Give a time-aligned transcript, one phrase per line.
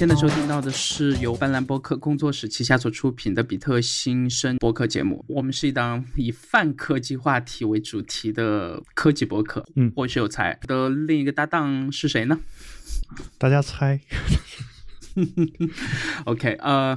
[0.00, 5.22] 现在收听到的是由斑斓播客工作室旗下所出品的比特新生播客节目。
[5.28, 9.62] 我们是一档以泛科技话题为主题的科技播客。
[9.76, 12.40] 嗯，我是有才的另一个搭档是谁呢？
[13.36, 14.00] 大家猜。
[16.24, 16.96] OK，呃，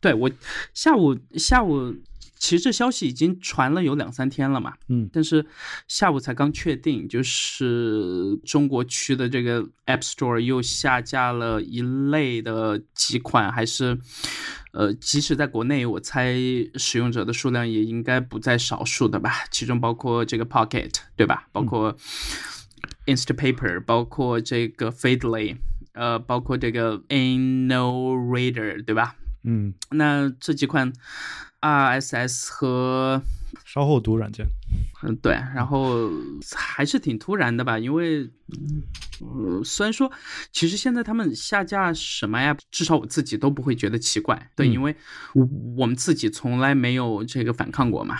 [0.00, 0.28] 对我
[0.74, 1.94] 下午下午
[2.40, 5.46] 其实这消息已经传了有两三天了嘛，嗯但是
[5.86, 13.96] 下午才刚确定，就是中国区的这个 App Store 又下架了一类的几款，还是
[14.72, 16.34] 呃，即使在国内，我猜
[16.74, 21.46] 使用者的数量也应该不在少数的吧，其中包括这个 Pocket，对吧？
[21.52, 21.96] 包括
[23.06, 25.58] Instapaper，包括这个 Feedly。
[25.92, 29.16] 呃，包括这个 Anno Reader，对吧？
[29.42, 30.92] 嗯，那这几款
[31.60, 33.22] RSS 和
[33.64, 34.46] 稍后读软件。
[35.02, 36.10] 嗯，对，然后
[36.54, 38.28] 还是挺突然的吧，因为，
[39.20, 40.10] 呃，虽然说，
[40.52, 44.94] 其实现在他们下架什么 app，至少我自己都不会觉得奇怪，对，嗯因为
[45.34, 45.48] 我
[45.78, 48.18] 我们自己从来没有这个反抗过嘛，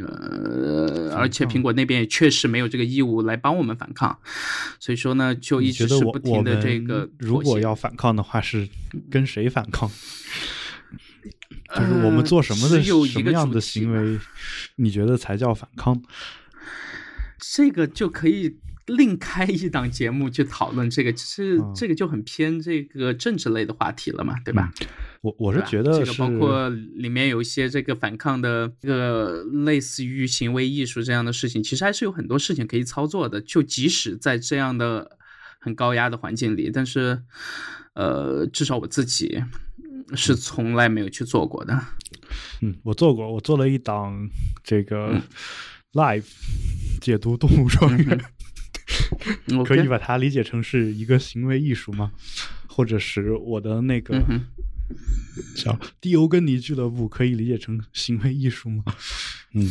[0.00, 4.18] 呃，而且苹果那边也确实没有这个义务来帮我们反抗，
[4.80, 8.66] 所以说呢，就一直是不停的这个如果要反抗的话，是
[9.10, 9.90] 跟谁反抗？
[11.74, 14.20] 就是我们做什么的、有一什么样的个主题嘛行为，
[14.76, 16.02] 你觉得才叫反抗？
[17.54, 24.72] 这个就可以另开一档节目去讨论这个，其实这个就很偏这个政治类的话题了嘛，对吧？
[25.22, 33.40] 我我我是觉得这个包括里面有一些这个反抗的这个类似于行为艺术这样的事情，其实还是有很多事情可以操作的。
[33.40, 35.16] 就即使在这样的
[35.60, 37.22] 很高压的环境里，但是
[37.94, 39.42] 呃，至少我自己
[40.14, 41.78] 是从来没有去做过的。
[42.60, 44.28] 嗯，我做过，我做了一档
[44.62, 45.22] 这个嗯
[45.92, 46.24] live
[47.00, 48.20] 解读动物庄园，
[49.66, 52.12] 可以把它理解成是一个行为艺术吗？
[52.66, 54.24] 或者是我的那个
[55.54, 58.82] 叫迪欧根尼俱乐部可以理解成行为艺术吗？
[59.52, 59.68] 嗯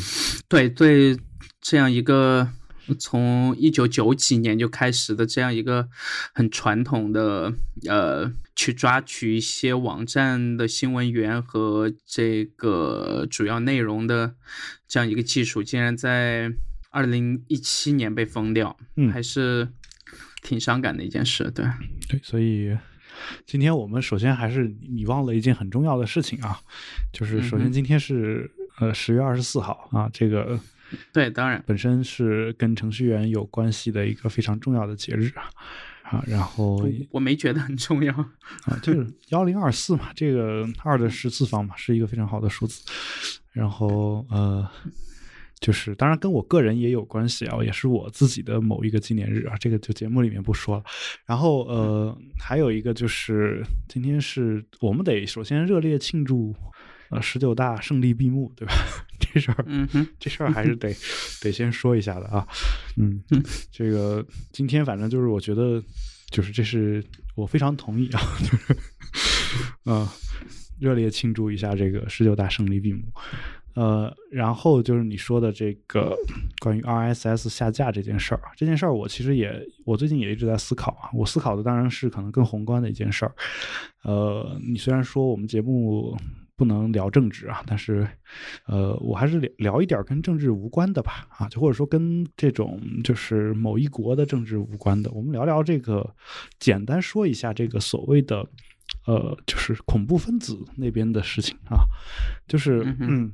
[0.47, 1.17] 对对，
[1.59, 2.47] 这样一个
[2.95, 5.89] 从一九九几年就开始的这样一个
[6.33, 7.53] 很传统的
[7.87, 14.35] 呃，去抓取一些网站的新闻源和这个主要内容的
[14.87, 16.51] 这样一个技术，竟然在
[16.89, 19.69] 二零一七年被封掉，嗯还是
[20.41, 21.49] 挺伤感的一件事。
[21.51, 21.65] 对，
[22.09, 22.77] 对，所以
[23.45, 26.59] 今天我们首先还是你忘了一件很重要的事情啊，
[27.13, 30.59] 就是首先今天是、呃十月二十四号啊，这个
[31.13, 35.49] 对，当然，本身是跟程序员有关系的一个非常重要的节日啊。
[36.03, 38.13] 啊，然后我我没觉得很重要。
[38.13, 42.83] 啊，就是幺零二四嘛，这个二的十次方嘛，是一个非常好的数字。
[43.53, 44.67] 然后呃，
[45.61, 50.83] 就是当然跟我个人也有关系啊，也是我自己的某一个纪念日啊，这个就节目里面不说了。
[51.25, 56.53] 然后呃，还有一个就是今天是我们得首先热烈庆祝
[57.09, 58.73] 呃十九大胜利闭幕，对吧？
[59.33, 59.65] 这事儿
[60.19, 60.93] 这事儿还是得
[61.41, 62.47] 得先说一下的啊。
[62.97, 63.21] 嗯，
[63.71, 65.81] 这个今天反正就是我觉得，
[66.29, 67.03] 就是这是
[67.35, 68.77] 我非常同意啊，就是
[69.85, 70.07] 嗯、
[70.79, 73.03] 热烈庆祝一下这个十九大胜利闭幕。
[73.73, 76.13] 呃，然后就是你说的这个
[76.59, 81.09] 关于 RSS 下架这件事儿，这件事儿我其实也我最近也一直在思考啊。
[81.13, 83.33] 我思考的当然是可能更宏观的一件事儿。
[84.03, 86.17] 呃，你虽然说我们节目
[86.61, 88.07] 不能聊政治啊，但是
[88.67, 96.15] 呃，我还是聊聊一点跟政治无关的吧，啊，就或者说跟这种就是某一国的政治无关的，我们聊聊这个，
[96.59, 98.47] 简单说一下这个所谓的
[99.07, 101.81] 呃，就是恐怖分子那边的事情啊，
[102.47, 103.31] 就是嗯嗯，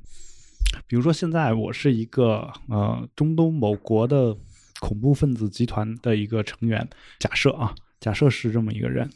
[0.87, 4.33] 比如说现在我是一个呃中东某国的
[4.79, 6.87] 恐怖分子集团的一个成员，
[7.19, 7.75] 假设啊。
[7.99, 9.09] 假设是这么一个人，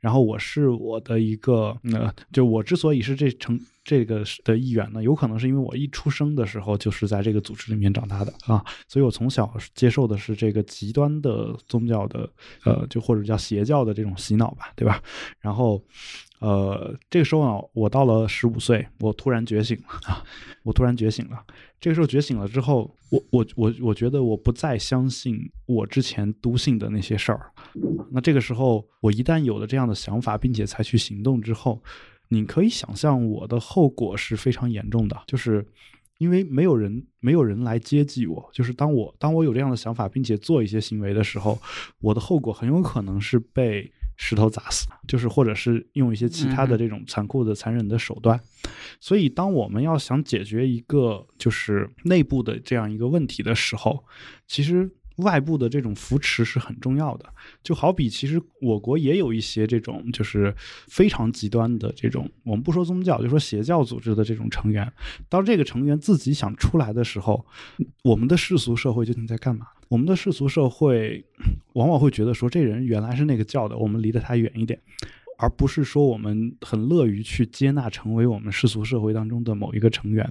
[0.00, 12.30] 然后我是我的一个呃，就我之所以是这成这个的一员呢，有可能是因为我一出生的时候就是在这个组织里面长大的啊，所以我从小接受的是这个极端的宗教的
[12.64, 15.02] 呃，就或者叫邪教的这种洗脑吧，对吧？
[15.40, 15.82] 然后
[16.40, 20.22] 呃，这个时候呢，我到了十五岁，我突然觉醒了啊，
[20.62, 21.42] 我突然觉醒了。
[21.80, 27.50] 这个时候觉醒了之后，我我我我觉得我不再相信我之前笃信的那些事儿。
[28.10, 31.82] 那这个时候，我一旦有了这样的想法，并且采取行动之后，
[32.28, 35.66] 你可以想象我的后果是非常严重的，就是
[36.18, 41.58] 因为没有人没有人来接济我，就是当我当我有这样的想法，并且做一些行为的时候，
[42.00, 48.40] 我的后果很有可能是被石头砸死，就是或者是用一些其他的这种残酷的、残忍的手段。
[49.00, 54.04] 所以，当我们要想解决一个就是内部的这样一个问题的时候，
[54.48, 57.26] 其实外部的这种扶持是很重要的。
[57.62, 60.54] 就好比其实我国也有一些这种就是
[60.88, 64.92] 非常极端的这种，我们不说宗教，就说邪教组织的这种成员，
[65.28, 67.46] 当这个成员自己想出来的时候，
[68.02, 69.66] 我们的世俗社会究竟在干嘛？
[69.88, 71.24] 我们的世俗社会
[71.74, 74.80] 往往会觉得说，这人原来是那个教的，我们离得他远一点。
[75.40, 80.28] 而不是说我们很乐于去接纳成为我们世俗社会当中的某一个成员，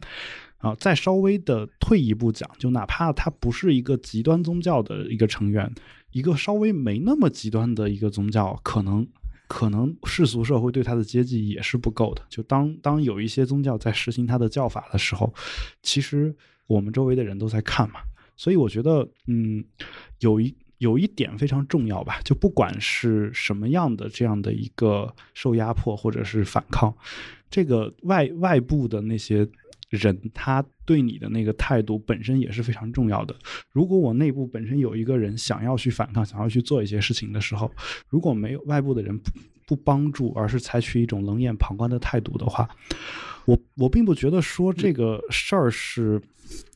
[0.58, 5.72] 啊，再稍微的退一步讲，就哪怕他不是一个极端宗教的一个成员，
[6.12, 9.08] 一个稍微没那么极端的一个宗教，可能
[9.48, 12.22] 可能世俗社会对他的接济也是不够的。
[12.30, 15.34] 就当当有一些宗教在实行他的教法的时候，
[15.82, 18.00] 其实我们周围的人都在看嘛，
[18.36, 19.64] 所以我觉得，嗯，
[20.20, 20.56] 有一。
[20.80, 26.96] 有一点非常重要吧，就不管是什么样的这样的一个受压迫或者是反抗，
[27.50, 29.44] 这个外外部的那些
[29.90, 33.36] 人，他对你的那个态度本身也是非常重要的。
[33.72, 37.72] 如果我内部本身有一个人想要去反抗，想要去做一些事情的时候，
[38.08, 39.32] 如果没有外部的人不
[39.68, 42.70] 不帮助，而是采取一种冷眼旁观的态度的话，
[43.46, 46.22] 我我并不觉得说这个事儿是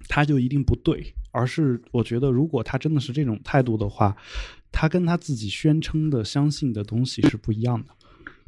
[0.07, 1.13] 他就一定不对。
[1.33, 4.13] 而是我觉得，如果他真的是这种态度的话，
[4.69, 7.87] 他跟他自己宣称的相信的东西是不一样的。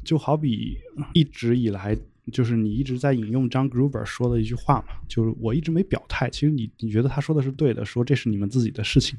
[0.04, 0.76] 就好比
[1.14, 1.96] 一直以来，
[2.32, 6.30] 就是你一直在引用张 Gruber 说的一句话嘛，就是我一直没表态。
[6.30, 9.18] 其实你你觉得他说的是对的，说这是你们自己的事情。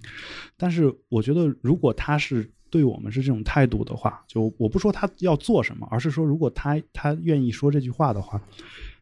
[0.57, 8.41] 但是我觉得，如果他是对我们是这种态度的话，就我不说他要做什么，而是说如果他他愿意说这句话的话，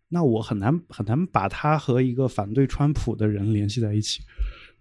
[0.10, 4.22] 那我很难很难把他和一个反对川普的人联系在一起。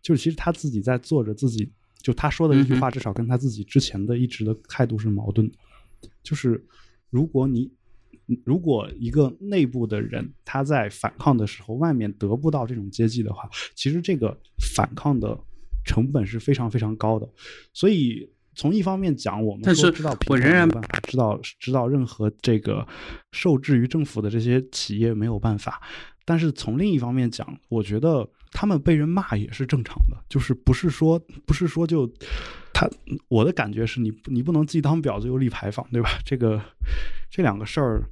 [0.02, 1.70] 就是其实他自己在做着自己，
[2.02, 5.54] 就他说的一句话，至少跟他自己之前的一直的态度是矛盾的。
[6.24, 6.62] 就是
[7.08, 7.70] 如果你
[8.44, 14.36] 如果一个内部的人他在反抗的时候，外面得不到这种接济的话，其实这个
[14.74, 15.38] 反抗的
[15.84, 17.28] 成本是非常非常高的。
[17.72, 22.86] 所以从一方面讲，我们但是知道我仍然办法知道知道任何这个
[23.32, 25.80] 受制于政府的这些企业没有办法。
[26.24, 28.28] 但是从另一方面讲，我觉得。
[28.54, 32.06] 他们被人骂也是正常的，就是不是说不是说就
[32.74, 32.86] 他
[33.28, 36.10] 我的感觉是你你不能既当婊子又立牌坊，对吧？
[36.22, 36.60] 这个
[37.30, 38.02] 这两个事儿，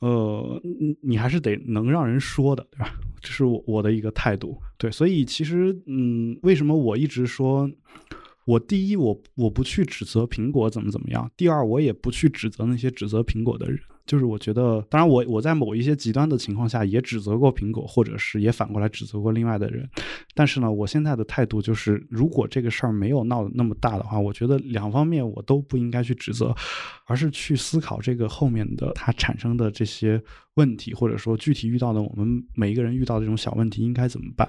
[0.00, 0.60] 呃，
[1.00, 2.92] 你还是得能让人说的，对吧？
[3.20, 4.90] 这是我我的一个态度，对。
[4.90, 7.70] 所以其实，嗯，为什么我一直说，
[8.46, 13.78] 我第一我我不去指责苹果怎么怎么样，第二我也不去指责那些指责苹果的人。
[14.06, 19.88] 就是我觉得，当然我我在某一些极端的情况下也指责过苹果，或者是也反过来指责过另外的人。
[20.34, 26.54] 但是呢，我现在的态度就是，如果这个事儿没有闹得那么大的话，我觉得两方面我都不应该去指责，
[27.06, 30.22] 而是去思考这个后面的它产生的这些
[30.54, 34.46] 问题，或者说具体遇到的我们每一个人遇到的这种小问题应该怎么办。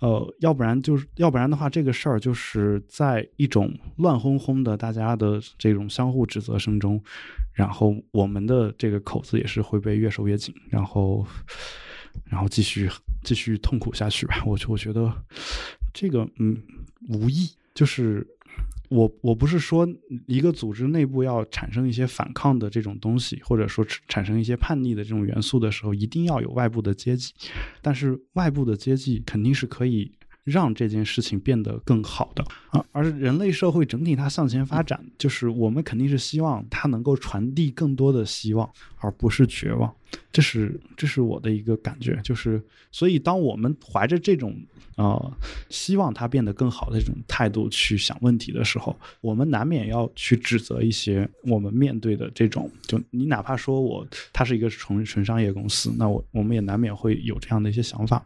[0.00, 7.02] 呃，要不然就是，要不然的话，这个事儿就是在一种乱哄哄的大家的这种相互指责声中，
[7.52, 11.26] 然后我们的这个口子也是会被越收越紧，然后，
[12.24, 12.90] 然后继续
[13.22, 14.42] 继续痛苦下去吧。
[14.44, 15.12] 我我觉得
[15.94, 16.60] 这个嗯
[17.08, 18.26] 无意就是。
[18.90, 19.88] 我我不是说
[20.26, 27.32] 一个组织内部要产生一些反抗的这种东西，或者说产生一些叛逆的这种元素的时候，一定要有外部的阶级，
[27.80, 30.12] 但是外部的阶级肯定是可以。
[30.44, 38.68] 让这件事情变得更好的啊，而人类社会整体它向前发展，就是我们肯定是希望它能够传递更多的希望，
[38.98, 39.94] 而不是绝望。
[40.32, 44.56] 这是这是我的一个感觉，就是所以当我们怀着这种
[44.96, 45.32] 呃
[45.68, 58.24] 希望它变得更好的这种态度去想问题的时候，我们难免要去指责一些我们面对的这种，就你哪怕说我它是一个纯纯商业公司，那我我们也难免会有这样的一些想法。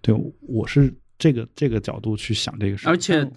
[0.00, 0.92] 对我是。
[1.20, 3.30] 这个这个角度去想这个事，而且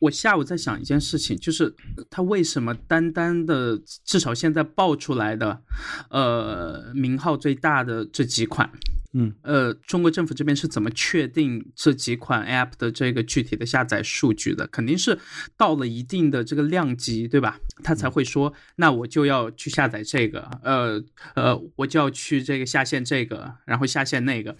[0.00, 1.74] 我下午在想一件事情，就是
[2.10, 5.62] 他为什么单单的至少现在爆出来的，
[6.10, 8.70] 呃，名号最大的这几款，
[9.12, 14.66] 嗯，呃，中国政府这边是怎么确定这几款 App 的这个具体的下载数据的？
[14.68, 15.18] 肯定是
[15.56, 17.58] 到了一定的这个量级，对吧？
[17.82, 21.02] 他才会说，那我就要去下载这个，呃
[21.34, 24.56] 呃，我就要去这个下线这个，然后下线那个。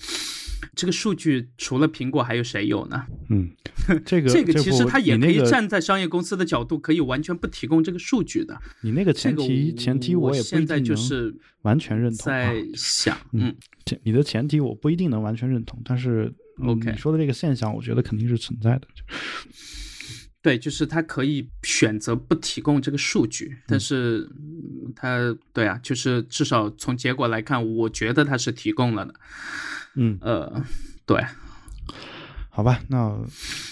[0.74, 3.04] 这个数据除了苹果还有谁有呢？
[3.30, 3.50] 嗯，
[4.04, 8.60] 这个这个其实他也可以站在商业公司的角度，可以完全不提供这个数据的。
[8.82, 12.26] 你那个前提前提我也现在就是完全认同。
[12.26, 13.54] 在想，嗯，
[14.02, 16.32] 你的前提我不一定能完全认同，但是
[16.64, 18.82] OK 你说的这个现象，我觉得肯定是存在的。
[20.40, 24.26] 对，就是他可以选择不提供这个数据，但是
[24.94, 29.14] 他对啊，就是至少从结果来看，我觉得他是提供了的。
[30.00, 30.64] 嗯呃，
[31.04, 31.20] 对，
[32.48, 33.18] 好吧，那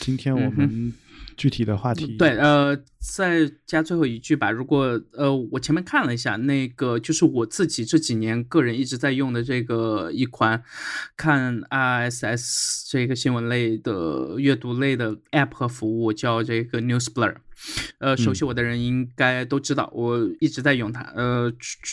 [0.01, 0.93] 今天我们
[1.37, 4.51] 具体的话题，对，呃，再加最后一句吧。
[4.51, 10.63] 如果呃，我前面看了一下，那个就是我自己这几年个人一直在用的这个一款
[11.17, 17.37] 看 RSS 这个新闻类的阅读类的 App 和服务，叫这个 NewsBlur。
[17.99, 21.01] 呃，熟悉我的人应该都知道，我一直在用它。
[21.15, 21.53] 呃，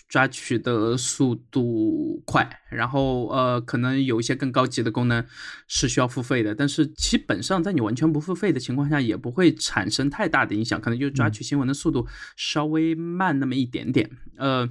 [0.10, 5.26] 抓取的速度快，然后呃，可能有一些更高级的功能
[5.68, 12.06] 是需要付费的，但是基本上在你完全不付费的情况下，也不会产生太大的影响，可能就抓取新闻的速度
[12.36, 14.10] 稍微慢那么一点点。
[14.38, 14.70] 呃，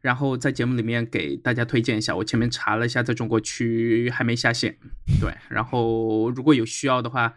[0.00, 4.76] 然后在节目里面给大家推荐一下，我前面查了一下，在中国区还没下线。
[5.20, 7.34] 对，然后如果有需要的话。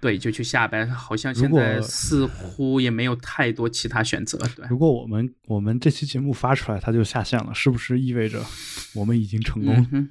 [0.00, 0.86] 对，就去下呗。
[0.86, 4.38] 好像现在似乎也没有太多其他选择。
[4.56, 8.44] 对，如果我们我们这期节目发出来，它就下线了，是不是意味着
[8.94, 10.08] 我们已经成功？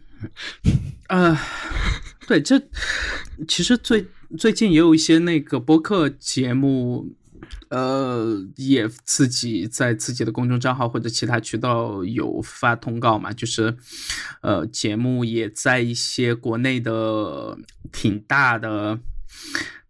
[1.07, 1.37] 呃，
[2.27, 2.61] 对，这
[3.47, 4.05] 其实最
[4.37, 7.07] 最近也有一些那个播客节目，
[7.75, 13.75] 呃，也自己在自己的公众账号或者其他渠道有发通告嘛，就是
[14.41, 17.57] 呃，节目也在一些国内的
[17.91, 18.99] 挺大的。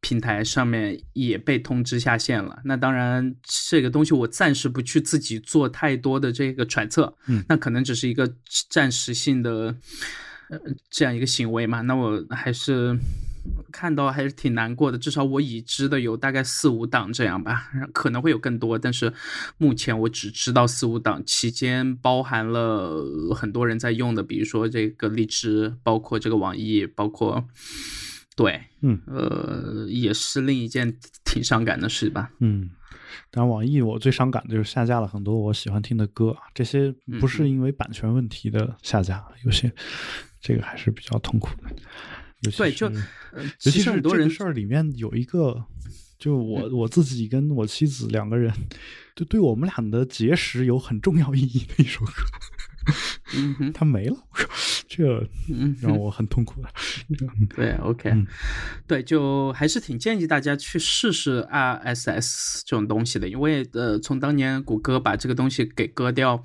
[0.01, 2.61] 平台上面也被通知下线了。
[2.65, 7.15] 那当然，这个东西我暂时不去自己做太多的这个揣测。
[7.25, 8.31] 嗯，那可能只是一个
[8.69, 9.75] 暂时性的
[10.49, 10.59] 呃
[10.91, 11.81] 这样一个行为嘛。
[11.81, 12.95] 那我还是
[13.75, 14.97] 看到还是挺难过的。
[14.97, 19.11] 至少我已知的有大概四五档这样吧，可能会有更多，但是
[19.57, 23.03] 目前我只知道四五档，期间包含了
[23.35, 27.43] 很多人在用的，比如说这个荔枝，包括这个网易，包括。
[28.37, 32.29] 对，嗯，呃，也是另一件挺伤感的事吧。
[32.39, 32.69] 嗯，
[33.31, 39.71] 当然，网易我最伤感的就是下架了很多我喜欢听的歌，这些不是因为版权问题的下架，有些
[40.41, 41.73] 这个还是比较痛苦的。
[42.41, 45.65] 对，就尤其是很多人事儿里面有一个，
[46.17, 48.53] 就我我自己跟我妻子两个人，
[49.15, 52.11] 就对我们俩的结识有很重要意义的一首歌。
[53.33, 54.15] 嗯哼，他没了，
[54.87, 55.27] 这
[55.81, 56.69] 让我很痛苦的。
[57.55, 58.13] 对，OK，
[58.87, 66.43] 对，就还是挺建议大家去试试 RSS 这种东西的，因为呃，从当年谷歌把这个东西给割掉，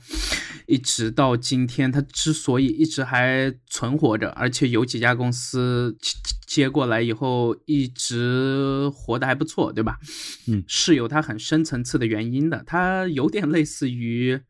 [0.67, 5.97] 一直到今天，它之所以一直还存活着，而且有几家公司
[6.51, 10.01] 接过来以后一直活得还不错，对吧？
[10.49, 14.41] 嗯，是有它很深层次的原因的，它有点类似于。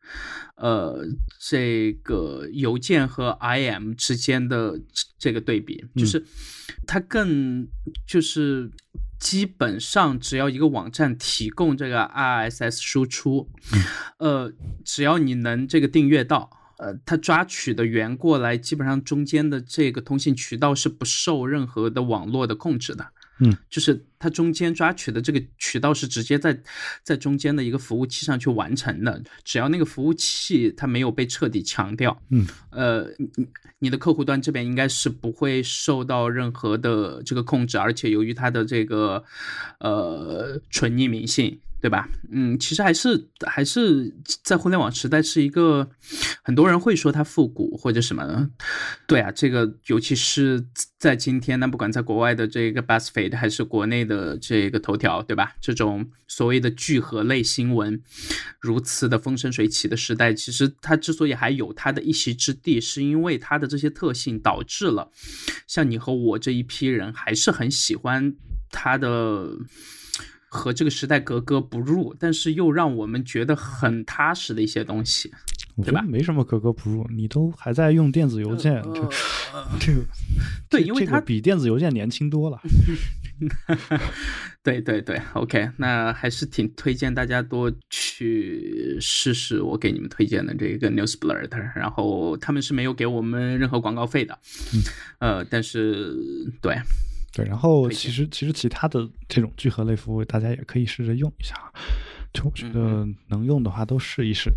[0.55, 1.03] 呃，
[1.39, 4.79] 这个邮件和 IM 之间的
[5.17, 6.23] 这个对比，就是
[6.85, 7.67] 它更
[8.05, 8.69] 就是
[9.19, 13.49] 基本上只要一个网站提供这个 RSS 输出，
[14.19, 14.53] 呃，
[14.85, 16.47] 只要你能这个订阅到，
[16.81, 23.05] 呃，它抓取的源过来，基本上中间的这个通信渠道是不受任何的网络的控制的。
[23.43, 26.59] 嗯，就是它中间抓取的这个渠道是直接在
[27.03, 33.47] 在中间的一个服务器上去完成的，只要那个服务器它没有被彻底强调，嗯，呃，你
[33.79, 39.23] 你的客户端这边应该是不会受到任何的这个控制，而且由于它的这个
[39.79, 41.59] 呃纯匿名性。
[41.81, 42.07] 对吧？
[42.31, 45.89] 嗯，其实还是还是在互联网时代是一个
[46.43, 48.49] 很多人会说它复古或者什么。
[49.07, 50.63] 对啊，这个尤其是
[50.99, 55.55] 在今天，那不管在国外的这个 BuzzFeed 还是国内的这个头条，对吧？
[55.59, 57.99] 这种所谓的聚合类新闻
[58.59, 65.11] 如此的风生水起的时代，其实它之所以还有它的一席之地，是因为它的这些特性导致了
[65.65, 68.35] 像你和我这一批人还是很喜欢
[68.69, 69.49] 它的。
[70.53, 75.31] 和这个时代格格不入，但是又让我们觉得很踏实的一些东西，
[75.81, 76.01] 对吧？
[76.01, 79.01] 没什么格格不入，你都还在用电子邮件， 这
[79.79, 80.01] 这个
[80.69, 82.59] 对，因为它比电子邮件年轻多了。
[84.61, 94.37] 对对对，OK，那还是挺推荐大家多去试试我给你们推荐的这个 NewsBlur，然后他们是没有给我们任何广告费的，
[95.19, 96.13] 呃，但是
[96.61, 96.75] 对。
[97.33, 101.55] 对，然后其实其实其他的这种聚合类服务，大家也可以试着用一下。
[102.33, 104.49] 就我觉得能用的话都试一试，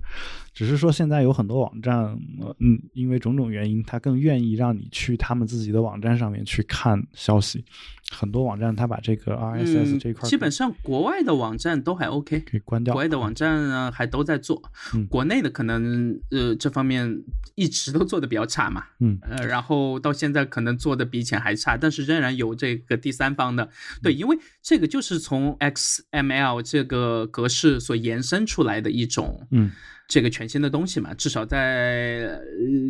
[0.52, 2.16] 只是说现在有很多网站，
[2.60, 7.64] 嗯，因为种种原因，他更愿意让你去他们自己的网站上面去看消息。
[8.12, 12.92] 很多网站他把这个 RSS 这一块，基本上国外的网站都还 OK，可以关掉。
[12.92, 14.62] 国外的网站呢还都在做，
[15.08, 17.24] 国内的可能呃这方面
[17.56, 23.68] 一直都做的比较差嘛，嗯，呃，然后到现在可能做的比以前还差，但是仍然有这个第三方的，
[24.02, 27.63] 对，因为这个就是从 XML 这个格式。
[27.64, 29.70] 式所延伸出来的一种，嗯，
[30.06, 31.14] 这个全新的东西嘛。
[31.14, 32.38] 至少在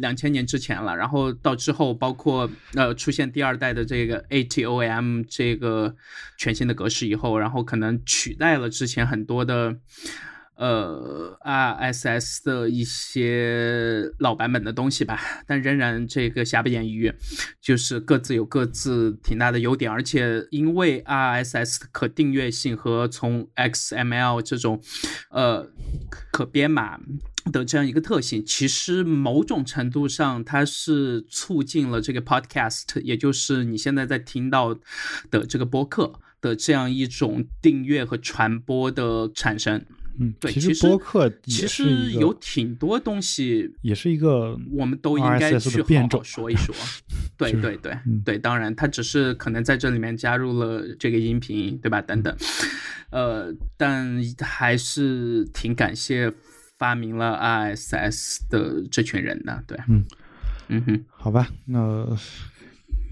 [0.00, 5.94] 两千年之前了，然后到之后，包括呃出现第二代的这个 ATOM 这个
[6.36, 9.76] 全新的格式以后，然后可能取代了之前很多的。
[10.56, 17.12] 呃，RSS 的一些老版本的东西吧，但仍然这个瑕不掩瑜，
[17.60, 24.80] 就是各自有各自挺大的优点，而且因为 RSS 可订阅性和从 XML 这种
[25.30, 25.68] 呃
[26.30, 27.00] 可编码
[27.52, 34.72] 的这样一个特性，其实某种程度上它是促进了这个 Podcast，也就是你现在在听到
[35.30, 39.84] 的这个播客的这样一种订阅和传播的产生。
[40.18, 46.74] 嗯，对，其实播客其实有挺多东西，也是一个我们都应该去好好说一说。
[47.36, 52.00] 对对对对，当然，它只是可能在这里面加入了这个音频，对吧？
[52.00, 52.32] 等等，
[53.10, 56.32] 呃，但还是挺感谢
[56.78, 59.64] 发明了 RSS 的这群人的。
[59.66, 60.04] 对，嗯
[60.68, 62.16] 嗯哼，好吧，那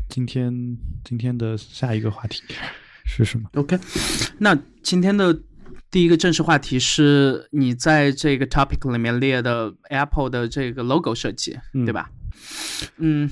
[0.08, 2.42] 今天今天的下一个话题
[3.04, 3.76] 是什么？OK，
[4.38, 5.36] 那今天的。
[5.92, 12.10] 第一个正式话题是你在这个 topic 里面列的 Apple 的这个 logo 设计，对吧？
[12.96, 13.28] 嗯，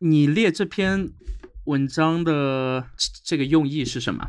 [0.00, 1.10] 你列这篇
[1.66, 2.84] 文章的
[3.22, 4.28] 这个用意是什么？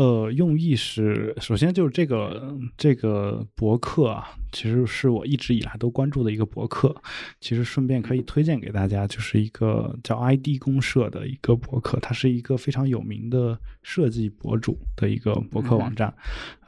[0.00, 6.96] 呃，用意是，首先就是这个这个博客啊，其实是我一直以来都关注的一个博客。
[7.38, 16.14] 其实顺便可以推荐给大家，就是一个叫 ID 公社的一个博客，它是一个非常有名的设计博主的一个博客网站。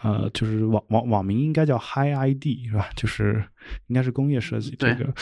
[0.02, 2.90] 呃，就是网网网名应该叫 Hi ID 是吧？
[2.94, 3.42] 就是
[3.86, 5.14] 应该是工业设计这个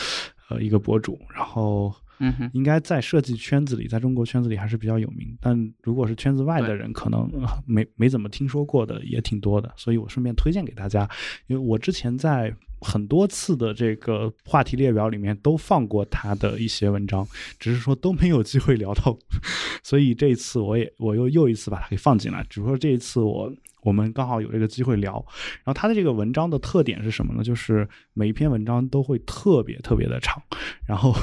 [0.49, 1.95] 呃一个博主，然后。
[2.23, 5.35] 嗯哼，应该在设计圈子里，在中国圈子里还是比较有名。
[5.41, 7.27] 但如果是圈子外的人，可能
[7.65, 9.73] 没没怎么听说过的也挺多的。
[9.75, 11.09] 所以我顺便推荐给大家，
[11.47, 17.27] 因为我之前在很多次的这个话题列表里面都放过他的一些文章，
[17.59, 19.17] 只是说都没有机会聊到。
[19.81, 25.13] 所以这一次我也我又又一次把它给放进来，只不过这一次我我们刚好有这个机会聊。
[25.63, 27.43] 然后他的这个文章的特点是什么呢？
[27.43, 30.39] 就是每一篇文章都会特别特别的长，
[30.85, 31.15] 然后。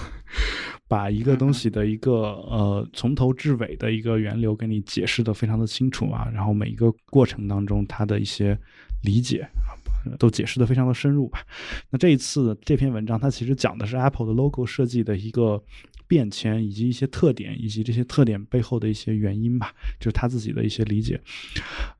[0.89, 8.59] 把一个东西的一个呃从头至尾的一个源流给你解释的非常的清楚啊，然后每一个过程当中它的一些
[9.05, 9.77] 理解啊，
[10.19, 11.47] 都解释的非常的深入吧。
[11.91, 15.63] 那这一次这篇文章它其实讲的是 Apple 的 logo 设计的一个。
[16.09, 21.21] 变迁以及一些特点，以及这些特点背后的一些原因吧，就是他自己的一些理解。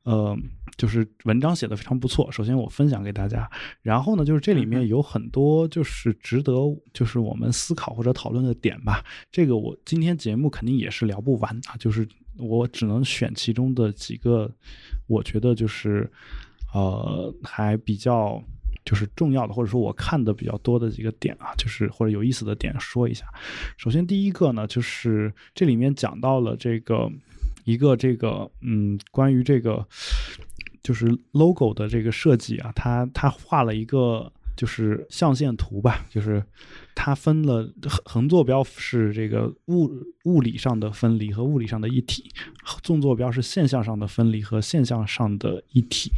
[0.01, 0.35] 呃，
[0.79, 2.31] 就是文章写的非常不错。
[2.31, 3.47] 首先我分享给大家，
[3.83, 6.53] 然后呢，就是这里面有很多就是值得
[6.91, 9.03] 就是我们思考或者讨论的点吧。
[9.29, 14.49] 这个我今天节目肯定也是聊不完啊，就是我只能选其中的几个，
[15.05, 16.09] 我觉得就是
[16.73, 18.41] 呃还比较。
[18.85, 23.23] 就是重要的，或者说我看的比较多的几个点啊，就是或者有意思的点说一下。
[23.77, 27.07] 首先第一个呢，就是这里面讲到了这个
[27.65, 29.85] 一个这个嗯，关于这个
[30.83, 34.31] 就是 logo 的这个设计啊，他他画了一个。
[34.57, 36.43] 就是象限图吧，就是
[37.01, 39.89] 它分了横横坐标是这个物
[40.25, 42.29] 物理上的分离和物理上的一体，
[42.83, 46.11] 纵坐标是现象上的分离和现象上的一体。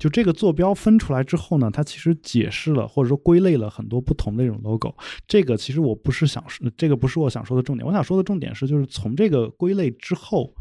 [0.00, 4.92] 就这个坐标分出来之后呢，它其实解释了或者说归类了很多不同的这种 logo。
[5.28, 7.86] 这个其实我不是想说，这个不是我想说的重点。
[7.86, 10.52] 我想说的重点是，就是从这个归类之后，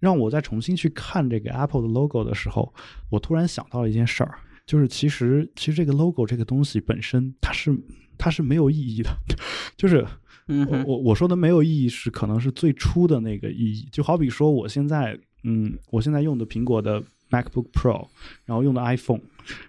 [0.00, 2.74] 让我再重新去看这个 Apple 的 logo 的时候，
[3.08, 4.40] 我突然想到了一件事儿。
[4.66, 7.70] 就是其实其实这个 logo 这个东西本身它是
[8.18, 9.10] 它是没有意义的，
[9.76, 10.06] 就是
[10.46, 18.06] 我我我说的没有意义是可能是最初的那个意义，就好比说我现在嗯我现在用的苹果的 MacBook Pro，
[18.44, 19.20] 然后用的 iPhone。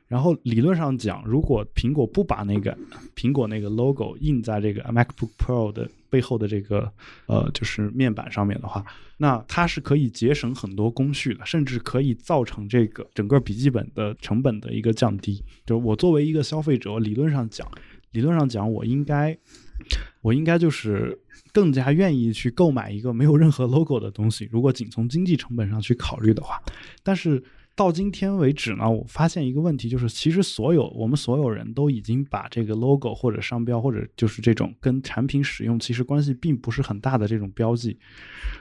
[0.08, 2.76] 然后理论上讲，如果苹果不把那个
[3.16, 6.92] 苹果那个 logo 印在这个 MacBook Pro 的背后的这个
[7.28, 8.84] 呃就是面板上面的话，
[9.18, 15.44] 那它是可以节省很多工序的，甚至可以造成这个整个笔记本的成本的一个降低。
[15.64, 17.70] 就是我作为一个消费者，理论上讲，
[18.12, 19.38] 理论上讲，我应该
[20.22, 21.18] 我应该就是
[21.54, 24.48] 更加愿意去购买一个没有任何 logo 的东西。
[24.52, 26.62] 如果仅从经济成本上去考虑的话，
[27.04, 27.44] 但是。
[27.78, 38.00] 到今天为止呢，我发现一个问题，就是其实所有我们所有人都已经把这个 logo 或者商标或者就是这种跟产品使用其实关系并不是很大的这种标记，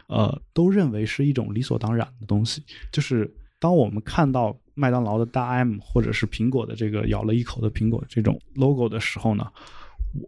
[0.09, 2.63] 呃，都认为是一种理所当然的东西。
[2.93, 9.45] 就是当我们看到麦当劳的大 M 或者是苹果的这个咬了一口的苹果这种 logo 的时候呢，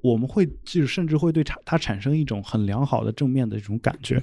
[0.02, 4.20] 我们会就是甚至会对它它产生一种很良好的正面的这种感觉。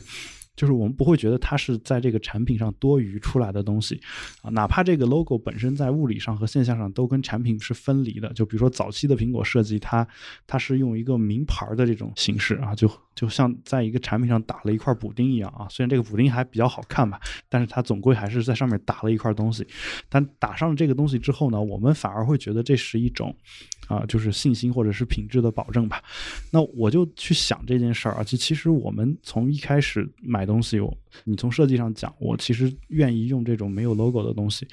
[0.56, 4.00] 就是我们不会觉得它是在这个产品上多余出来的东西
[4.42, 8.32] 啊，哪怕这个 logo 本身在物理上和现象上都跟产品是分离的。
[8.32, 10.08] 就比如说早期的苹果设计，它
[10.48, 15.66] 它是用一个名牌的这种形式啊，就就像在一个产品上打了一块补丁一样啊。
[15.70, 19.66] 虽然这个补丁还比较好看吧，但是它总归还是在上面打了一块东西。
[20.10, 23.36] 但打上了这个东西之后呢，我们反而会觉得这是一种
[23.88, 26.04] 啊，就是信心或者是品质的保证吧。
[26.52, 34.68] 那我就去想这件事儿啊，就其实我们从一开始买东西，我你从设计上讲，我其实愿意用这种没有 logo 的东西，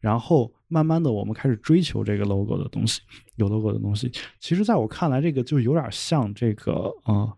[0.00, 3.00] 然后慢慢的我们开始追求这个 logo 的东西，
[3.36, 4.12] 有 logo 的东西。
[4.38, 7.32] 其实在我看来，这个就有点像这个呃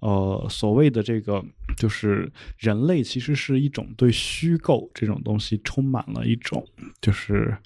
[0.00, 1.42] 呃所谓的这个，
[1.76, 6.66] 就是人类其实是一种对虚构这种东西充满了一种
[7.00, 7.56] 就是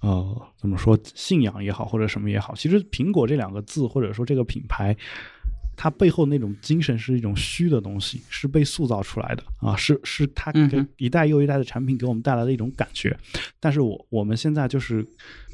[0.00, 4.96] 呃怎么说信仰也好或者什么也好，其实苹果这两个字或者说这个品牌。
[5.76, 13.16] 它背后那种精神是一种虚的东西，是被塑造出来的啊，是是它给一代又一代的产品给我们带来的一种感觉。
[13.58, 15.06] 但是我我们现在就是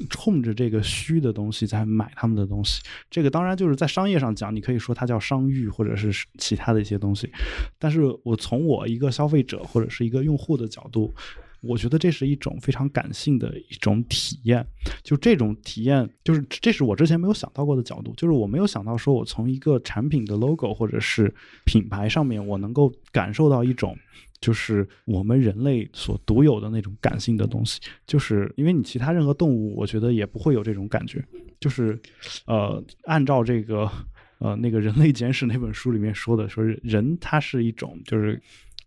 [0.09, 2.81] 冲着这个虚的东西在买他们的东西。
[3.09, 7.29] 这个当然就是在商业上讲，你可以说它叫商誉或者是其他的一些东西。
[7.77, 11.13] 但是我从我一个消费者或者是一个用户的角度。
[11.61, 14.65] 我觉得这是一种非常感性的一种体验，
[15.03, 21.33] 就这种体验，就是这是我之前没有想到过的角度，就是我没有想到说，我从一个产品的 logo 或者是
[21.65, 23.97] 品牌上面，我能够感受到一种，
[24.39, 31.21] 就是我们人类所独有的那种感性的东西，就是因为你其他任何动物，我觉得也不会有这种感觉，
[31.59, 31.99] 就是，
[32.45, 33.91] 呃，按照这个，
[34.37, 38.41] 呃，那个人类简史那本书里面说的，说人他是一种，就是。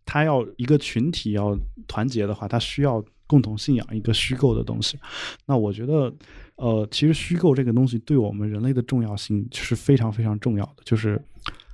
[0.05, 4.99] 他要一个群体要团结的话，他需要共同信仰一个虚构的东西。
[5.47, 6.12] 那我觉得，
[6.57, 10.83] 呃，其实虚构这个东西对我们人类的重要性是非常非常重要的。
[10.85, 11.21] 就是，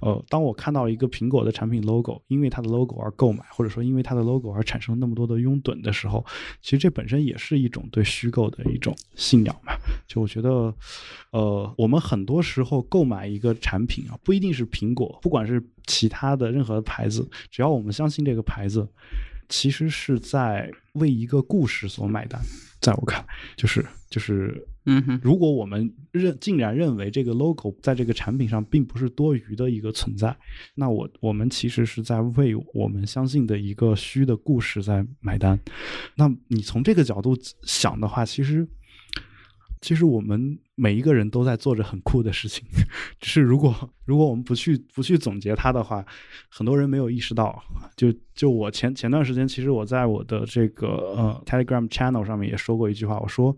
[0.00, 6.24] 呃，当我看到一个苹果的产品 logo 因为它的 logo 而购买，或者说因为它的 logo 而产生那么多的拥趸的时候，
[6.62, 9.72] 其实这本身也是一种对虚构的一种信仰嘛。
[10.06, 10.74] 就我觉得，
[11.30, 15.62] 呃，我们很多时候购买一个产品啊，不一定是苹果，不管是。
[15.88, 18.86] 其他的任何的牌子，只要我们相信这个牌子，
[19.48, 22.38] 其实是在为一个故事所买单。
[22.78, 30.36] 在我看来，就是就是，嗯哼，如果我们认竟然认为这个 logo 在这个产品上并不是多余的一个存在，
[30.74, 35.58] 那我我们其实是在为我们相信的一个虚的故事在买单。
[36.16, 38.66] 那你从这个角度想的话，其实。
[39.80, 42.64] 其实我们每一个人都在做着很酷的事情，
[43.20, 46.04] 只是如果如果我们不去不去总结它的话，
[46.48, 47.62] 很多人没有意识到。
[47.96, 53.56] 就就我前前段时间，其实我在我的这个呃 Telegram channel 上面也说过一句话，我说，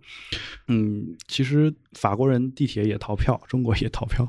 [0.69, 4.27] 嗯，其实法国人地铁也逃票，中国也逃票，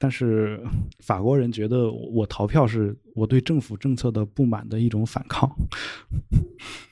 [0.00, 0.60] 但是
[0.98, 5.48] 法国人觉得我逃票是我对政府政策的不满的一种反抗，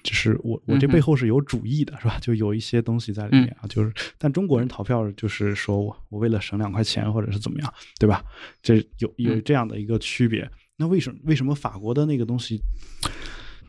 [0.05, 2.17] 就是我我这背后是有主义的，是吧？
[2.21, 8.23] 就有一些东西在里面啊，就是但中国人逃票就是说我我为了省两块钱或者是怎么样，对吧？
[8.63, 10.49] 这有有这样的一个区别。
[10.77, 12.61] 那为什么为什么法国的那个东西，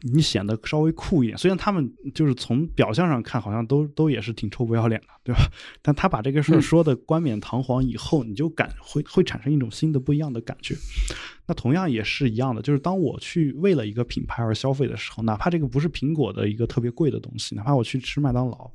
[0.01, 1.37] 你显得稍微酷一点？
[1.37, 5.41] 虽然他们就是从表象上看，好像都都也是挺臭不要脸的，对吧？
[5.83, 10.75] 但他把这个事儿说的冠冕堂皇以后，你就感会会产生一种新的不一样的感觉。
[11.45, 18.71] 那同样也是一样的，就是当我去为了一个品牌而消费的时候，哪怕这个不是苹果的一个特别贵的东西，哪怕我去吃麦当劳，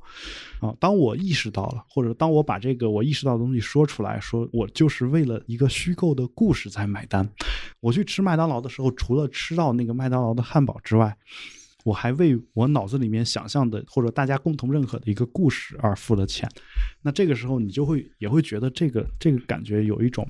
[0.60, 7.26] 啊，当我意识到了，或者当我把这个我意识到的东西说出来，说我就是为了一个虚构的故事在买单。
[7.80, 11.16] 我去吃麦当劳的时候，除了吃到那个麦当劳的汉堡之外，
[11.84, 16.46] 我还为我脑子里面想象的或者大家共同认可的一个故事而付了钱。
[17.00, 20.28] 那这个时候，你就会也会觉得这个这个感觉有一种。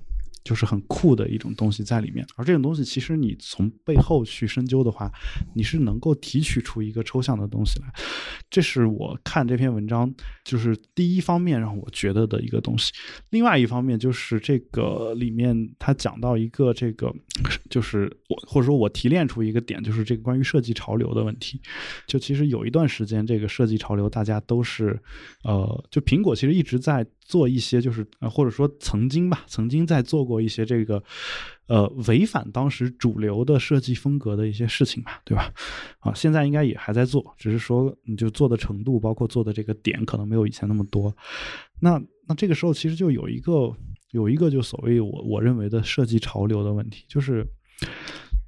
[0.49, 5.13] 就是很酷的一种东西在里面，而这种东西其实你从背后去深究的话，
[5.55, 7.93] 你是能够提取出一个抽象的东西来。
[8.49, 10.11] 这是我看这篇文章
[10.47, 12.91] 就是第一方面让我觉得的一个东西。
[13.29, 17.15] 另外一方面就是这个里面他讲到一个这个，
[17.69, 21.61] 就是我或者说我提炼出一个点，就是这个关于设计潮流的问题。
[22.07, 24.99] 就其实有一段时间，这个设计潮流大家都是，
[25.45, 27.07] 呃，就苹果其实一直在。
[27.29, 31.01] 做一些就是呃，或者说曾经吧，曾经在做过一些这个，
[31.67, 35.53] 呃，违反当时主流的设计风格的一些事情吧，对吧？
[36.01, 41.15] 啊，现在应该也还在做，只是说你就做的程度，包括做的这个点，可能没有以前那么多。
[41.81, 43.71] 那那这个时候其实就有一个
[44.13, 47.47] 有一个就所谓我我认为的设计潮流的问题，就是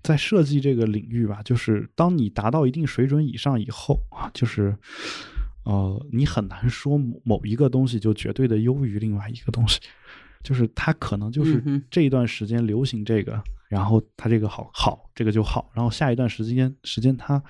[0.03, 4.75] 在设计这个领域吧，就是当你达到一定水准以上以后啊，就是。
[5.65, 9.81] 呃，你很难说某某一个东西就绝对的优于另外一个东西，
[10.43, 17.43] 就是它可能就是这一段时间流行这个，然后它这个好好，这个就好，然后下一段时间时间它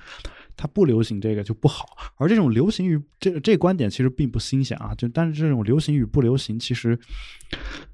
[0.57, 1.87] 它不流行这个就不好。
[2.17, 6.99] 而这种流行与这这观点其实并不新鲜啊，就但是这种流行与不流行，其实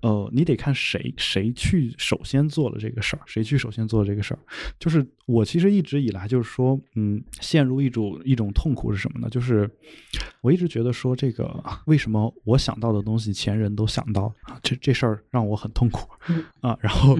[0.00, 4.40] 呃你得看谁谁去首先做了这个事儿，谁去首先做了这个事儿。
[4.81, 9.29] 就是我其实一直以来就是说，嗯，陷入一种一种痛苦是什么呢？
[9.29, 9.69] 就是
[10.41, 16.09] 我一直觉得说这个为什么我想到的东西前人都想到啊，这这事儿让我很痛苦
[16.61, 16.79] 啊。
[16.81, 17.19] 然后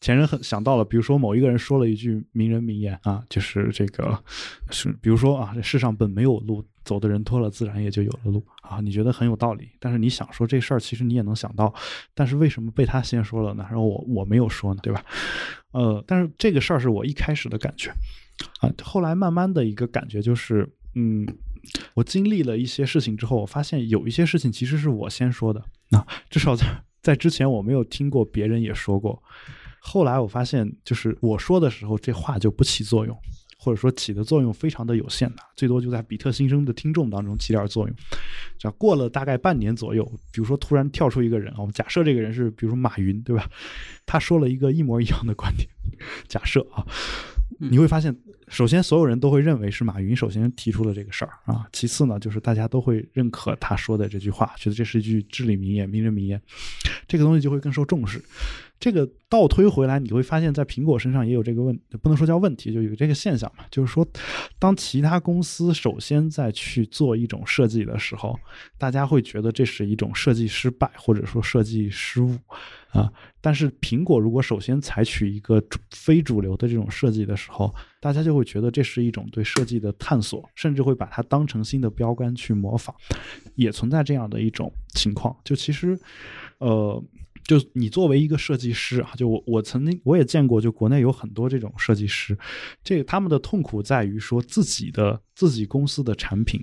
[0.00, 4.22] 前人很想到了，比如说某一个人说了一句名人名言啊，就是这个
[4.70, 8.80] 是比如说啊，这世上本没有路，走的人多了，自然也就有了路啊。
[8.80, 11.74] 你觉得很有道理，但是你想说这事儿，其实你也能想到，
[12.14, 13.66] 但是为什么被他先说了呢？
[13.68, 15.04] 然后我我没有说呢，对吧？
[15.72, 17.90] 呃，但是这个事儿是我一开始的感觉
[18.60, 21.26] 啊，后来慢慢的一个感觉就是，嗯，
[21.92, 26.64] 我经历了一些事情之后，我发现有一些事情其实是我先说的，那至少在
[27.02, 29.22] 在之前我没有听过别人也说过，
[29.80, 33.14] 后来我发现就是我说的时候，这话就不起作用。
[33.68, 37.94] 或者说起的作用非常的有限的，最多就在比特新生的听众当中起点作用。
[38.58, 40.02] 只要过了大概半年左右，
[40.32, 43.46] 比如说突然跳出一个人，我们假设这个人是比如说马云，对吧？
[44.06, 45.68] 他说了一个一模一样的观点，
[46.26, 46.82] 假设啊，
[47.58, 48.16] 你会发现，
[48.48, 56.40] 首先所有人都会认为是马云首先提出了这个事儿啊，其次呢，就是大家都会认可他说的这句话，觉得这是一句至理名言、名人名言，
[57.06, 58.18] 这个东西就会更受重视。
[58.80, 63.64] 这个倒推回来，你会发现在苹果身上也有这个问，不能说叫问题，就有这个现象嘛。
[63.70, 64.06] 就是说，
[64.58, 68.38] 当其他公司首先在去做一种设计的时候，
[68.78, 72.36] 大家会觉得这是一种设计失败，或者说设计失误
[72.90, 73.12] 啊。
[73.40, 75.60] 但是苹果如果首先采取一个
[75.90, 82.94] 非主流的这种设计的时候，大家就会觉得这是一种对设计的探索，甚至会把它当成新的标杆去模仿，
[83.56, 85.36] 也存在这样的一种情况。
[85.42, 85.98] 就其实，
[86.58, 87.02] 呃。
[87.48, 92.38] 就你作为一个设计师啊，就我我曾经我也见过，就国内有很多这种设计师，
[92.84, 96.62] 这个他们的痛苦在于说自己的自己公司的产品，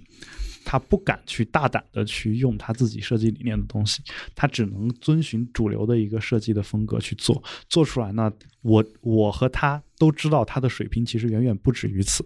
[0.65, 4.01] 他不敢去大胆的去用他自己设计理念的东西，
[4.35, 8.29] 他只能遵循主流的一个设计的风格去做，做出来呢，
[8.63, 12.25] 我我和他都知道他的水平其实远远不止于此。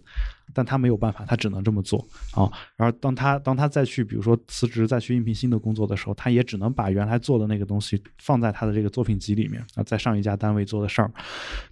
[0.52, 2.00] 但他没有办法，他只能这么做
[2.32, 2.50] 啊。
[2.76, 11.12] 然后当他当他再去，比如说辞职再去应聘新的工作的时候，他也只能把原来做的那个东西放在他的这个作品集里面啊，在上一家单位做的事儿，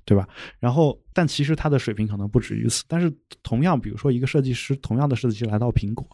[0.05, 0.29] 对吧？
[0.59, 2.83] 然后，但其实他的水平可能不止于此。
[2.87, 6.07] 但是同样，比如说一个设计师，同样的设计师来到苹果，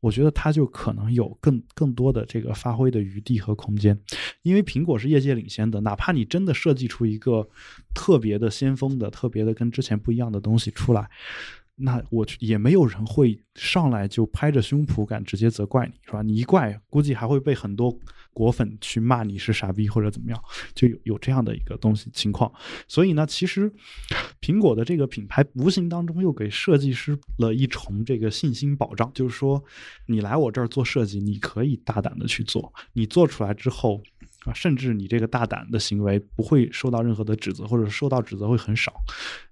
[0.00, 3.98] 我觉得它就可能有更更多的这个发挥的余地和空间，
[4.42, 7.48] 因为苹果是业界领先的，哪怕你真的设计出一个
[7.94, 11.08] 特别的先锋的、特别的跟之前不一样的东西出来。
[11.76, 16.22] 那我去也没有人会上来就拍着胸脯敢直接责怪你，是吧？
[16.22, 17.98] 你一怪，估计还会被很多
[18.32, 20.40] 果粉去骂你是傻逼或者怎么样，
[20.74, 22.52] 就有有这样的一个东西情况。
[22.86, 23.72] 所以呢，其实
[24.40, 29.62] 苹果的这个品牌无形当中又给设计师了一重这个信心保障，就是说，
[30.06, 34.02] 你来我这儿做设计，你可以大胆的去做，你做出来之后。
[34.44, 38.92] 啊，甚至你这个大胆的行为不会受到任何的指责，或者受到指责会很少，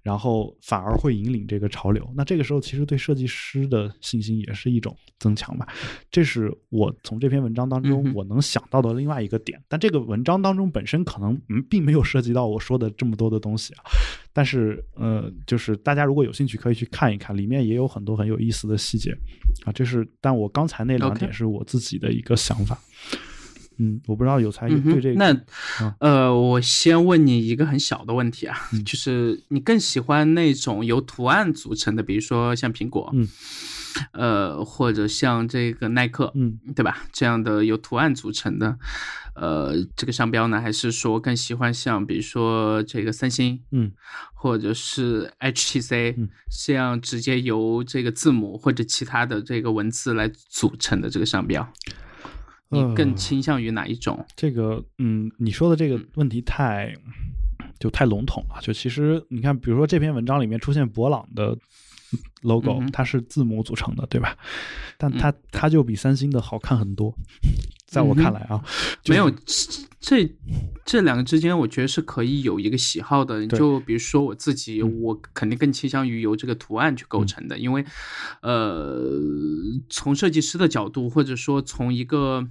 [0.01, 2.07] 然后反而会引领这个潮流。
[2.15, 5.67] 那这个时候其实对设计师的信心也是一种增强吧。
[6.09, 9.61] 这是我从这篇文章当中我能想到的另外一个点。
[9.69, 13.83] 但这个文章当中本身可能嗯并没有涉及到我说的这么多的东西啊。
[14.33, 19.15] 但是呃，就是大家如果有兴趣可以去看一看，里面也有很多很有意思的细节
[19.63, 19.71] 啊。
[19.71, 22.77] 这是但我刚才那两点是我自己的一个想法。
[23.81, 25.15] 嗯，我不知道有才对这个。
[25.15, 25.35] 那，
[25.99, 33.27] 呃，我先问你一个很小的问题啊，就是你更喜欢那种由图案组成的，比如说像苹果，嗯，
[34.13, 36.99] 呃，或者像这个耐克，嗯，对吧？
[37.11, 38.77] 这样的由图案组成的，
[39.33, 40.61] 呃，这个商标呢？
[40.61, 43.91] 还是说更喜欢像比如说这个三星，嗯，
[44.35, 46.29] 或者是 HTC
[46.65, 51.67] 这样直接由这个字母或者其他的这个文字来组成的这个商标？
[52.71, 54.25] 你更倾向于哪一种？
[54.35, 56.95] 这个，嗯，你说的这个问题太
[57.79, 58.61] 就太笼统了。
[58.61, 61.57] 就其实你看，比如说这篇文章里面出现博朗的
[62.41, 64.37] logo，它是字母组成的，对吧？
[64.97, 67.13] 但它它就比三星的好看很多。
[67.85, 68.63] 在我看来啊，
[69.09, 69.29] 没有
[69.99, 70.33] 这
[70.85, 73.45] 这两个之间，我觉得是可以有一个喜好的。
[73.47, 77.83] 就比如说我自己，我肯定更倾向于由这个图案去构成的，因为
[78.41, 79.19] 呃，
[79.89, 82.47] 从设计师的角度，或者说从一个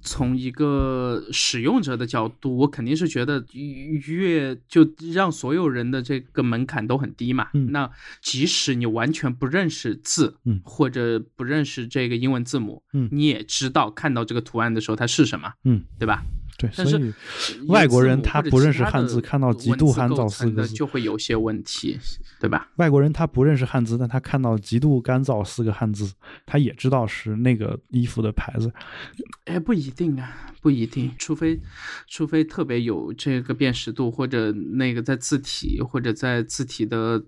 [0.00, 7.48] 从一个使用者的角度，我肯定是觉得越就让所有人的这个门槛都很低嘛。
[7.70, 7.90] 那
[8.22, 14.44] 即使你完全不认识字，嗯，或者不认识这个英文字母，嗯，你也知道看到这个。
[14.44, 15.50] 图案的时候它是什么？
[15.64, 16.22] 嗯，对吧？
[16.58, 17.12] 对，但是
[17.66, 21.98] 外国人他他不认识汉字，看到“极度干燥”四个字就会有些问题，
[22.38, 22.68] 对吧？
[22.76, 26.12] 外国人他不认识汉字，但他看到“极度干燥”四个汉字，
[26.44, 28.70] 他也知道是那个衣服的牌子。
[29.46, 31.60] 哎，不一定啊，不一定，除非
[32.06, 37.22] 除非特别有这个辨识度，或者那个在字体或者在字体的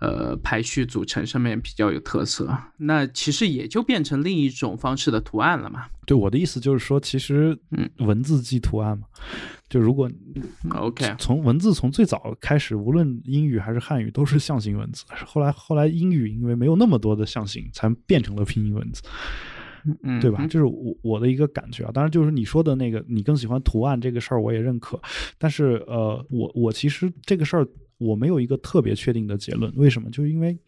[0.00, 5.86] 呃排序组成上面比较有特色，那其实也就变成另一种方式的图案了嘛。
[6.04, 9.04] 对我的意思就是说，其实嗯，文字即图案嘛。
[9.68, 10.10] 就如果
[10.70, 19.00] OK，从文字从最早开始，无论英语还是汉语都是象形文字，后来后来英语因为没有那么多的象形，才变成了拼音文字。
[20.02, 20.46] 嗯，对吧？
[20.46, 21.90] 这是我我的一个感觉啊。
[21.92, 25.00] 当然，就是你说的那个，你更喜欢图案这个事儿，我也认可。
[25.38, 27.66] 但是，呃，我我其实这个事儿
[27.98, 29.72] 我没有一个特别确定的结论。
[29.76, 30.10] 为什么？
[30.10, 30.58] 就是因为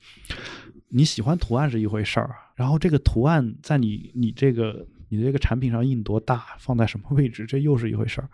[0.89, 8.29] 你喜欢图案是一回事儿，然后这个图案在你你这个你这个产品上印多大，放在什么位置，这又是一回事儿。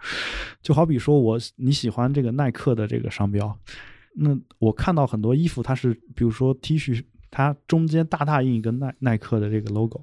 [0.62, 3.56] 就好比说我你喜欢这个耐克的这个商标，
[4.14, 10.02] 那我看到很多衣服，它是比如说 T 恤，它中间大大印一个耐耐克的这个 logo。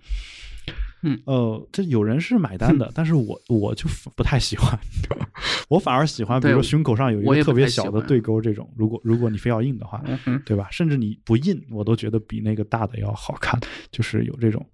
[1.08, 4.78] 嗯，呃，这有人是买单的，但是我我就不太喜欢，
[5.68, 8.72] 我反而喜欢，比如说胸口上有一个特别小的对勾这种。
[8.76, 10.04] 如果如果你非要印的话，
[10.46, 10.68] 对吧？
[10.72, 13.60] 甚至你不印，我都觉得比那个大的要好看，
[13.92, 14.66] 就是有这种。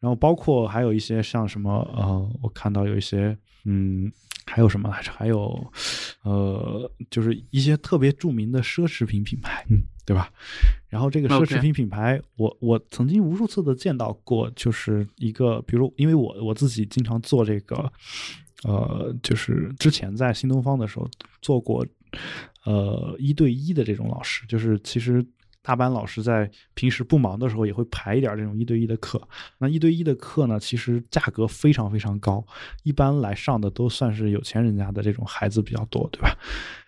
[0.00, 4.10] 然后包括还有一些像什么呃，我看到有一些嗯，
[4.46, 5.10] 还有什么来着？
[5.12, 5.72] 还有
[6.22, 10.30] 呃，就是一些特别著名的奢侈品品牌，嗯，对吧？
[10.88, 17.92] 然后这个奢侈品品牌，我我曾经无数次的见到过，就是一个，比如因为我我自己经常做这个，
[18.64, 21.08] 呃，就是之前在新东方的时候
[21.40, 21.86] 做过，
[22.64, 25.24] 呃，一对一的这种老师，就是其实
[25.62, 29.20] 大班老师在平时不忙的时候也会排一点这种一对一的课。
[29.58, 32.44] 那一对一的课呢，其实价格非常非常高，
[32.82, 36.34] 一般来上的都算是有钱人家的这种孩子比较多，对吧？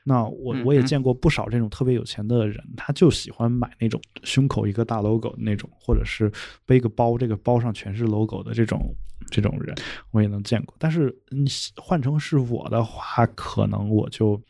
[0.02, 6.32] 那我我也见过不少这种特别有钱的人，他就喜欢买那种胸口一个大 logo 那种，或者是
[6.64, 8.94] 背个包，这个包上全是 logo 的这种
[9.30, 9.74] 这种人，
[10.10, 10.74] 我也能见过。
[10.78, 14.40] 但是你换成是我的话，可能我就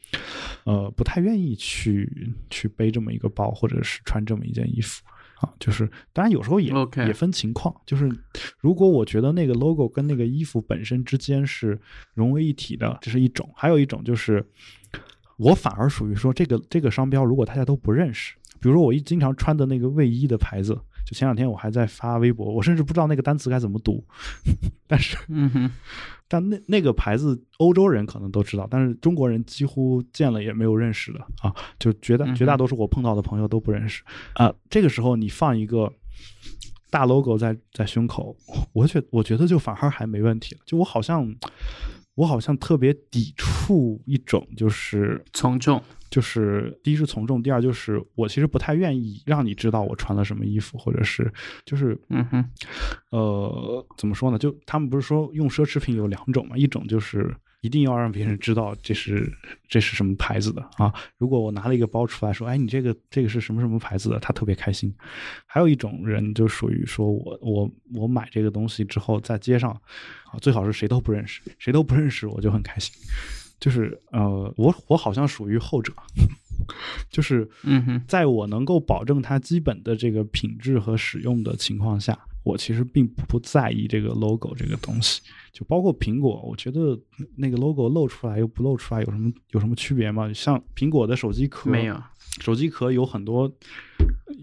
[0.65, 5.05] 呃不太愿意去去背这么一个包，或者是穿这么一件衣服
[5.41, 5.53] 啊。
[5.61, 6.73] 就是当然有时候也
[7.07, 8.11] 也分情况，就是
[8.59, 11.79] 如果我觉得那个 logo 跟那个衣服本身之间是
[12.15, 14.45] 融为一体的，这是一种；还有一种就是。
[15.43, 20.79] 我反而属于说，这个这个商标，如果大家都不认识，比如说我一经常穿的那个卫衣的牌子，
[21.11, 24.05] 就前两天我还在发微博，我甚至不知道那个单词该怎么读，
[24.87, 25.69] 但是，嗯，
[26.29, 34.55] 但那那个牌子欧洲人可能都知道，但是中国人几乎见了也没有认识的啊，就绝大绝大多数我碰到的朋友都不认识啊。
[34.69, 35.93] 这个时候你放一个
[36.91, 38.37] 大 logo 在在胸口，
[38.73, 41.35] 我觉我觉得就反而还没问题了，就我好像。
[42.15, 51.33] 我好像特别抵触一种，就是从众，就是第一是从众，第二就是我其实不太愿意让你知道我穿了什么衣服，或者是
[51.65, 52.45] 就是嗯哼，
[53.11, 54.39] 呃，怎么说呢？
[54.39, 56.57] 就他们不是说用奢侈品有两种嘛？
[56.57, 59.33] 一种就是一定要让别人知道这是
[59.69, 60.93] 这是什么牌子的啊。
[61.19, 64.95] 如果我拿了一个包出来说，哎，你这个这个是什么什么牌子的，他特别开心。
[65.47, 69.71] 还有一种人就属于说我我我买这个东西之后在街上。
[70.31, 72.95] 啊，最好是谁都不认识，谁都不认识我就很开心。
[73.59, 75.93] 就是呃，我我好像属于后者，
[77.11, 85.21] 就是嗯哼，在我能够保证它基本的这个品质和使用的情况下，我其实并不在意这个 logo 这个东西。
[85.53, 86.99] 就包括苹果，我觉得
[87.37, 90.33] 那个 logo 露出来又不露出来有什么有什么区别吗？
[90.33, 92.03] 像苹果的手机壳没有，
[92.41, 93.53] 手机壳有很多。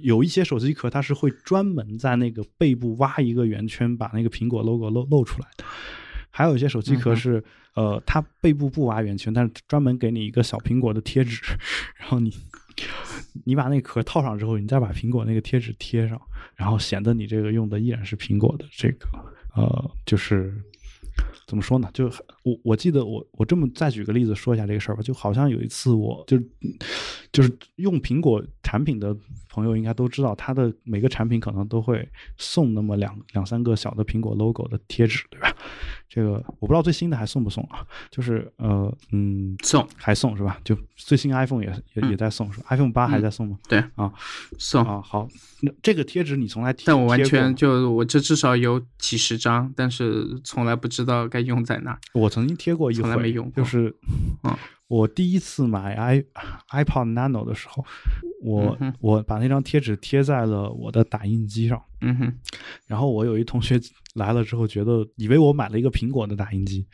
[0.03, 5.63] 有一些手机壳，它是会专门在那个背部挖一个圆圈，把那个苹果 logo 露露出来的。
[6.29, 11.41] 还有一些手机壳是，呃，它背部不挖圆圈，但是专门给你一个小苹果的贴纸，
[11.97, 12.31] 然后你
[13.45, 16.21] 你把那个壳套上之后，你再把苹果那个贴纸贴上，
[16.55, 19.07] 然后显得你这个用的依然是苹果的这个，
[19.55, 20.53] 呃，就是。
[21.47, 21.89] 怎么说呢？
[21.93, 22.11] 就
[22.43, 25.01] 我我记得我我这么再举个例子说一下这个事儿吧。
[25.01, 26.37] 就好像有一次，我就
[27.31, 29.15] 就是用苹果产品的
[29.49, 32.05] 朋友应该都知道，它的每个产品可能都会
[32.37, 35.55] 送那么两两三个小的苹果 logo 的贴纸，对吧？
[36.09, 37.85] 这个我不知道最新的还送不送啊？
[38.11, 40.59] 就是呃嗯送还送是吧？
[40.65, 43.57] 就最新 iPhone 也也也在送是吧？iPhone 八还在送吗？
[43.69, 44.11] 对啊，
[44.57, 45.29] 送啊好。
[45.61, 46.83] 那这个贴纸你从来贴？
[46.87, 51.97] 但我完全就我这至少有几十张，但是从来不知道该用在哪。
[52.13, 53.63] 我曾经贴过一回，从来没用过。
[53.63, 53.95] 就是
[54.43, 54.53] 嗯，
[54.87, 56.23] 我第一次买 i
[56.71, 57.85] iPod Nano 的时候，
[58.41, 61.81] 我我把那张贴纸贴在了我的打印机上。
[62.01, 62.33] 嗯哼。
[62.85, 63.79] 然后我有一同学
[64.13, 66.85] 来了之后，觉得以为我买了一个苹果的打印机，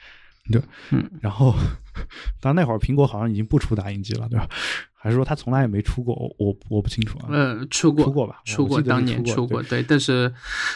[0.51, 1.53] 对，嗯，然后，
[2.41, 4.49] 但那会儿苹果好像已经不出打印机了，对吧？
[4.95, 6.15] 还是说他从来也没出过？
[6.15, 7.27] 我我我不清楚啊。
[7.29, 8.41] 呃，出过出过吧？
[8.45, 10.33] 出过，当年出过，对，但是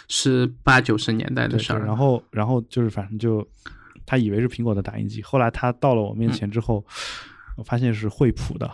[0.07, 1.83] 是八九十年代的事儿。
[1.83, 3.47] 然后然后就是反正就
[4.07, 6.83] 他以为是苹果的打印机，后来他到了我面前之后，
[7.57, 8.71] 我发现是惠普的，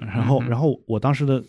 [0.00, 1.42] 然后然后我当时的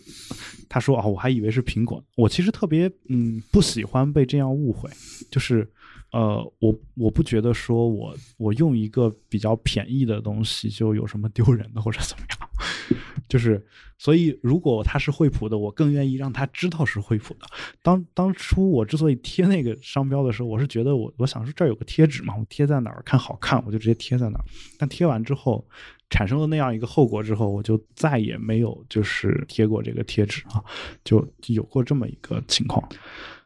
[0.66, 4.88] 他说啊，我还以为是苹果，我其实特别嗯不喜欢被这样误会，
[5.30, 5.70] 就是。
[6.12, 12.98] 呃，我我不觉得说我我用一个比较便宜的东西就有什么丢人的或者怎么样，
[13.28, 17.46] 就是所以如果它是惠普的，我更愿意让他知道是惠普的。
[17.80, 24.44] 当当初我之所以贴那个商标的时候，我是觉得我我想说这儿有个贴纸嘛，我贴在哪儿看好看，我就直接贴在哪儿。
[24.78, 25.66] 但贴完之后
[26.10, 30.62] 产生了那样一个后果之后，我就再也没有就是贴过这个贴纸啊，
[31.04, 32.86] 就有过这么一个情况。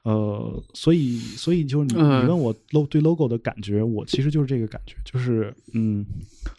[0.07, 2.54] 呃，所以，所以就是你你呃问我
[2.88, 6.07] 对 logo 的感觉，我其实就是这个感觉，就是嗯，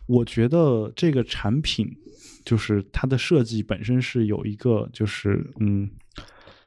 [0.06, 1.88] 我觉得这个产品
[2.44, 5.90] 就是它的设计本身是有一个就是嗯，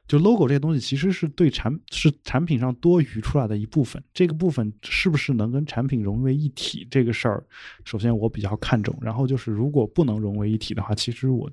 [0.07, 7.43] 就 logo 这个东西其实是对产是产品上多余出来的一部分，这个部分是不是能跟产品融为一体这个事儿，
[7.85, 11.47] 首先我比较看重，然后就是如果不能融为一体的话，其实我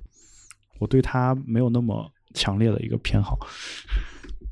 [0.79, 3.37] 我对它没有那么强烈的一个偏好。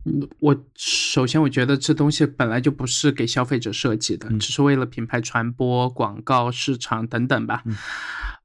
[0.08, 7.76] 嗯我首先我觉得这东西本来就不是给消费者设计的，嗯只是为了品牌传播、广告、市场等等吧，嗯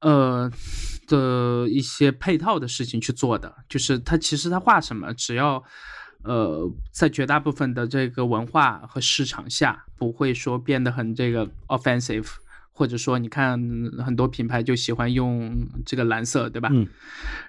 [0.00, 0.52] 呃
[1.06, 3.54] 的一些配套的事情去做的。
[3.68, 5.62] 就是它其实它画什么，只要
[6.24, 12.26] 呃在绝大部分的这个文化和市场下，不会说变得很这个 offensive。
[12.82, 13.52] 或者说，你看
[14.04, 15.56] 很多品牌就喜欢用
[15.86, 16.68] 这个蓝色，对吧？
[16.72, 16.84] 嗯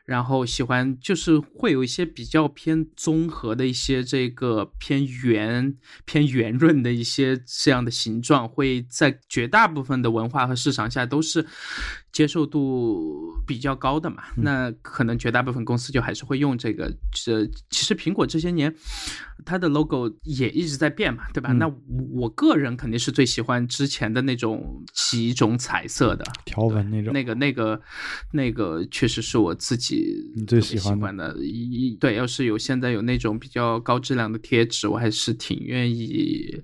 [0.05, 5.75] 然后喜欢就是会有一些比较偏综合的一些这个偏圆、
[6.05, 11.47] 偏圆润的一些这样的形状，会在绝大部分的文化和市场下都是
[12.13, 14.23] 接受度比较高的嘛。
[14.37, 16.89] 那可能绝大部分公司就还是会用这个。
[17.11, 18.73] 这其实苹果这些年
[19.45, 21.51] 它的 logo 也一直在变嘛，对吧？
[21.51, 21.69] 嗯那
[22.13, 26.23] 我个人肯定是最喜欢之前的那种几种彩色的。
[26.45, 27.81] 条纹那种，那个、那个、
[28.31, 30.15] 那个，确实是我自己
[30.47, 31.43] 最喜喜欢的欢的。
[31.43, 36.61] 一对，要是有现在有那种比较高质量的贴纸，我还是挺愿意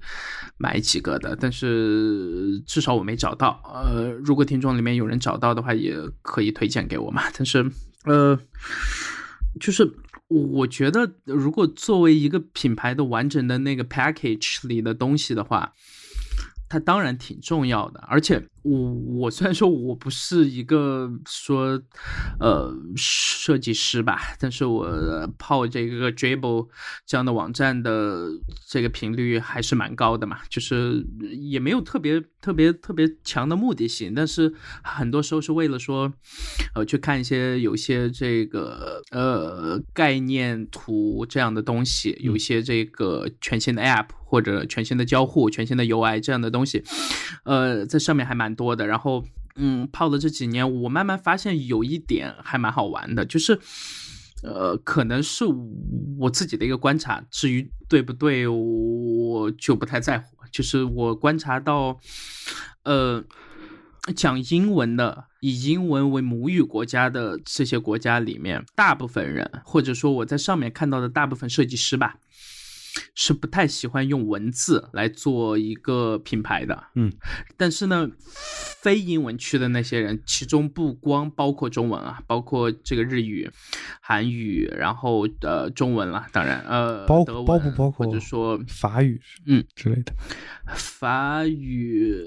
[0.58, 1.36] 买几个的。
[1.36, 3.62] 但是至少我没找到。
[3.66, 7.24] 呃，如果听众里面有人找到的话，也可以推荐给我嘛。
[7.36, 7.72] 但是，
[8.04, 8.38] 呃，
[9.60, 9.90] 就是
[10.28, 15.74] 我觉得，如果作为一个品牌的完整的那个 package 里的东西的话，
[16.70, 21.82] 它当然挺重要的，而且我我虽然说我不是一个说
[22.40, 26.68] 呃设计师吧，但是我泡这个 Dribble
[27.08, 28.28] 这样的网站的
[28.68, 31.04] 这个频率还是蛮高的嘛，就是
[31.40, 34.54] 也没有特别特别特别强的目的性，但是
[34.84, 36.14] 很多时候是为了说
[36.76, 46.84] 呃去看一些有一些这个呃概念图这样的东西，有一些这个全新的 App 或者全新的交互、全新的 UI 这样的东西，
[47.46, 48.86] 呃，在上面还蛮多的。
[48.86, 49.26] 然后，
[49.56, 53.60] 嗯，泡了这几年，我慢慢发现有一点还蛮好玩的，就是，
[54.44, 55.46] 呃，可能是
[56.20, 60.38] 我自己的一个观察，至于对不对，我就不太在乎。
[60.52, 62.00] 就是我观察到，
[62.84, 63.24] 呃。
[64.16, 72.16] 讲英文的，以英文为母语国家的这些国家里面，大部分人，或者说我在上面看到的大部分设计师吧，
[73.22, 76.86] 是不太喜欢用文字来做一个品牌的。
[76.96, 77.12] 嗯，
[77.58, 78.10] 但是呢，
[78.82, 83.52] 非英文区的那些人，其中不光包括中文啊，包括这个日语、
[84.00, 90.14] 韩语，然后呃中文了，当然呃包德包不包括或者说法语嗯之类的？
[90.74, 92.26] 法语。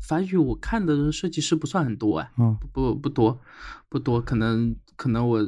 [0.00, 3.40] 法语我看的设计师不算很多哎，嗯不不多，
[3.88, 5.38] 不多，可能可能我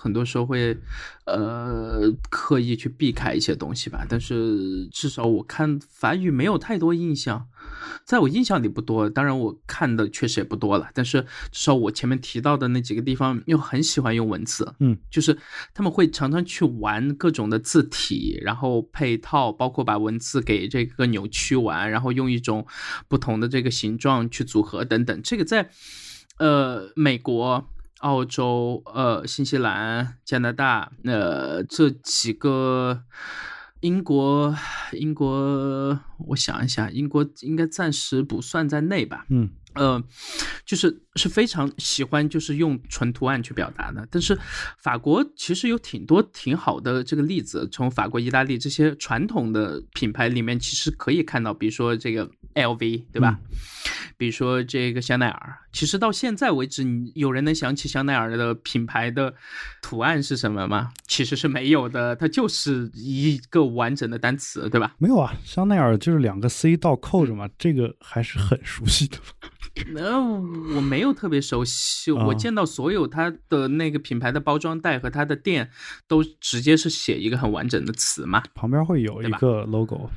[0.00, 0.76] 很多时候会
[1.24, 7.48] 呃刻意去避开一些东西吧，但是至少我看法语没有太多印象，
[8.04, 15.36] 在我印象里不多，当然我看的确实也不多了，但是至少我前面提到的那几个地方又很喜欢用文字，嗯，就是
[15.72, 22.66] 他们会常常去玩各种的字体，然后配套，包括把文字给这个扭曲完，然后用一种
[23.08, 25.70] 不同的这个形状去组合等等，这个在
[26.38, 27.68] 呃美国。
[28.00, 33.02] 澳洲、呃，新西兰、加拿大，呃，这几个，
[33.80, 34.54] 英国，
[34.92, 35.98] 英国，
[36.28, 39.26] 我想一下，英国应该暂时不算在内吧？
[39.28, 40.02] 嗯呃，
[40.64, 44.06] 就是是非常喜欢就是用纯图案去表达的。
[44.10, 44.38] 但是
[44.78, 53.38] 法国其实有挺多挺好的这个例子，从法国、意大利这些传统的品牌里面，其实可以看到，比如说这个 LV，对吧？
[54.16, 59.34] 比如说这个香奈儿，其实到现在为止，你有人能想起香奈儿的品牌的
[59.80, 60.92] 图案是什么吗？
[61.06, 64.94] 其实是没有的，它就是一个完整的单词，对吧？
[64.98, 69.16] 没有啊，香奈儿就是两个 C 倒扣着嘛，这个还是很熟悉的。
[69.92, 75.70] 那我没有特别熟悉，我见到所有它的那个品牌的包装袋和它的店，
[76.06, 80.10] 都直接是写一个很完整的词嘛，旁边会有一个 logo，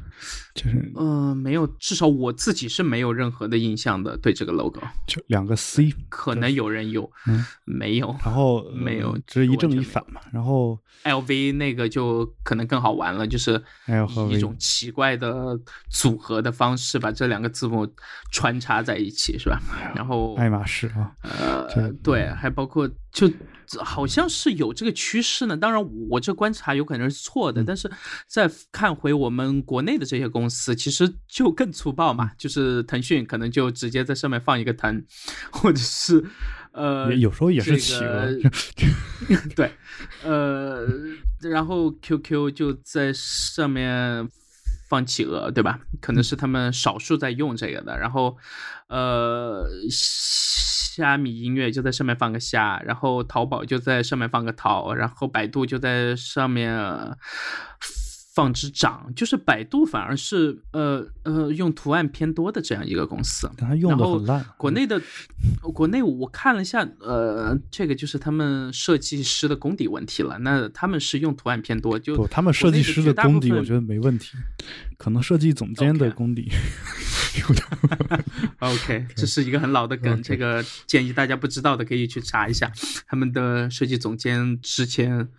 [0.56, 10.80] 就是呃没有，至少我自己是没有任何的印象的，对这个 logo，就两个 C，可能有人有，嗯，没有，然后没有，这是一正一反嘛，然后。
[11.04, 13.62] LV 那个就可能更好玩了，就是
[14.32, 17.86] 一种奇怪的组合的方式，把这两个字母
[18.32, 19.61] 穿插在一起，是吧？
[19.93, 23.29] 然后爱马仕啊，呃，对，还包括就
[23.81, 25.57] 好像是有这个趋势呢。
[25.57, 27.91] 当然，我这观察有可能是错的，但是
[28.25, 32.31] 再看回我们国内的这些公司，其实就更粗暴嘛。
[32.37, 35.03] 就是腾讯可能就直接在上面放一个腾，
[35.51, 36.23] 或者是
[36.71, 38.25] 呃，有时候也是企鹅，
[39.57, 39.73] 对，
[40.23, 40.87] 呃，
[41.41, 44.25] 然后 QQ 就在上面。
[44.89, 45.79] 放企鹅，对吧？
[45.99, 47.97] 可能是他们少数在用这个的。
[47.97, 48.37] 然后，
[48.93, 56.71] 呃，虾米音乐就在上面放个虾，然后淘宝就在上面放个淘，然后百度就在上面。
[58.34, 64.43] 放之长，就是百度反而是呃呃用图案偏多的这样一个公司，但它用的很烂。
[64.57, 64.99] 国内的
[65.61, 70.39] 国内我看了一下，呃，这个就是他们设计师的功底问题了。
[70.39, 74.36] 那他们是用图案偏多，就他们设计师的功底我觉得没问题，
[74.97, 76.51] 可能设计总监的功底。
[78.59, 82.71] OK， 这是一个很老的梗，这个建议大家不知道的可以去查一下
[83.07, 85.29] 他们的设计总监之前。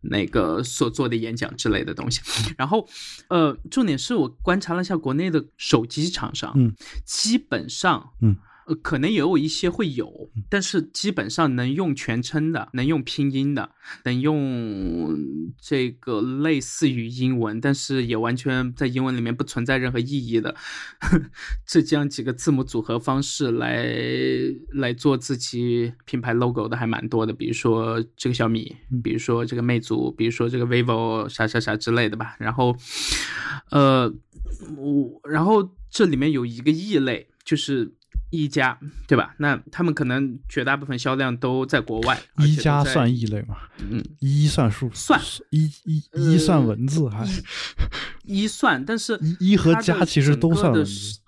[0.00, 2.20] 那个所做的演讲之类的东西，
[2.56, 2.88] 然后，
[3.28, 6.74] 呃，重点是我观察了一下国内的手机厂商，嗯，
[7.04, 8.36] 基本上，嗯。
[8.66, 13.70] 呃，可能也有一些会有，但是基本上能用全称的，能用拼音的，
[14.04, 15.16] 能用
[15.60, 20.56] 这个类似于英文，但是也完全在英文里面不存在任何意义的
[21.64, 23.86] 这样几个字母组合方式来
[24.72, 32.34] 来做自己品牌 logo 的还蛮多的，比如说这个小米，比如说这个魅族，比如说这个 vivo 啥啥啥之类的吧。
[32.40, 32.76] 然后，
[33.70, 34.12] 呃，
[34.76, 37.94] 我然后这里面有一个异类，就是。
[38.36, 39.34] 一加对吧？
[39.38, 42.20] 那他们可能绝大部分销量都在国外。
[42.38, 43.56] 一加算异类吗？
[43.90, 45.20] 嗯，一算数算
[45.50, 47.26] 一一一算文字还
[48.24, 51.18] 一算，但是一一和加其实都算文字。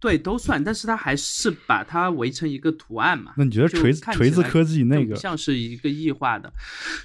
[0.00, 3.32] 对，都算，但是它还是把它围成一个图案嘛？
[3.36, 6.52] 那你觉得锤子锤子科技那个像是一个异化的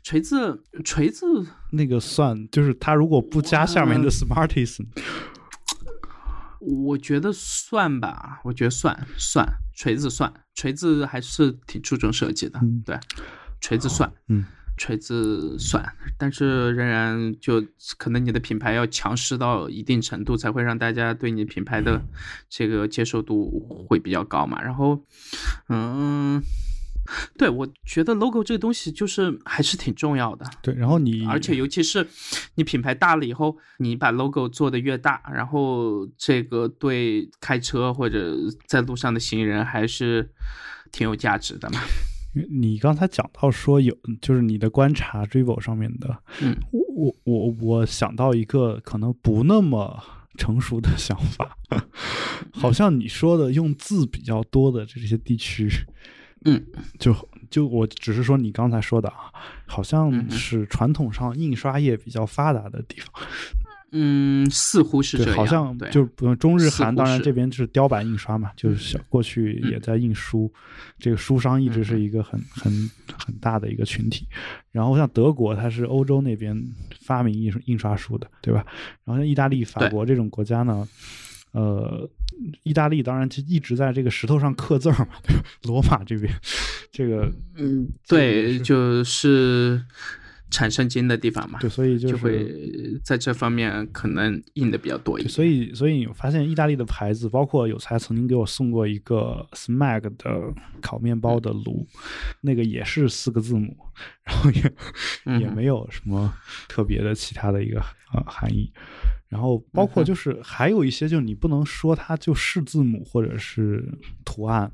[0.02, 1.26] 锤子锤子
[1.72, 2.50] 那个算？
[2.50, 4.88] 就是它如果不加下面的 Smartisan。
[6.60, 13.00] 我觉得算吧，我觉得算算锤子算锤子还是挺注重设计的，对，
[13.60, 14.46] 锤子算，嗯，
[14.78, 15.86] 锤子算，
[16.18, 17.64] 但是仍然就
[17.98, 22.02] 可能你的品牌要强势到一定程度，才会让大家对你品牌的
[22.50, 24.62] 这个接受度会比较高嘛。
[24.62, 25.04] 然后，
[25.70, 26.42] 嗯。
[27.38, 30.46] 对，我觉得 logo 这个东西就是还是挺重要的。
[30.62, 32.08] 对，然后你，而且尤其是
[32.56, 38.36] 你品牌大了以后，你把 logo 做的越大，然后这个对开车或者
[38.66, 40.30] 在路上的行人还是
[40.92, 41.80] 挺有价值的嘛。
[42.50, 50.04] 你刚才讲到说有，就是你的观察 r i v 上面的，嗯，我我我我想到一个可能不那么
[50.38, 51.58] 成熟的想法，
[52.54, 55.68] 好像你说的用字比较多的这些地区。
[56.46, 56.66] 嗯，
[57.00, 57.16] 就
[57.50, 59.32] 就我只是说你刚才说的啊，
[59.66, 63.12] 好像是传统上印刷业比较发达的地方。
[63.94, 65.36] 嗯，似乎是这样。
[65.36, 70.52] 好像就中日韩，当然这边是雕版印刷嘛，就是小过去也在印书，
[71.00, 72.72] 这个书商一直是一个很很
[73.18, 74.28] 很大的一个群体。
[74.72, 76.62] 然后像德国，它是欧洲那边
[77.00, 78.66] 发明印印刷书的，对吧？
[79.06, 80.88] 然后像意大利、法国这种国家呢。
[81.58, 82.08] 呃，
[82.62, 85.44] 意大利当然就一直在这个石头上刻字儿嘛，对吧？
[85.64, 86.32] 罗马这边，
[86.92, 89.84] 这个嗯，对，就是
[90.52, 92.54] 产生金的地方嘛，对，所以就会
[93.04, 95.30] 在这方面可能印的比较多一点。
[95.30, 101.88] 所以，所以你发现意大利的牌子，包括有才曾经给我送过一个 Smag 的烤面包的炉，
[102.42, 103.76] 那个也是四个字母，
[104.24, 106.32] 然后也也没有什么
[106.68, 107.80] 特别的其他的一个
[108.14, 108.72] 呃含义。
[109.28, 113.84] 然后包括就是还有一些，就你不能说它就是字母或者是
[114.24, 114.72] 图案，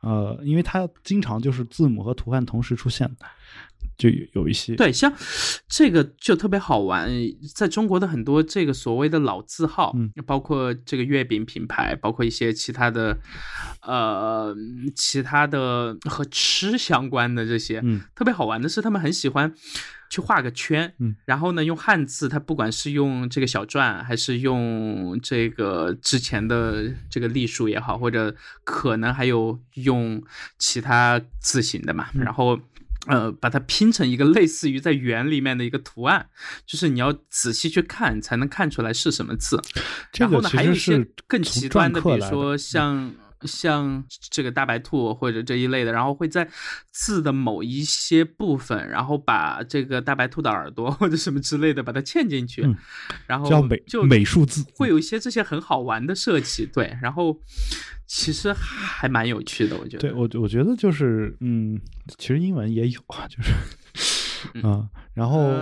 [0.00, 3.08] 呃，因为它经常就是字母和图案同时出现，
[3.96, 5.12] 就有有一些对，像
[5.68, 7.10] 这个就特别好玩，
[7.54, 13.18] 在中国的很多这个所谓的老字号，嗯包括这个月饼品牌，包括一些其他的，
[13.82, 14.54] 呃，
[14.94, 18.00] 其他的和吃相关的这些，嗯。
[18.14, 19.52] 特别好玩的是，他们很喜欢
[20.10, 28.34] 去画个圈，嗯，然后呢，用汉字，它不管是用这个小篆，还是用这个之前的这个隶书也好，或者
[28.64, 30.22] 可能还有用
[30.58, 32.58] 其他字形的嘛，嗯然后。
[33.06, 36.28] 呃，把它拼成一个类似于在圆里面的一个图案，
[36.66, 39.58] 就是你要仔细去看才能看出来是什么字。
[40.18, 43.10] 然后呢，还有一些更从极端的，比如说像
[43.42, 46.48] 像这个大白兔或者这一类的，然后会在
[46.90, 52.76] 字的某一些部分，然后把这个大白兔的耳朵 或者什么之类的把它嵌进去，嗯
[53.26, 57.38] 然后叫美就美术字，会有一些这些很好玩的设计，对，然后
[58.06, 59.98] 其实还蛮有趣的，我觉得。
[59.98, 61.80] 对我我觉得就是嗯，
[62.16, 65.52] 其实英文也有啊，就是啊、然后。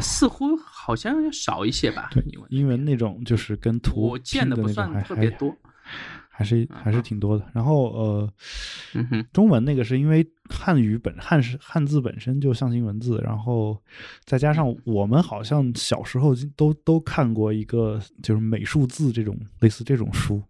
[0.00, 5.52] 似乎好像要少一些吧，对英文，那种就是跟图我见的不算特别多。
[6.32, 7.46] 还是还是挺多的。
[7.52, 8.32] 然后呃，
[9.32, 13.80] 中文那个是因为汉语本汉是汉字本身就象形文字，然后
[14.24, 20.42] 再加上我们好像小时候都都看过一个就是美术字这种类似这种书，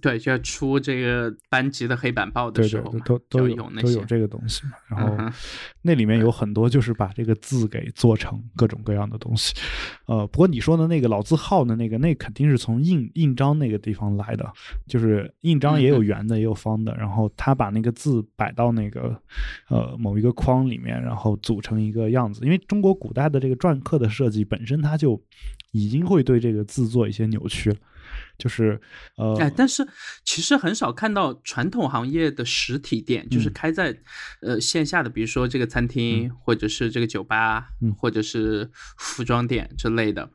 [0.00, 4.72] 对，就要出这个班级的黑板报的对对对，时候，都都有有那些都有这个东西嘛。
[4.88, 5.32] 然后嗯
[5.82, 9.54] 那里面有很多就是把这个字给做成各种各样的东西。
[10.06, 14.50] 呃，不过你说的那个老字号的那个，那肯定是从印印章那个地方来的，
[14.86, 19.18] 就是印章也有圆的，也有方的，然后他把那个字摆到那个
[19.68, 22.44] 呃某一个框里面，然后组成一个样子。
[22.44, 25.20] 因为中国古代的这个篆刻的设计本身，它就
[25.72, 27.76] 已经会对这个字做一些扭曲了。
[28.38, 28.80] 就是
[29.16, 29.86] 呃，哎，但是
[30.24, 33.52] 其实很少看到传统行业的实体店，就是嗯。
[33.52, 33.98] 开在
[34.40, 37.92] 呃线下的，比如说这个餐厅，或者是这个酒吧，嗯。
[37.94, 40.30] 或者是服装店之类的。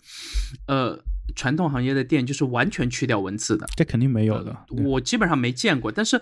[0.67, 1.01] 呃，
[1.35, 4.55] 传统行业的店就是完全去掉文字的，这肯定没有的。
[4.67, 6.21] 对我基本上没见过，但是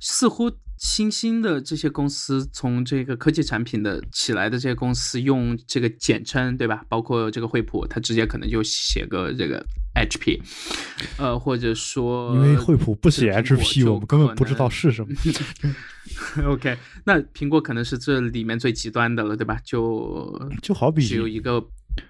[0.00, 6.84] 似乎新兴的这些公司，从这个科技产品的起来的这些公司，用这个简称，对吧？
[6.88, 10.40] 包括这个惠普，它直接可能就写个这个 HP，
[11.18, 15.14] 呃，或者说因为惠普不写 HP，我们根本不知道是什么。
[16.44, 19.58] OK，那苹果可能是这里面最极端的了，对吧？
[19.64, 21.64] 就就好比只有一个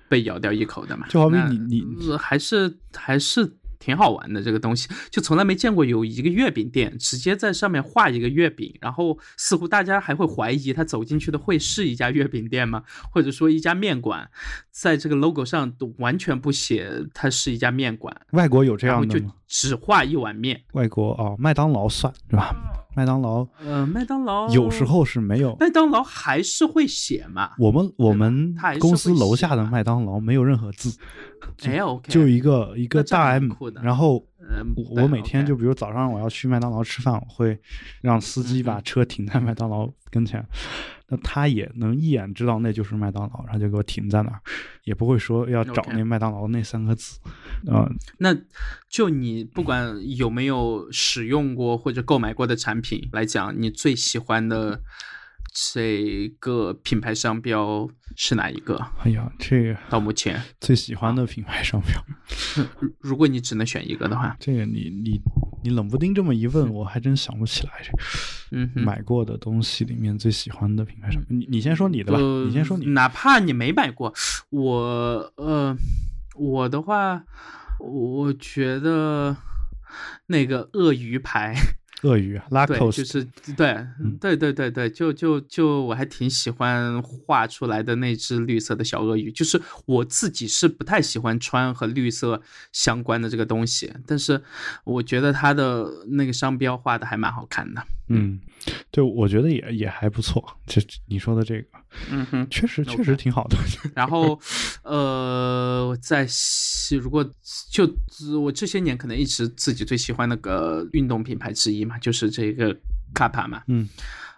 [0.09, 1.07] 被咬掉一口的嘛。
[1.09, 12.85] 就好比你你呃还是还是挺好玩的这个东西，就从来没见过有一个月饼店直接在上面画一个月饼，然后似乎大家还会怀疑他走进去的会是一家月饼店吗？
[13.11, 14.31] 或者说一家面馆，
[14.71, 19.27] 在这个 logo 上都完全不写它是一家面馆，外国有这样的吗？
[19.27, 20.63] 就只画一碗面。
[20.75, 22.55] 外国哦，麦当劳算是吧？
[22.95, 23.47] 麦当劳。
[23.65, 25.57] 呃，麦当劳有时候是没有。
[25.59, 27.51] 麦当劳还是会写嘛？
[27.59, 30.97] 我们我们公司楼下的麦当劳没有任何字，
[31.65, 33.51] 没有就一个一个大 M，
[33.83, 37.59] 然后呃我我每天就比如早上我要去麦当劳吃饭，我会
[38.01, 40.45] 让司机把嗯车停在麦当劳跟前，
[41.13, 44.41] 那他也能一眼知道那就是麦当劳，然后就给我停在那儿，
[44.85, 47.21] 也不会说要找那麦当劳那三个字，
[47.69, 47.87] 啊、
[48.17, 48.35] 那
[48.89, 54.81] 就你不管有没有使用过或者购买过的产品来讲，你最喜欢的
[55.53, 57.87] 这个品牌商标
[58.17, 58.77] 是哪一个？
[59.05, 62.65] 哎呀，这个到目前，最喜欢的品牌商标。
[62.79, 65.21] 如如果你只能选一个的话，这个你你
[65.63, 67.73] 你冷不丁这么一问，我还真想不起来。
[67.83, 67.93] 这
[68.57, 72.87] 嗯，买过的东西里面最喜欢的品牌商，你你先说你的吧，呃你先说你。
[72.87, 74.15] 哪怕你没买过，
[74.49, 75.77] 我呃，
[76.35, 77.25] 我的话，
[77.79, 79.37] 我觉得
[80.29, 81.55] 那个鳄鱼牌。
[82.03, 83.25] 鳄鱼拉对，cos 就是
[83.57, 83.69] 对，
[84.01, 92.43] 嗯对对对对，就就就我还挺喜欢画出来的那只绿色的小鳄鱼，就是我自己是不太喜欢穿和绿色
[92.73, 94.41] 相关的这个东西，但是
[94.85, 97.83] 我觉得它的那个商标画的还蛮好看的。
[98.09, 98.39] 嗯，
[98.91, 100.45] 对，我觉得也也还不错。
[100.67, 101.67] 这你说的这个
[102.11, 103.57] 嗯哼，确实确实挺好的。
[103.95, 104.39] 然后
[104.85, 106.27] 呃，在
[107.01, 107.29] 如果
[107.71, 107.91] 就
[108.41, 112.77] 我这些年可能一直自己最喜欢那个运动品牌之一嘛，就是这个
[113.15, 113.89] 卡帕嘛，嗯，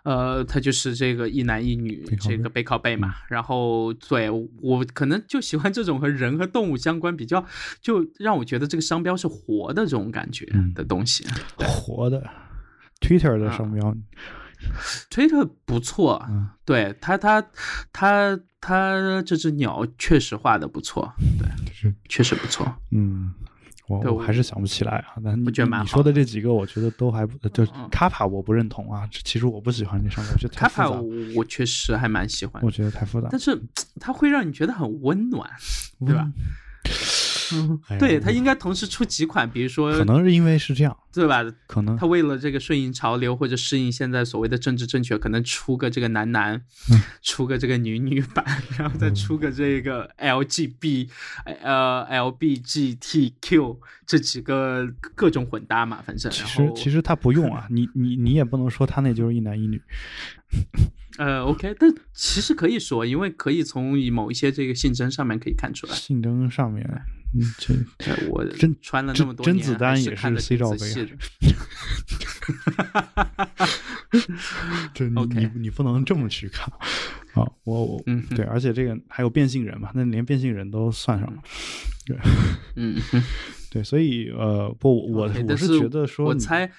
[0.05, 7.45] 呃，它就是这个一男一女这个背靠背嘛，然后对我可能就喜欢这种和人和动物相关比较，
[7.81, 11.25] 就让我觉得这个商标是活的这种感觉嗯的东西。
[11.57, 12.29] 对活的
[13.07, 13.95] Twitter 的啊商标
[15.11, 17.45] 推特不错，嗯对他他
[17.93, 22.67] 他他这只鸟确实画的不错，对，是确实不错。
[22.91, 23.35] 嗯，
[23.89, 25.21] 我对我我还是想不起来啊。
[25.23, 29.07] 但你我觉得你说的这几个，我觉得都还不，就嗯卡帕我不认同啊。
[29.11, 31.01] 这其实我不喜欢这上面，我觉得太卡帕复杂，
[31.37, 33.29] 我确实还蛮喜欢我，觉得太复杂。
[33.31, 33.61] 但是
[34.01, 35.47] 它会让你觉得很温暖，
[36.07, 36.23] 对吧？
[36.25, 36.33] 嗯
[37.89, 41.43] 哎对，他应该同时出几款，比如说可能是因为是这样，对吧？
[41.67, 46.55] 可能他为了这个顺应潮流或者适应现在所谓的政治正确，可能出个这个男男，
[46.93, 48.45] 嗯出个这个女女版，
[48.79, 51.09] 然后再出个这个 LGB
[51.63, 59.81] 呃 LBGTQ 这几个各种混搭嘛，反正其实其实他不用啊，你你你也不能说他那就是一男一女。
[61.17, 65.95] 呃 OK，但其实可以说，因为可以从某一些这个性征上面可以看出来。
[65.95, 67.01] 性征上面，嗯，
[67.59, 71.11] 这对我甄穿了那甄么多年，甄子丹还也是 C 挺罩杯啊仔细的。
[74.95, 76.66] 这你 你你不能这么去看
[77.35, 77.43] 啊！
[77.64, 78.03] 我我
[78.37, 81.43] 对，而且这个还有变性人嘛，那连变性人都算上了。
[82.76, 83.22] 嗯哼。
[83.75, 86.70] 对，所以呃，不，我我是觉得说，我猜，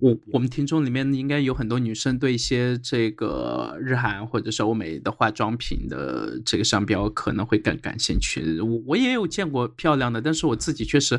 [0.00, 8.60] 我我们听众里面应该有很多女生对一些这个日韩或者是欧美的化妆品的这个商标可能会更感兴趣。
[8.60, 11.18] 我我也有见过漂亮的，但是我自己确实，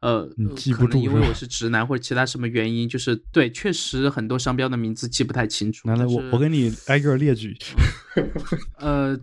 [0.00, 5.86] 呃，记不住因为我是直男或者其他什么原因，就是对，确实很多商标的名字记不太清楚。
[5.88, 7.54] 来来，我我给你挨个列举。
[8.78, 9.14] 呃，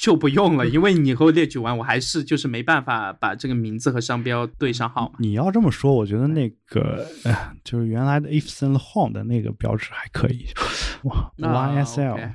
[0.00, 5.12] 就就不用了，因为你和我列举完，我还是就是没办法把这个名字和商标对上号。
[5.18, 10.46] 你要这么说，我觉得那个呃，就是原来的 If Saint Laurent 的那个标志还可以，
[11.04, 12.32] 哇啊，YSL、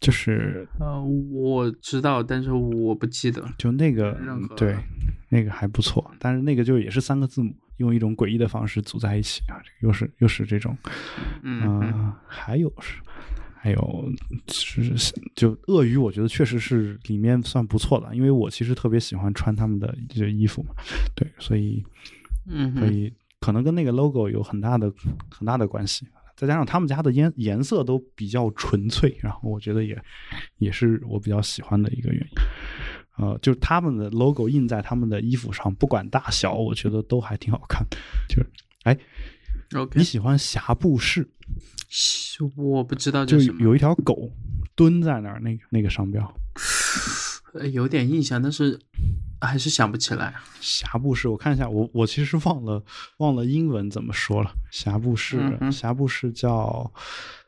[0.00, 3.44] 就是呃，我知道，但是我不记得。
[3.58, 4.18] 就那个
[4.56, 4.76] 对，
[5.28, 10.76] 那个还不错，但是那个就也是三个字母，用一种诡异的方式组在一起啊，这个又是又是这种，
[11.42, 12.96] 嗯还有是。
[13.62, 14.12] 还有
[14.48, 20.74] 是就鳄鱼，我觉得确实是里面算不错的，因为我其实特别喜欢穿他们的这衣服嘛，
[21.14, 21.80] 对，所以
[22.48, 24.92] 嗯，所以可能跟那个 logo 有很大的
[25.30, 26.04] 很大的关系，
[26.34, 29.96] 再加上他们家的颜颜色都比较纯粹，然后我觉得也
[30.58, 32.42] 也是我比较喜欢的一个原因。
[33.18, 37.86] 呃，就是他们的 logo 印在他们的衣服上，不管大小，我觉得都还挺好看。
[38.28, 38.46] 就是，
[38.82, 38.98] 哎，
[39.74, 41.28] OK，你喜欢霞布士？
[42.56, 44.30] 我不知道就是，有一条狗
[44.74, 46.34] 蹲在那儿，那个那个商标，
[47.54, 48.78] 呃有点印象，但是
[49.40, 50.34] 还是想不起来。
[50.60, 52.82] 霞布士，我看一下，我我其实忘了
[53.18, 54.54] 忘了英文怎么说了。
[54.70, 55.38] 霞布士，
[55.70, 56.90] 霞布士叫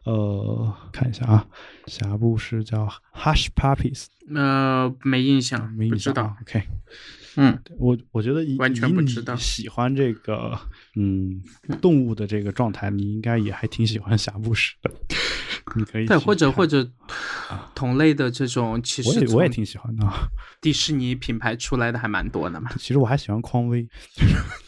[0.05, 1.47] 呃，看一下啊，
[1.87, 6.59] 霞布士叫 Hush Puppies，呃，没印象，没印象啊不知道。
[6.61, 6.69] OK，
[7.37, 10.59] 嗯，我我觉得以完全以你不知道喜欢这个
[10.97, 11.43] 嗯
[11.81, 14.91] 动物的这个状态，你应该也还挺喜欢霞布什的。
[15.77, 16.89] 你可以对，或者或者
[17.75, 20.29] 同类的这种，其实我也挺喜欢的啊。
[20.61, 22.71] 迪士尼品牌出来的还蛮多的嘛。
[22.79, 23.89] 其实我还喜欢匡威，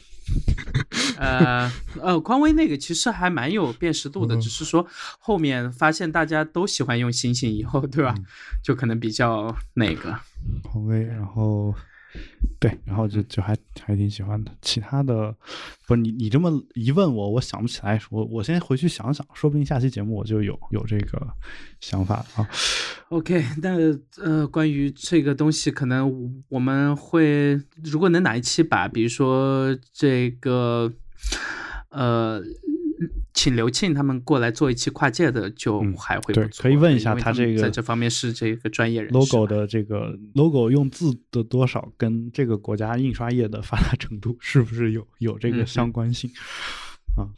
[1.18, 4.84] 呃呃，匡威那个其实还蛮有辨识度的，嗯只是说
[5.18, 8.14] 后面发现大家都喜欢用星星以后，对吧？
[8.16, 8.24] 嗯
[8.64, 10.18] 就可能比较那个。
[10.64, 11.74] 匡威，然后
[12.66, 14.50] 对，然后就就还还挺喜欢的。
[14.60, 15.32] 其他的
[15.86, 18.00] 不是你你这么一问我，我想不起来。
[18.10, 21.28] 我我先回去想想，说不定下期节目我就有有这个
[21.80, 22.48] 想法啊。
[23.10, 23.76] OK，那
[24.20, 27.54] 呃，关于这个东西，可能我们会
[27.84, 30.92] 如果能哪一期把，比如说这个
[31.90, 32.42] 呃，
[33.36, 46.30] 请刘庆他们过来做一期跨界的，就嗯还会不错对可以问一下他他这个在这方面是这个专业人士 logo 的这个 logo 用字的多少跟这个国家印刷业的发达程度是不是有有这个相关性？
[47.16, 47.28] 啊。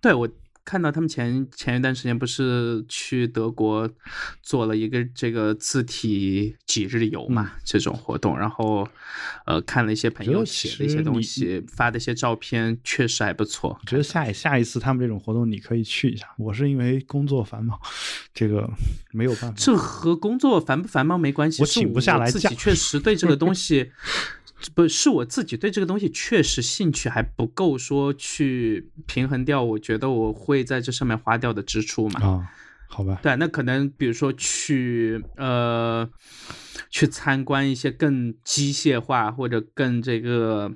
[0.00, 0.28] 对我
[0.64, 3.88] 看到他们前前一段时间不是去德国
[4.42, 8.86] 做了一个这个字体几日游嘛、这种活动，然后
[9.44, 13.78] 呃看了一些朋友写的一些东西，发的一些照片，确实还不错。
[13.80, 16.26] 我觉得下一下一次他们这种活动你可以去一下。
[16.38, 17.78] 我是因为工作繁忙，
[18.32, 18.70] 这个
[19.10, 19.54] 没有办法。
[19.56, 23.90] 这和工作繁不繁忙没关系，我请不下来假自己确实对这个东西，
[24.74, 32.20] 不是我自己对这个东西确实兴趣还不够，说去平衡掉，我觉得我会在这上面花掉的支出嘛。
[32.20, 32.48] 啊，
[32.88, 36.08] 好吧，对，那可能比如说去呃
[36.90, 40.70] 去参观一些更机械化或者更这个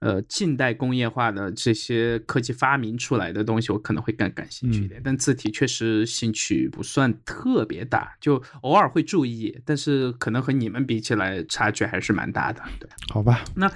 [0.00, 5.00] 呃近代工业化的这些科技发明出来的东西，我可能会更感兴趣一点。
[5.04, 12.62] 但字体确实兴趣不算特别大，就偶尔会注意，但是可能和你们比起来差距还是蛮大的。
[12.78, 13.70] 对，好吧，那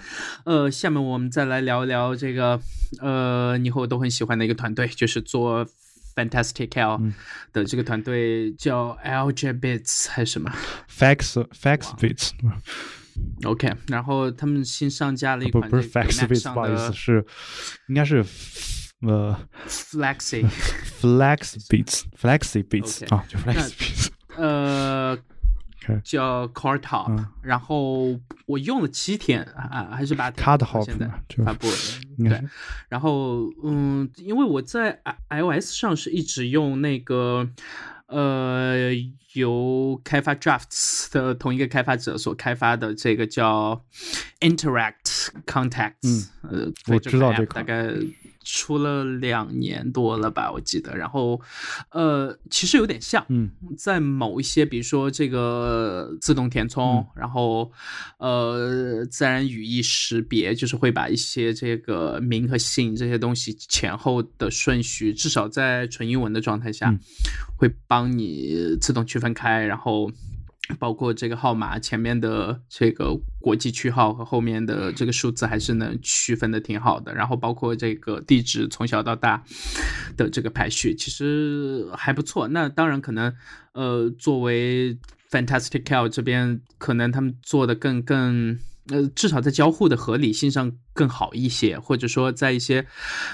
[0.45, 2.61] 呃，下面我们再来聊一聊这个
[3.01, 5.67] 呃你和我都很喜欢的一个团队，就是做
[6.15, 7.15] Fantastical 嗯
[7.55, 10.53] 的这个团队叫 LJ Bits 还是什么
[10.89, 12.33] Fax Fax Bits
[13.45, 17.25] ？OK，然后他们新上架了一不不是款这个 Fax Mac Bits，不好意思，是
[17.89, 18.25] 应该是
[19.03, 19.37] 呃
[19.69, 24.09] Flexi，Flex Beats Flexi Beats 啊，就 Flex Beats。
[24.37, 25.19] 呃
[26.05, 31.75] 叫 Core Top，、嗯然后我用了七天啊，还是八天到 Hop 现在嘛发布了，
[32.19, 32.41] 对。
[32.89, 37.49] 然后，嗯，因为我在 iOS 上是一直用那个，
[38.13, 38.91] 呃，
[39.33, 43.83] 由开发 Drafts 的同一个开发者所开发的这个叫
[44.41, 47.65] Interact Contacts，呃，我知道这款。
[47.65, 47.95] 大概
[48.45, 50.97] 出了两年多了吧，我记得。
[50.97, 51.41] 然后，
[51.91, 57.71] 呃，其实有点像，嗯在某一些，比如说这个自动填充，嗯然后
[58.19, 66.99] 呃自然语义识别，就是会把一些这个名和姓这些东西前后的顺序，至少在纯英文的状态下，嗯
[67.57, 70.11] 会帮你自动区分开，然后。
[70.79, 79.43] 包括这个号码前面的这个国际区号和后面的这个数字还是能区分的挺好的，然后包括这个地址从小到大
[80.17, 82.49] 的这个排序，其实还不错。
[82.49, 83.35] 那当然可能，
[83.73, 84.97] 呃，作为
[85.31, 88.59] Fantastic Cal 这边，可能他们做的更更。
[88.89, 92.87] 呃，至少在交互的合理性上更好一些，或者说在一些，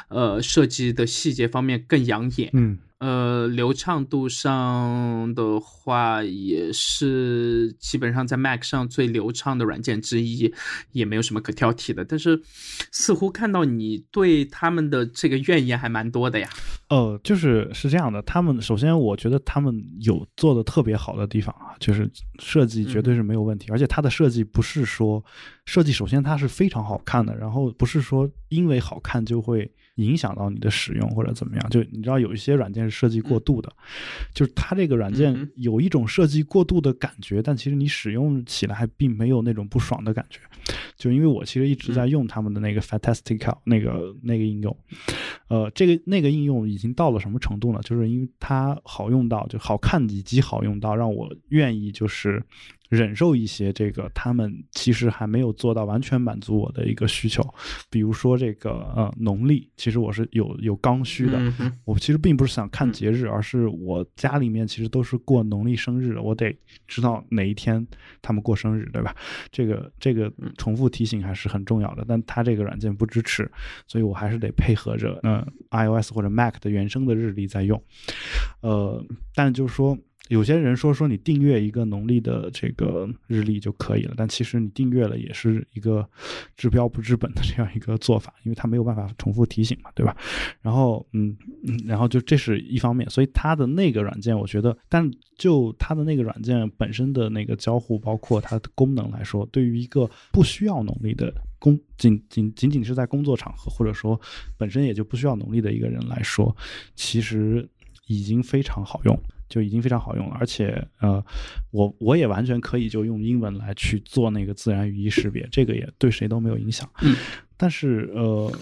[0.08, 2.50] 呃，设计的细节方面更养眼。
[2.52, 10.52] 嗯呃，流畅度上的话，也是基本上在 Mac 上最流畅的软件之一，
[10.90, 12.04] 也没有什么可挑剔的。
[12.04, 12.42] 但是，
[12.90, 16.50] 似乎看到你对他们的这个怨言还蛮多的呀。
[16.88, 25.24] 呃，就是是这样的，他们首先我觉得他们有做的特别好的地方啊，就是设计绝对是没有问题，而且它的设计不是说
[25.66, 33.72] 设计首先它是非常好看的，然后不是说因为好看就会影响到你的使用或者怎么样，就你知道有一些软件是设计过度的，
[34.32, 40.40] 就是它这个软嗯件有一种设计过度的感觉，但其实你使用起来还并没有那种不爽的感觉。
[40.96, 44.76] 就因为我其实一直在用他们的那个 Fantastical 那个那个应用，
[45.48, 47.80] 呃，这个那个应用已经到了什么程度呢？
[47.84, 52.42] 就是因为它好用到，就好看以及好用到，让我愿意就是
[52.88, 57.42] 忍受一些这个他们其实还没有做到完全满足我的一个需求，
[57.90, 61.38] 比如说这个呃农历，其实我是有有刚需的，
[61.84, 67.86] 我其实并不是想看嗯节日，而是我家里面其实都是过农历生日的，我得知道哪一天
[68.22, 69.14] 他们过生日，对吧？
[69.52, 73.50] 这个这个嗯重复提醒还是很重要的，但它这个软件不支持，
[73.86, 77.82] 所以我还是得配合着呃 iOS 或者 Mac 的原生的日历在用。
[78.62, 79.98] 呃，但就是说。
[80.28, 86.08] 有些人说说你订阅一个农历的这个日历就可以了，但其实你订阅了也是一个
[86.56, 90.16] 治标不治本的这样一个做法，因为它没有办法重复提醒嘛，对吧？
[90.62, 104.20] 然后嗯，嗯然后就这是一方面，所以它的那个软件，我觉得，但就它的那个软件本身的那个交互，包括它的功能来说，对于一个不需要农历的工，仅仅仅仅是在工作场合，或者说
[104.56, 106.54] 本身也就不需要农历的一个人来说，
[106.94, 107.66] 其实
[108.06, 109.18] 已经非常好用。
[109.48, 111.24] 就已经非常好用了，而且呃，
[111.70, 116.88] 我我也完全可以就用英文来去做那个自然语义识别，这个也对谁都没有影响。
[117.02, 117.16] 嗯，
[117.56, 118.52] 但是呃，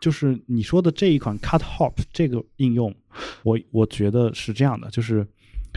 [0.00, 2.94] 就是你说的这一款 Cut Hop 这个应用，
[3.42, 5.26] 我我觉得是这样的，就是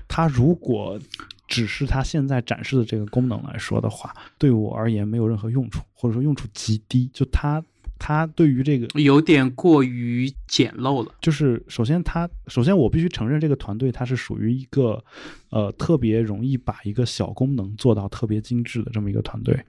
[0.07, 0.99] 它如果
[1.47, 7.09] 只是它现在展示的这个功能来说的话，对我而言没有任何用处，或者说用处极低。
[7.13, 7.63] 就它
[7.97, 11.11] 它对于这个有点过于简陋了。
[11.21, 15.03] 就是首先他，首先我必须承认，这个团队它是属于一个，
[15.49, 19.59] 呃，特别容易把一个小功能做到特别精致的这么一个团队，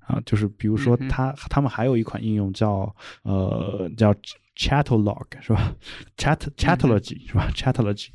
[0.00, 4.14] 啊，就是比如说嗯哼它、他们还有一款应用叫呃叫
[4.56, 5.74] Chatolog 是吧
[6.16, 8.08] ？Chat Chatology、是吧？Chatology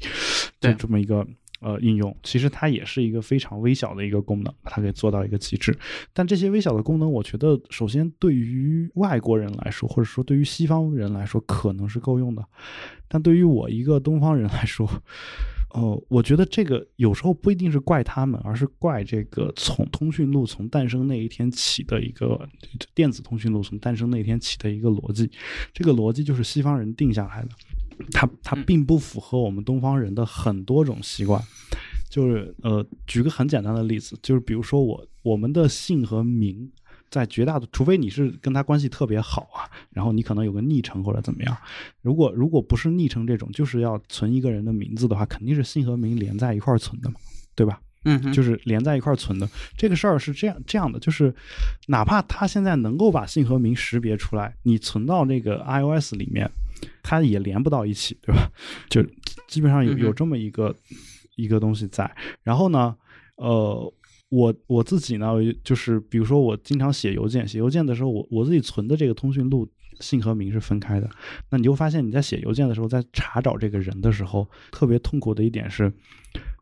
[0.60, 1.26] 就这么一个。
[1.62, 5.78] 呃，应用其实它也是一个非常微小的一个功能，把它给做到一个极致。
[6.12, 12.44] 但这些微小的功能，我觉得首先对于外国人来说，或者说对于西方人来说，可能是够用的。
[13.08, 14.90] 但对于我一个东方人来说，
[15.74, 22.48] 呃，我觉得这个有时候不一定是怪他们，而是怪这个从通讯录从诞生那一天起的一个
[22.94, 25.30] 电子通讯录从诞生那一天起的一个逻辑。
[25.74, 27.50] 这个逻辑就是西方人定下来的，
[28.12, 31.42] 它它嗯并不符合我们东方人的很多种习惯。
[32.10, 36.70] 就是呃，举个很简单的例子，就是比如说我我们的姓和名，
[37.10, 41.58] 在绝大多，除非你是跟他关系特别好啊，然后你可能有个昵称或者怎么样。
[42.02, 47.16] 如果如果不是昵称这种，就是要存一个人的名字的话，肯定是姓和名连在一块儿存的嘛，
[47.56, 47.80] 对吧？
[48.06, 49.48] 嗯，就是连在一块儿存的。
[49.78, 51.34] 这个事儿是这样这样的，就是
[51.88, 56.50] 哪怕它现在能够把姓和名识别出来，你存到那个 iOS 里面，
[57.04, 58.50] 它也连不到一起，对吧？
[58.90, 59.04] 就
[59.48, 60.76] 基本上有有这么一个
[61.36, 62.10] 一个东西在。
[62.44, 62.96] 然后呢，
[63.36, 63.94] 呃。
[64.32, 71.10] 我我自己呢，就是比如说我经常写邮件，写邮件的时候，我我自己存的这个通讯录姓和名是分开的。
[71.50, 75.92] 那你就发现你在写邮件的时候，在查找这个人的时候，特别痛苦的一点是，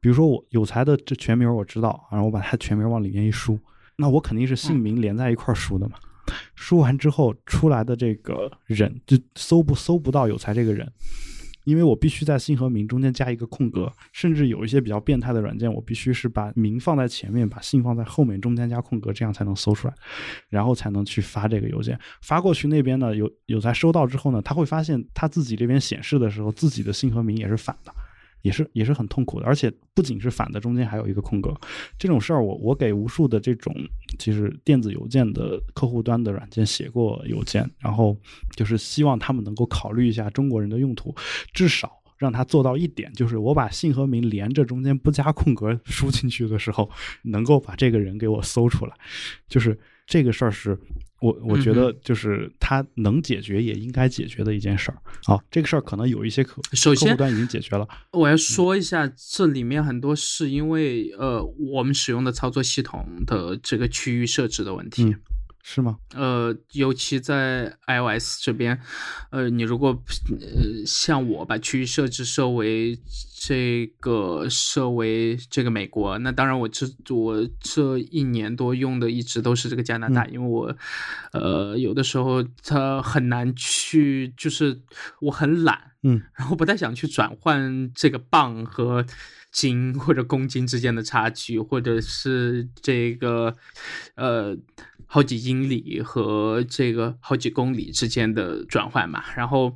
[0.01, 3.59] 比如说我有才的这全名我知道，然后我把他全名往里面一输，
[3.97, 5.97] 那我肯定是姓名连在一块儿输的嘛。
[6.55, 10.87] 输完之后出来的这个人就搜不搜不到有才这个人，
[11.63, 19.93] 因为我必须在姓和名中间加一个空格，甚至有一些比较变态的软件，我必须是把名放在前面，把姓放在后面，中间加空格，这样才能搜出来，
[20.49, 21.99] 然后才能去发这个邮件。
[22.21, 27.91] 发过去那边呢，有有才收到之后呢，他会发现他自己这边显示的时候，自己的姓和名也是反的。
[28.41, 31.53] 也是也是很痛苦的，而且不仅是反的，中间还有一个空格。
[31.97, 33.73] 这种事儿，我我给无数的这种
[34.17, 38.17] 其实电子邮件的客户端的软件写过邮件，然后
[38.55, 41.13] 就是希望他们能够考虑一下中国人的用途，
[41.53, 46.89] 至少让他做到一点，就是我把姓和名连着，中间不加空格输进去的时候，
[47.23, 48.93] 能够把这个人给我搜出来。
[49.47, 50.79] 就是这个事儿是。
[51.21, 54.97] 我我觉得就是它能解决也应该解决的一件事儿。
[55.25, 57.87] 好，这个事儿可能有一些客首先客户端已经解决了。
[58.11, 61.43] 我要说一下，这里面很多是因为呃
[61.73, 65.03] 我们使用的操作系统的这个区域设置的问题。
[65.03, 65.15] 嗯
[65.61, 65.97] 是吗？
[66.15, 68.79] 呃，尤其在 iOS 这边，
[69.29, 69.89] 呃，你如果
[70.39, 72.97] 呃像我把区域设置设为
[73.41, 76.85] 这个设为这个美国，那当然我这
[77.15, 80.33] 我这一年多用的一直都是这个加拿大，嗯。
[80.33, 80.75] 因为我
[81.31, 84.81] 呃有的时候它很难去，就是
[85.21, 89.05] 我很懒，嗯，然后不太想去转换这个磅和
[89.53, 93.55] 斤或者公斤之间的差距，或者是这个
[94.15, 94.57] 呃
[95.11, 99.23] 好几英里和这个好几公里之间的转换嘛。
[99.35, 99.75] 然后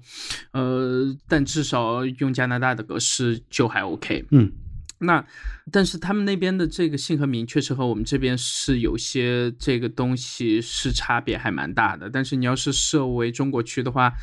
[0.51, 4.23] 呃，但至少用加拿大的格式就还 OK。
[4.29, 4.51] 嗯。
[4.99, 5.25] 那，
[5.69, 12.09] 但是他们那边的这个姓和名确实和我们这边是有些这个东西是差别还蛮大的。
[12.09, 14.13] 但是你要是设为中国区的话，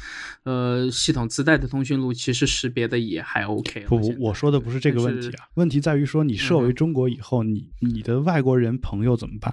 [0.44, 3.88] 呃，系统自带的通讯录其实识别的也还 OK 了。
[3.88, 9.52] 不，我说的不是这个问题啊，问题在于说你设为中国以后，你你的外国人朋友怎么办？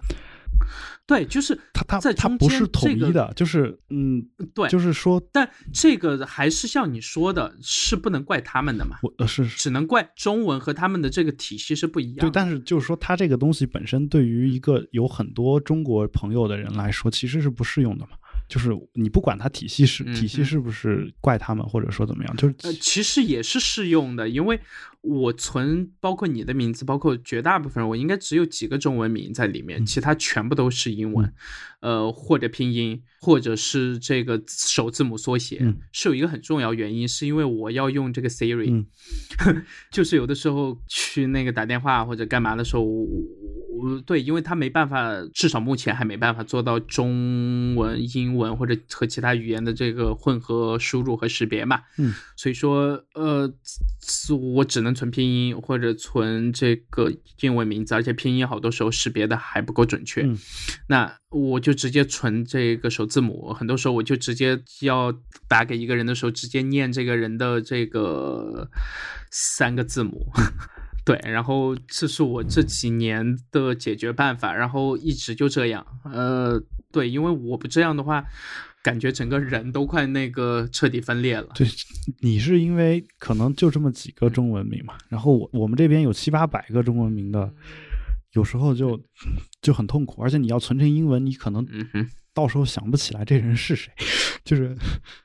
[1.06, 4.22] 对，就是他他在他不是统一的，就是嗯，
[4.54, 12.22] 对，就是说，但这个还是像你说的，是不能怪他们的嘛，我呃是只能怪中文和他们的这个体系是不一样的。
[12.22, 18.12] 对，但是就是说，它这个东西本身对于一个有很多中国朋友的人来说，其实是不适用的嘛。
[18.50, 24.58] 就是你不管它体系是嗯体系是不是怪他们，或者说怎么样，就是呃，其实也是适用的，因为
[25.08, 31.34] 我存包括你的名字，包括绝大部分人，我应该只有几个中文名在里面，嗯其他全部都是英文，
[31.80, 35.60] 呃，或者拼音，或者是这个首字母缩写。
[35.62, 38.86] 嗯是有一个很重要原因，是因为我要用这个 Siri，、嗯
[39.92, 43.08] 就是有的时候去那个打电话或者干嘛的时候，我
[43.80, 51.82] 我对，因为他没办法，至少目前还没办法做到中文、英文或者和其他语言的这个混合输入和识别嘛。
[51.98, 53.52] 嗯，所以说，呃，
[54.56, 60.24] 我只能存拼音或者存这个英文名字，而且拼音好多时候识别的还不够准确。
[60.24, 60.38] 嗯
[60.90, 65.14] 那我就直接存这个首字母，很多时候我就直接要
[65.48, 68.70] 打给一个人的时候，直接念这个人的这个
[69.30, 70.26] 三个字母。
[71.06, 75.86] 对，然后这是我这几年的解决办法，然后一直就这样。
[76.04, 78.26] 呃，对，因为我不这样的话，
[78.88, 81.50] 感觉整个人都快那个彻底分裂了。
[81.54, 81.68] 对，
[82.22, 87.54] 你是因为可能就这么几个中文名嘛，然后我我们这边有七八百个中文名的，
[88.32, 88.98] 有时候就
[89.62, 93.92] 就很痛苦，而且你要存成英文，你可能嗯哼，到时候想不起来这人是谁，
[94.46, 94.74] 就是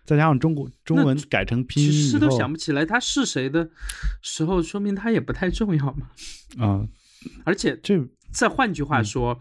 [0.04, 3.70] 再加上中国中文改成拼音以其实都后想不起来他是谁的
[4.22, 6.08] 时候，说明他也不太重要嘛。
[6.58, 6.84] 啊、
[7.44, 7.96] 而且这
[8.32, 9.38] 再换句话说，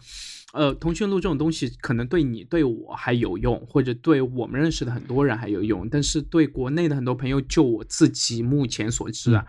[0.54, 9.46] 呃，通讯录这种东西可能对你、对我还有用，或者对我们认识的很多人还有用，但是对国内的很多朋友，就我自己目前所知啊，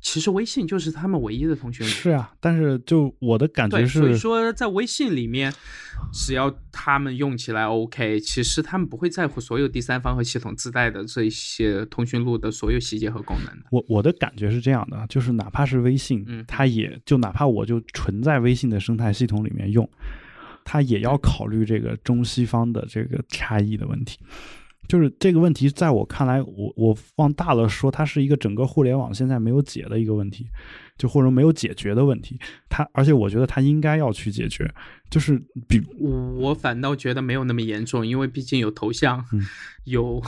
[0.00, 1.92] 其实微信就是他们唯一的通讯录。
[1.92, 5.52] 是啊，但是就我的感觉是，所以，说在微信里面，
[6.12, 13.66] 只要他们用起来 OK，其实他们不会在乎所有第三方和系统自带的这些通讯录的所有细节和功能的。
[13.70, 19.88] 我我的感觉是这样的，就是哪怕是微信，嗯它也就哪怕我就纯在微信的生态系统里面用，
[20.70, 24.20] 它也要考虑这个中西方的这个差异的问题。
[24.86, 30.46] 就是这个问题，在我看来，我我放大了说，它是一个整个互联网现在没有解的一个问题，
[30.96, 32.38] 就或者没有解决的问题。
[32.68, 34.72] 它而且我觉得它应该要去解决，
[35.08, 35.80] 就是比
[36.38, 39.44] 我反倒觉得没有那么严重，因为毕竟有头像，嗯
[39.84, 40.22] 有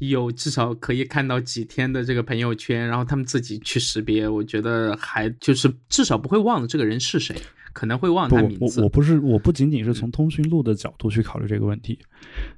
[0.00, 7.36] 有至少可以看到几天的这个朋友圈，然后他们自己去识别，我觉得还就是至少不会忘了这个人是谁，
[7.72, 8.80] 可能会忘他名字。
[8.80, 11.98] 我我不是我不仅仅是从通讯录的角度去考虑这个问题，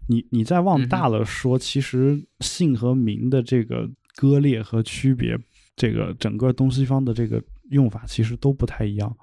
[0.09, 5.39] 你你再往大了说，其实姓和名的这个割裂和区别，
[5.77, 9.17] 这个整个东西方的这个用法其实都不太一样。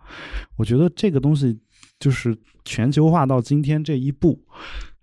[0.58, 1.60] 我觉得这个东西
[2.00, 4.44] 就是全球化到今天这一步，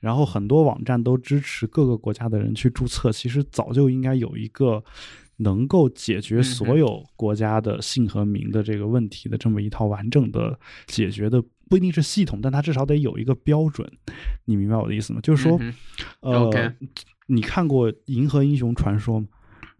[0.00, 4.82] 然后很多网站都支持各个国家的人去注册，其实早就应该有一个。
[5.38, 13.90] 能够解决所有国家的姓和名的这个问题的这么一套完整的解决的，不一定是系统，但它至少得有一个标准。
[14.44, 15.20] 你明白我的意思吗？
[15.22, 15.74] 就是说，嗯
[16.20, 16.74] 呃
[17.26, 19.26] 你看过《银河英雄传说》吗？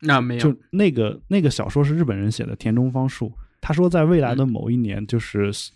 [0.01, 3.33] 那没有就那个那个小说是日本人写的，田中芳树。
[3.61, 5.73] 他说，在未来的某一年，就是是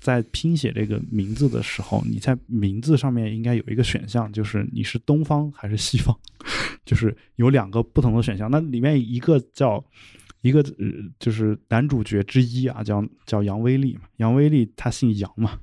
[0.00, 6.18] 在拼写这个名字的时候，你在名字上面应该有一个选项，就是你是东方还是西方，
[6.84, 8.50] 就是有两个不同的选项。
[8.50, 9.84] 那里面一个叫
[10.40, 10.86] 一个呃，
[11.18, 14.02] 就是男主角之一啊，叫叫杨威利嘛。
[14.16, 15.58] 杨威利他姓杨嘛，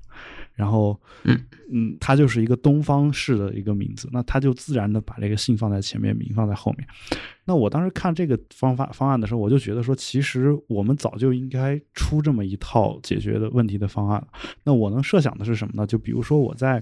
[0.54, 1.38] 然后嗯
[1.72, 6.88] 嗯，他就是一个东方式的一个名字，那他就自然的把这个姓放在前面，名放在后面。
[7.46, 14.28] 那我当时看这个方法方案的时候，我就觉得说，其实我们早就应该出这么一套解决的问题的方案了。
[14.64, 15.86] 那我能设想的是什么呢？
[15.86, 16.82] 就比如说我在。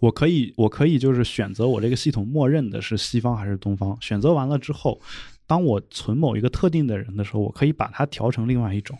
[0.00, 3.96] 我可以，我可以就是选择我这个系统默认的是西方还是东方。
[4.00, 5.00] 选择完了之后，
[5.46, 8.96] 当我存某一个特定的人的时候，我可以把它调成另外一种，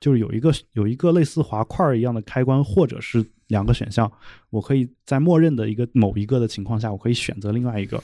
[0.00, 4.10] 就是有一个有一个类似滑块一样的开关，或者是两个选项，
[4.50, 7.98] 我可以在默认的一个某一个的情况下，我可以选择另外一个。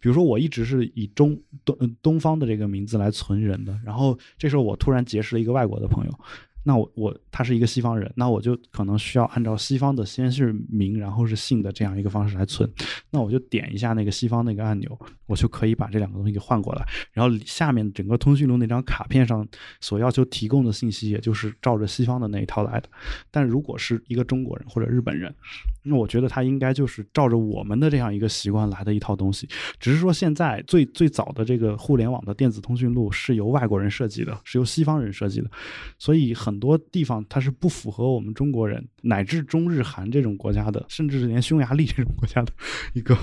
[0.00, 6.18] 比如说，我一直是以中东东方的这个名字来存人的，然后这时候我突然结识了一个外国的朋友。
[6.64, 12.68] 那我我他是一个西方人，那我就可能需要按照西方的先是名，然后是姓的这样一个方式来存。
[13.10, 16.84] 那我就点一下那个西方那个按钮，我就可以把这两个东西给换过来。
[17.12, 19.46] 然后下面整个通讯录那张卡片上
[19.80, 22.88] 所要求提供的信息，也就是照着西方的那一套来的。
[23.30, 25.34] 但如果是一个中国人或者日本人，
[25.82, 29.46] 那我觉得他应该就是照着我们的这样一个习惯来的一套东西。
[29.78, 35.50] 只是说现在最最早的这个互联网的电子通讯录是由外国人设计的，是由西方人设计的，
[35.98, 42.52] 所以很很多地方它是不符合我们中国人乃至中日韩这种国家的，甚至是连匈牙利这种国家的
[42.92, 43.18] 一个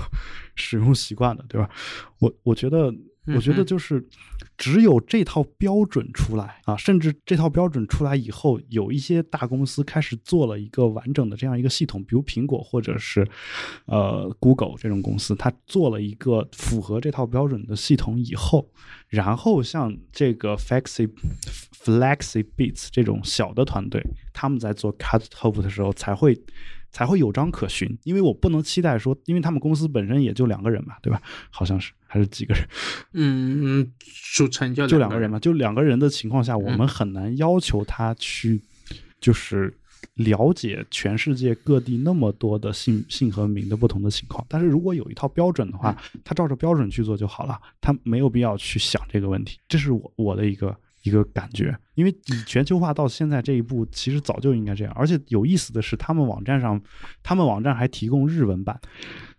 [0.54, 1.70] 使用习惯的，对吧？
[2.18, 2.94] 我我觉得。
[3.26, 4.04] 我觉得就是
[4.56, 13.24] 只有这套标准出来啊，甚至这套标准出来以后，有一些大公司开始做了一个完整的这样一个系统，比如苹果或者是
[13.86, 18.68] 呃 Google 这种公司，它做了一个符合这套标准的系统以后，
[19.08, 21.08] 然后像这个 Flexi
[21.72, 24.02] Flexi Beats 这种小的团队，
[24.32, 26.36] 他们在做 Cut Hope 的时候才会。
[26.92, 31.20] 才会有章可循，因为我不能期待说，因为他们公司本身也就两个人嘛，对吧？
[31.50, 32.68] 好像是还是几个人？
[33.14, 33.90] 嗯，
[34.34, 38.60] 组成就就两个人嘛，就两个人的情况下，我们很难要求他去，
[39.20, 39.74] 就是
[40.14, 44.44] 了解全世界各地那么多的姓姓和名的不同的情况。
[44.48, 49.58] 但是如果有一套标准的话，他照着标准去做就好了，他没有必要去想这个问题。
[49.66, 50.76] 这是我我的一个。
[51.02, 54.92] 一个感觉，因为以全球化到现在这一步，其实早就应该这样。
[54.94, 56.80] 而且有意思的是，他们网站上，
[57.22, 58.80] 他们网站还提供日文版。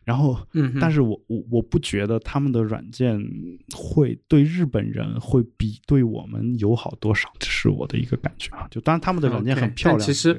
[0.05, 3.17] 然后，嗯，但是我我我不觉得他们的软件
[3.73, 8.67] 会对日本人会比对我们友好多少，这是我的一个感觉啊。
[8.69, 10.37] 就当然他们的软件很漂亮，其实，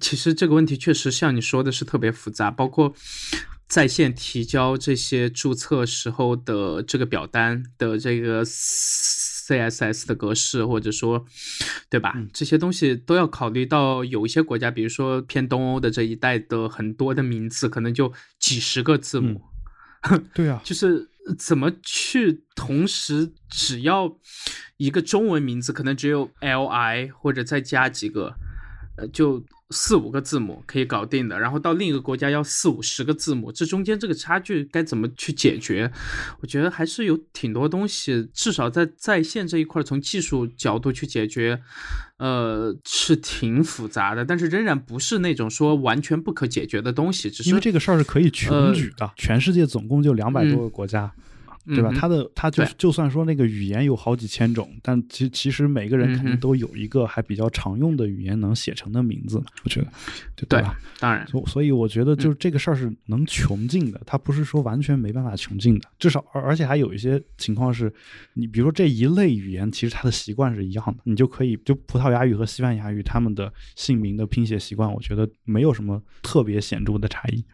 [0.00, 2.92] 其实这个问题确实像你说的是特别复杂，包括
[3.68, 8.42] 在线提交这些注册时候的这个表单的这个。
[9.50, 11.24] CSS 的格式，或者说，
[11.88, 12.14] 对吧？
[12.32, 14.04] 这些东西都要考虑到。
[14.04, 19.42] 有一些国家，比如说偏东欧的这一带的很多的名字，可能就几十个字母。
[20.32, 24.16] 对啊，就是怎么去同时，只要
[24.76, 28.34] 一个中文名字，可能只有 li 或者再加几个，
[28.96, 29.44] 呃，就。
[29.70, 35.90] 四五个字母可以搞定的，然后到另一个国家要四五十个字母，这中间这个差距该怎么去解决？
[36.40, 41.60] 我觉得还是有挺多东西，至少在在线这一块，从技术角度去解决，
[42.18, 47.30] 呃，是挺复杂的，但是仍然不是那种说完全不可解决的东西。
[47.30, 51.12] 只是因为这个事儿是可以穷举的，全世界总共就两百多个国家。
[51.66, 51.90] 对吧？
[51.92, 52.72] 嗯他的他就对。
[52.78, 59.86] 就算说那个语言有好几千种，但其其实每个人肯定都有一个还比较常用的语言能写成的名字嘛，我觉得，
[60.36, 60.76] 对对吧？
[60.98, 67.92] 当然，所所以我觉得就是这个事儿是能穷尽的，它不是说完全没办法穷尽的，至少而而且还有一些情况是，
[68.34, 77.44] 你比如说这一类语言，其实它的习惯是一样的，你就可以就葡萄牙语和西班牙语他们的姓名的拼写习惯，我觉得没有什么特别显著的差异，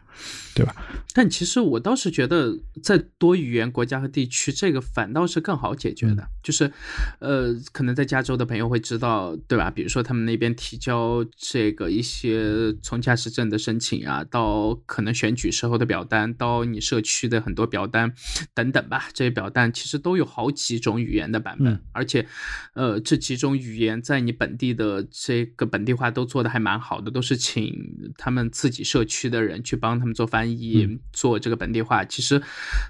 [0.55, 0.75] 对吧？
[1.13, 6.27] 但其实我倒是觉得，在多语言国家和地区，这个反倒是更好解决的。
[6.41, 6.71] 就是，
[7.19, 9.69] 呃，可能在加州的朋友会知道，对吧？
[9.69, 18.11] 比如说他们那边提交这个一些从驾驶证的申请啊，到可能选举时候的表单，到你社区的很多表单
[18.55, 22.25] 等等吧，这些表单其实都有好几种语言的版本，嗯而且，
[22.73, 27.75] 呃，这几种语言在你本地的这个本地化都做的还蛮好的，都是请
[28.17, 32.03] 他们自己社区的人去帮他们做翻译，嗯做这个本地化。
[32.03, 32.41] 其实，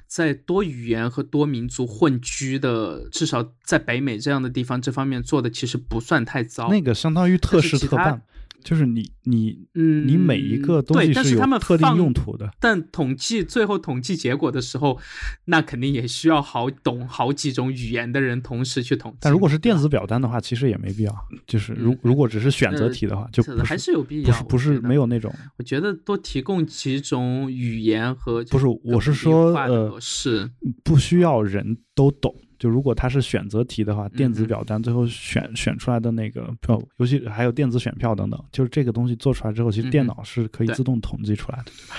[0.07, 6.69] 在多语言和多民族混居的，至少在北美这样的地方，这方面做的其实不算太糟。
[6.69, 8.22] 那个相当于特事特办，
[8.64, 12.50] 就是你你嗯，你每一个东西是他们特定用途的。
[12.60, 15.00] 但统计最后统计结果的时候，
[15.46, 19.18] 那肯定也需要好懂好几种语言的人同时去统计。
[19.22, 21.16] 但如果是电子表单的话，其实也没必要。
[21.48, 24.36] 就是如嗯如果只是选择呃题的话，就不是还是有必不要。
[24.36, 25.08] 是不是没有。
[25.08, 30.52] 那种我觉得多提供几种语言和不是我是说呃化的格式，
[30.84, 32.36] 不需要人都懂。
[32.58, 41.66] 就如果它是选择题的话，电子表单最后选选出来的那个票，尤其还有电子选票等等，就是这个东西做出来之后，其实电脑是可以自动统计出来的。
[41.66, 41.96] 对吧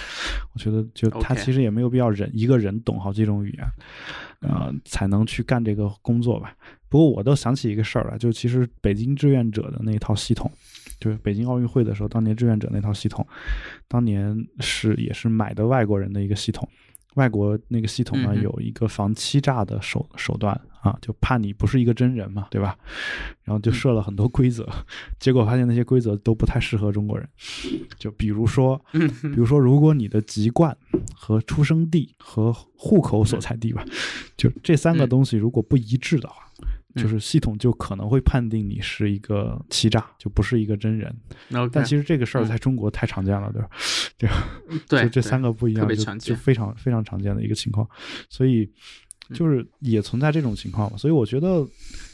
[0.54, 3.64] 我觉得就它其实也没有必要人一个人懂好几种语言，
[4.40, 6.54] 呃，才能去干这个工作吧。
[6.88, 10.50] 不过我都想起一个事儿来，就其实北京志愿者的那一套系统，
[10.98, 13.24] 就是北京奥运会的时候，当年志愿者那套系统，
[13.86, 16.68] 当年是也是买的外国人的一个系统。
[17.18, 22.78] 外国那个系统呢，有一个防欺诈的手手段啊，就怕你不是一个真人嘛，对吧？
[23.42, 24.64] 然后就设了很多规则，
[25.18, 27.28] 结果发现那些规则都不太适合中国人。
[27.98, 30.76] 就比如说，嗯比如说，如果你的籍贯
[31.12, 33.84] 和出生地和户口所在地吧，
[34.36, 41.14] 就这三个嗯东西如果不一致的话，嗯就是系统就可能会判定你是一个欺诈，就不是一个真人。
[41.70, 43.68] 但其实这个事儿嗯在中国太常见了，对吧？
[44.18, 44.48] 对吧？
[44.88, 45.86] 对就这三个个不一样，
[46.18, 47.88] 就非常非常常见的一个情况，
[48.30, 48.68] 所以
[49.28, 50.96] 嗯就是也存在这种情况嘛。
[50.96, 51.64] 所以我觉得，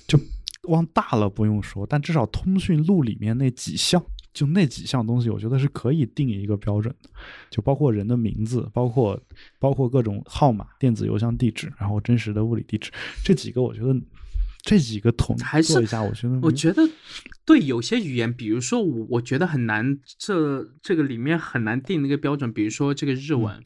[0.07, 0.19] 就
[0.65, 7.09] 往大了不用说，但至少通讯录里面那几项，就那几项东西，我觉得是可以定一个标准的，
[7.49, 9.19] 就包括人的名字，包括
[9.61, 12.91] 包括各种号码、电子邮箱地址，然后真实的物理地址，
[13.25, 13.97] 这几个我觉得。
[14.65, 16.89] 这几个统还是做一下，我觉得我觉得
[17.45, 22.51] 对有些语言，比如说我我觉得很难，这这个里面很难定那个标准。
[22.51, 23.63] 比如说这个日文，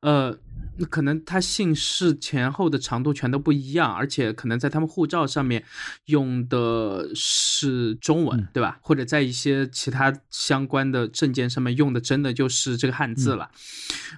[0.00, 0.38] 呃，
[0.86, 5.64] 可能他姓氏前后的长度全都不一样，而且可能在他们护照上面
[6.06, 8.78] 用的是中文，嗯对吧？
[8.82, 13.50] 或者在一些其他相关的证件上面用的真的就是这个汉字嗯了。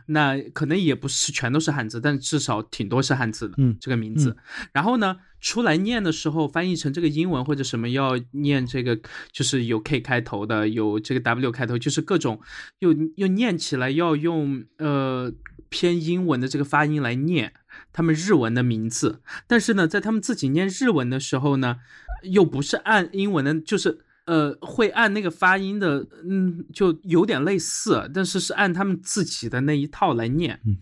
[0.06, 3.54] 那可能也不是全都是汉字，但至少挺多是汉字的。
[3.58, 4.36] 嗯这个名字。
[4.72, 8.98] 然后呢，出来念的时候翻译成这个英文或者什么要念这个，
[9.32, 12.40] 就是有 K 开头的，有这个 W 开头，就是各种
[12.80, 15.32] 又又念起来要用呃
[15.70, 17.54] 偏英文的这个发音来念
[17.90, 21.78] 他们日文的名字，但是呢，在他们自己念日文的时候呢，
[22.24, 24.00] 又不是按英文的，就是。
[24.26, 30.60] 呃，会按那个发音的，嗯，就有点类似，但是是按他们自己的那一套来念。
[30.64, 30.76] 嗯，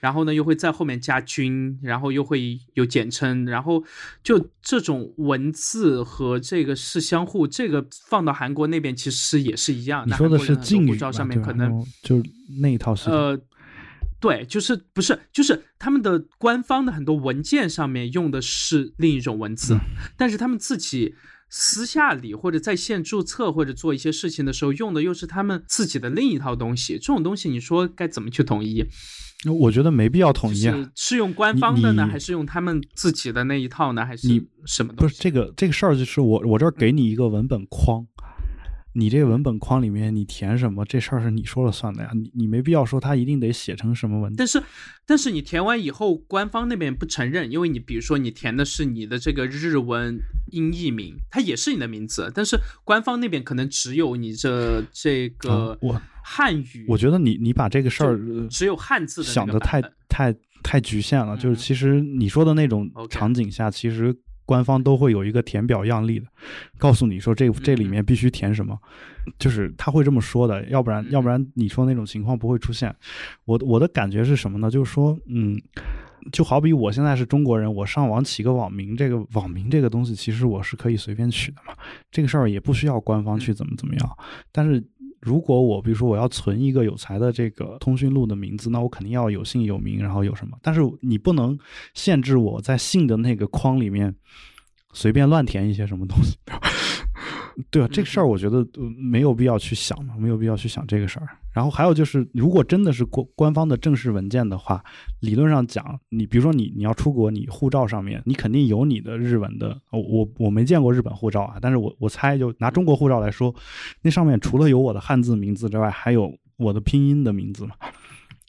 [0.00, 3.84] 然后呢，又会在后面加军，然后又会有简称，然后
[4.24, 10.04] 就这种文字和这个是相互，这个放到韩国那边其实也是一样。
[10.04, 12.20] 你说的是敬语照上面可能就
[12.60, 13.38] 那一套是，呃，
[14.20, 19.80] 对，就是不是就是他们的官方的很多文件上面用的是另一种文字，嗯
[20.16, 21.14] 但是他们自己
[21.48, 26.94] 私下里或者在线注册或者做一些事情的时候用的又是他们自己的另一套东西。
[26.94, 28.84] 这种东西你说该怎么去统一？
[29.60, 30.74] 我觉得没必要统一啊。
[30.74, 34.04] 是是用官方的呢，还是用他们自己的那一套呢？
[34.04, 35.14] 还是你什么东西？
[35.14, 38.04] 不是这个这个事儿，就是我我这儿给你一个文本框，
[38.94, 42.10] 你这个文本框里面你填什么，这事儿是你说了算的呀。
[42.14, 44.36] 你你没必要说他一定得写成什么文字。
[44.36, 44.62] 但是，
[45.06, 50.18] 但是你填完以后，官方那边不承认，因为你比如说你填的是你的这个日文
[50.50, 61.36] 音译名，它也是你的名字，但是官方那边可能只有你这这啊个我汉语，我觉得你你把这个事儿呃只有汉字的想的太太太局限了。
[61.36, 64.14] 就是嗯其实你说的那种场景下，其实
[64.48, 66.26] 官方都会有一个填表样例的，
[66.78, 68.78] 告诉你说这这里嗯面必须填什么，
[69.38, 72.94] 就是他会这么说的，要不然嗯要不然你说那种情况不会出现。
[73.44, 74.70] 我我的感觉是什么呢？
[74.70, 75.60] 就是说，嗯。
[76.32, 81.72] 就好比我现在是中国人，我上网起个网名，这个网名这个东西其实我是可以随便取的嘛，
[82.10, 84.18] 这个事儿也不需要官方去怎么怎么样。
[84.52, 84.82] 但是
[85.20, 90.56] 如果我比如说我要存一个有才的这个通讯录的名字，那我肯定要有姓有名，然后有什么？
[90.62, 91.58] 但是你不能
[91.94, 94.14] 限制我在姓的那个框里面
[94.92, 96.38] 随便乱填一些什么东西。
[97.70, 98.66] 对啊，这个事儿我觉得
[98.96, 101.28] 没有必要去想嘛，没有必要去想这个事儿。
[101.52, 104.82] 然后还有就是，如果真的是官官方的正式文件的话，
[105.20, 109.76] 理论上讲，你比如说你你要出国，你护照上面你肯定有你的日文的。
[109.90, 113.52] 我我我没见过日本护照啊，但是我我猜就拿中国护照来说，
[114.02, 117.74] 那上面除了有我的汉字名字之外，还有我的拼音的名字嘛，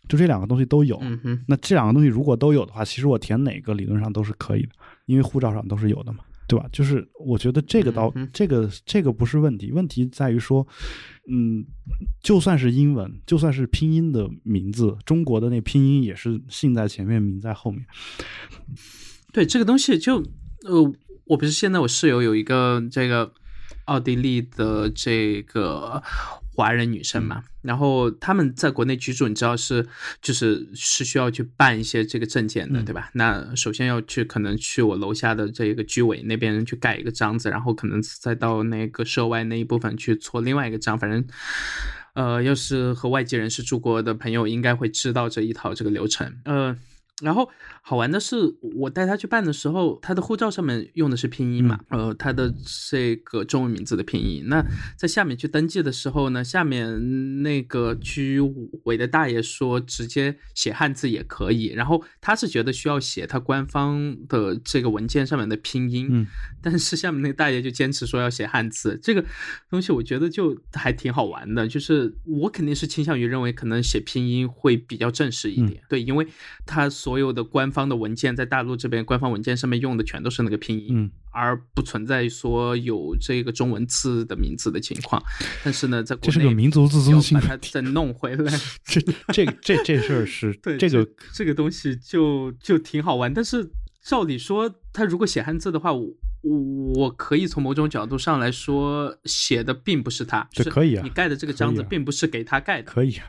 [0.07, 1.01] 就这两个东西都有。
[1.47, 4.69] 那这两个东西如果都有的话，其实我填哪个理论上都是可以的，
[5.07, 6.19] 因为护照上都是有的嘛。
[6.49, 6.67] 对吧？
[6.71, 10.67] 就是我觉得这个倒，这个这个不是问题，问题在于说，
[11.27, 11.63] 嗯，
[12.23, 17.85] 就算是英文，就算是拼音的名字，中国的那拼音也是姓在前面，名在后面。
[19.31, 20.17] 对这个东西，就
[20.65, 20.91] 呃，
[21.25, 23.31] 我不是现在我室友有一个这个
[23.89, 26.01] 奥地利的这个。
[26.59, 29.87] 华人女生嘛，然后他们在国内居住，你知道是
[30.21, 33.09] 就是是需要去办一些这个证件的，对吧？
[33.13, 41.25] 那首先要去可能去我楼下的这个居委那边去盖一个章子，然后可能再到那个涉外那一部分去搓另外一个章，反正，
[42.13, 46.75] 呃，要是和外籍人士住过的朋友，应该会知道这一套这个流程，呃。
[47.21, 47.49] 然后
[47.81, 52.53] 好玩的是，我带他去办的时候，他的护照上面用的是拼音嘛，呃，他的
[52.89, 54.43] 这个中文名字的拼音。
[54.47, 54.63] 那
[54.97, 58.39] 在下面去登记的时候呢，下面那个居
[58.83, 61.67] 委的大爷说直接写汉字也可以。
[61.73, 66.25] 然后他是觉得需要写他官方的这个文件上面的拼音，
[66.61, 68.99] 但是下面那个大爷就坚持说要写汉字。
[69.01, 69.23] 这个
[69.69, 76.27] 东西我觉得就还挺好玩的，就是我肯定是倾向于认为可能写拼音会比较正式一点，对，因为
[76.65, 85.19] 他所所有的官方的文件在大陆这边，官方文件上面用的全都是那个拼音，而不存在说有这个中文字的名字的情况。
[85.63, 88.53] 但是呢，在国内这是个民族自尊心，把它再弄回来，
[88.85, 89.01] 这
[89.33, 93.33] 这这这事儿是对这个这个东西就就挺好玩。
[93.33, 93.67] 但是
[94.03, 96.13] 照理说，他如果写汉字的话，我
[96.93, 101.01] 我可以从某种角度上来说，写的并不是他，这可以啊。
[101.03, 103.25] 你盖的这个章子并不是给他盖的，可以啊，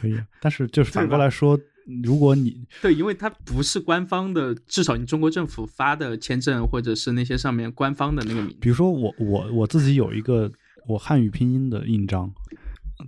[0.00, 0.26] 可以啊。
[0.40, 1.60] 但是就是反过来说。
[2.02, 8.54] 如果你对，因为它不是官方的，至少你中国政府发的签证或者是那些上面官方的那个名。
[8.60, 10.52] 比如说我我我自己有一个
[10.86, 12.30] 我汉语拼音的印章，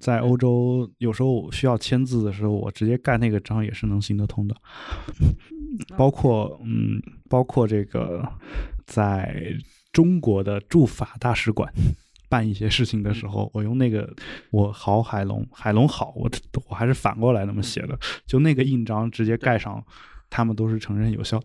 [0.01, 4.57] 在欧洲有时候需要签字的时候，我直接盖那个章也是能行得通的。
[5.97, 8.27] 包括嗯，包括这个
[8.87, 9.55] 在
[9.93, 11.71] 中国的驻法大使馆。
[12.31, 14.11] 办一些事情的时候，我用那个
[14.51, 16.31] 我好海龙，海龙好，我
[16.71, 19.85] 我还是反过来那么写的，就那个印章直接盖上。
[20.33, 21.43] 他们都是承认有效。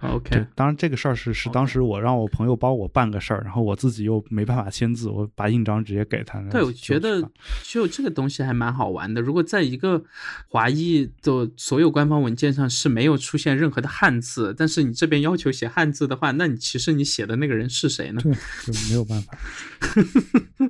[0.00, 6.40] OK，当然这个事儿是是当时我让我朋友帮我办个事儿，然后我自己又没办法签字，我把印章直接给他。
[6.50, 7.20] 对，我觉得
[7.62, 9.20] 就这个东西还蛮好玩的。
[9.20, 10.02] 如果在一个
[10.48, 18.20] 华裔的所有官方文件上是没有出现任何的汉字，但是你这边要求写汉字的话，那你其实你写的那个人是谁呢？
[18.22, 18.32] 对，
[18.64, 19.36] 就没有办法。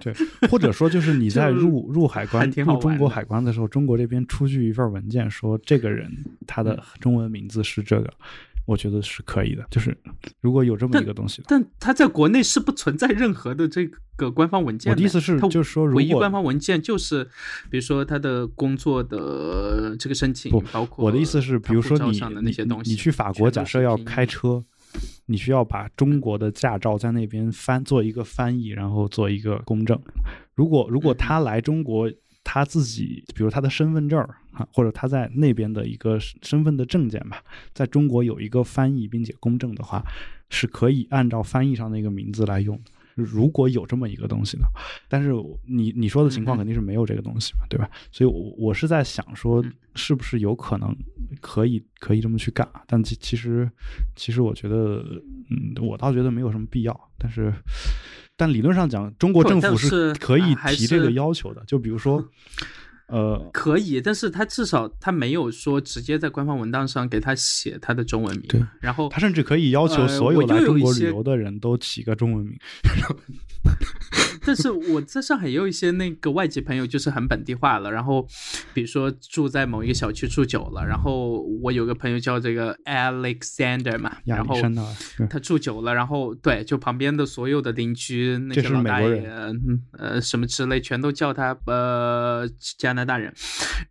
[0.01, 0.13] 对，
[0.51, 6.13] 或者说就是你在入入海关入中国海关的时候，中国这边出具一份文件说这个人
[6.45, 7.29] 他的中文。
[7.29, 8.11] 名字是这个，
[8.69, 9.66] 我觉得是可以的。
[9.70, 9.97] 就是
[10.43, 14.93] 如果有这么一个东西，但他在国内是不存在任何的这个官方文件。
[14.93, 17.24] 我的意思是，就是说，唯一官方文件就是，
[17.70, 22.20] 比如说他的工作的这个申请，包括我的意思是，比如说你
[22.85, 24.62] 你去法国，假设要开车，
[25.24, 29.99] 你需要把中国的驾照在那边翻做一个翻译，然后做一个公证。
[30.55, 32.11] 如果如果他来中国。
[32.51, 34.27] 他自己，比如他的身份证
[34.59, 40.02] 啊，或者他在那边的一个身份的证件吧，在中国有一个翻译并且公证的话，
[40.51, 42.90] 是可以按照翻译上那个名字来用的。
[43.14, 44.66] 如果有这么一个东西呢？
[45.09, 45.32] 但是
[45.66, 47.89] 你你说的情况肯定是没有这个东西嘛，对吧？
[48.12, 49.64] 所以，我我是在想说，
[49.94, 50.97] 是不是有可能
[51.40, 52.68] 可以可以这么去干？
[52.86, 53.68] 但其其实
[54.16, 55.05] 其实我觉得，
[55.51, 57.10] 嗯，我倒觉得没有什么必要。
[57.16, 57.52] 但是。
[58.40, 61.64] 但理论上讲，中国政府是可以提这个要求的。
[61.66, 62.24] 就比如说，
[63.09, 68.47] 呃，可以，但是他至少他没有说直接在官方文档上给他写他的中文名。
[68.48, 72.59] 对，然后他甚至可以要求所有来中国旅游的人都起个中文名。
[74.47, 77.90] 但是我在上海也有一些那个外籍朋友，就是很本地化了。
[77.90, 78.26] 然后，
[78.72, 84.56] 比如说住在某一个小区住久了，然后我有个朋友叫这个 Alexander 嘛，然后
[85.28, 89.28] 他住久了，然后对，就旁边的所有的邻居那些老大爷，
[89.93, 92.48] 呃，什么之类，全都叫他呃
[92.78, 93.33] 加拿大人，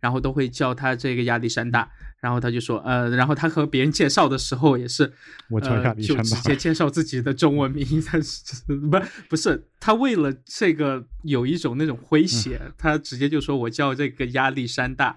[0.00, 1.88] 然后都会叫他这个亚历山大。
[2.20, 5.12] 然后他就说，呃，然后他和别人介绍的时候也是，
[5.50, 8.42] 我叫亚历就山大直接介绍自己的中文名，但是
[8.90, 15.14] 不不是他为了这个有一种那种诙谐，他直接就说我叫这个亚历山大，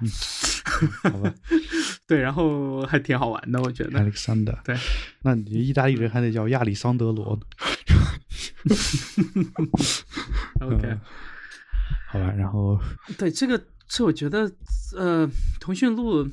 [2.05, 3.99] 对，然后还挺好玩的，我觉得。
[4.63, 4.77] 对，
[5.23, 7.41] 那你意大利人还得叫亚历桑德罗呢。
[10.61, 11.01] OK，、嗯
[12.07, 12.77] 好吧，然后
[13.17, 13.59] 对这个，
[13.93, 14.49] 这我觉得，
[14.95, 16.23] 呃，腾讯录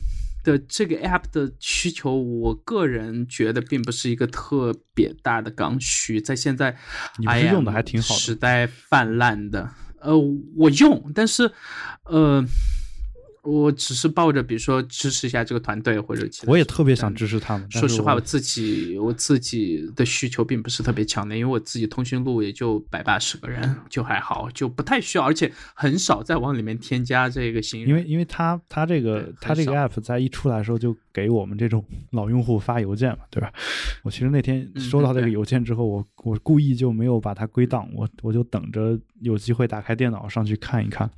[0.45, 6.77] 的这个 app 的需求，我个人觉得并不是一个特别大的刚需，在现在
[7.19, 9.69] 你不是用的还挺好的时代泛滥的，
[10.01, 10.17] 呃，
[10.57, 11.51] 我用，但是，
[12.05, 12.45] 呃。
[13.43, 16.53] 我只是抱着，比如说支持一下这个团队或者其他。
[16.53, 17.71] 我也特别想支持他们。
[17.71, 27.89] 说实话，我我自己我自己的需求并不是特别强烈，因为我自己通讯录也就百八十个人，就还好，就不太需要，而且很少再往里面添加这个新人。
[27.89, 33.53] 因为因为他他这个对他这个 app 在一出来的时候就给我们这种 老用户发邮件嘛，对吧？
[34.03, 41.09] 我其实那天嗯收到这个邮件之后，我我故意就没有把它归档，我我就等着有机会打开电脑上去看一看，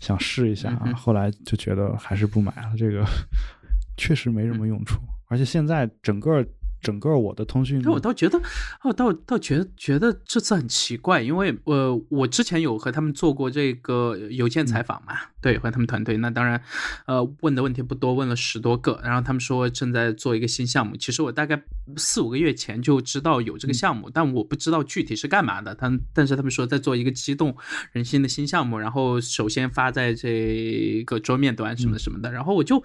[0.00, 0.82] 想试一下啊。
[0.86, 3.04] 嗯后来就觉得还是不买了，这个
[3.98, 6.42] 确实没什么用处，而且现在整个
[6.82, 8.40] 整个我的通讯但我倒觉得，
[8.82, 16.60] 哦，倒倒觉得觉得这次很奇怪，因为呃，我之前有和他们做过这个邮件采访嘛，对，和他们团队，那当然，
[17.06, 21.62] 呃，问的问题不多，问了十多个，然后他们说正在做一个新项目，其实我大概
[21.96, 27.56] 四五个月前就知道有这个项目，但我不知道具体是干嘛的，他们但是他们说在做一个激动
[27.92, 32.82] 人心的新项目，然后首先发在这个桌面端什么什么的，然后我就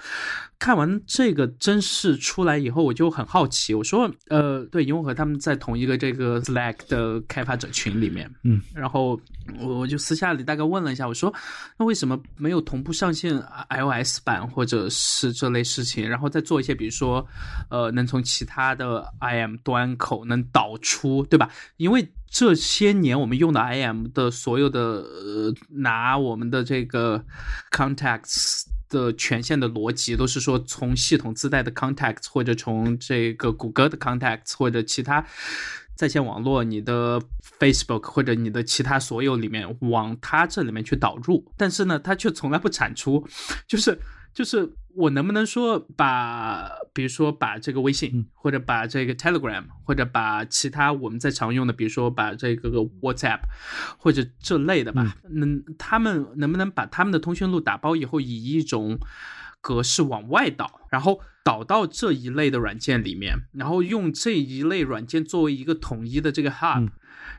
[0.60, 9.20] 看完这个真事出来以后，我就很好奇，我说，呃，对，因为和他们在同一个这个 Slack 的开发者群里面，嗯，然后
[9.60, 11.34] 我我就私下里大概问了一下，我说，
[11.78, 17.26] 那为什么没有同步上线 iOS 版或者是这类事情，然后再做一些，比如说，
[17.70, 21.50] 呃，能从其他的 IM 端口能导出，对吧？
[21.78, 27.24] 因为这些年我们用的 IM 的所有的呃，拿我们的这个
[27.72, 35.26] contacts 的权限的逻辑，都是说从系统自带的 contacts 或者从这个谷歌的 contacts 或者其他
[35.96, 37.22] 在线网络，你的
[37.60, 43.28] Facebook 或者你的其他所有里面往它这里面去导入，但是呢，它却从来不产出，
[43.68, 44.00] 就是
[44.38, 48.26] 就是我能不能说把，比如说把这个微信，嗯。
[48.36, 52.70] 或者把这个 Telegram，或者把其他我们在常用的，比如说把这个
[53.02, 53.40] WhatsApp
[53.98, 59.00] 或者这类的吧，能他们能不能把他们的通讯录打包以后，以一种
[59.60, 66.92] 格式往外导，然后导到这一类的软件里面，然后用这一类软件作为一个统一的这个 hub，、嗯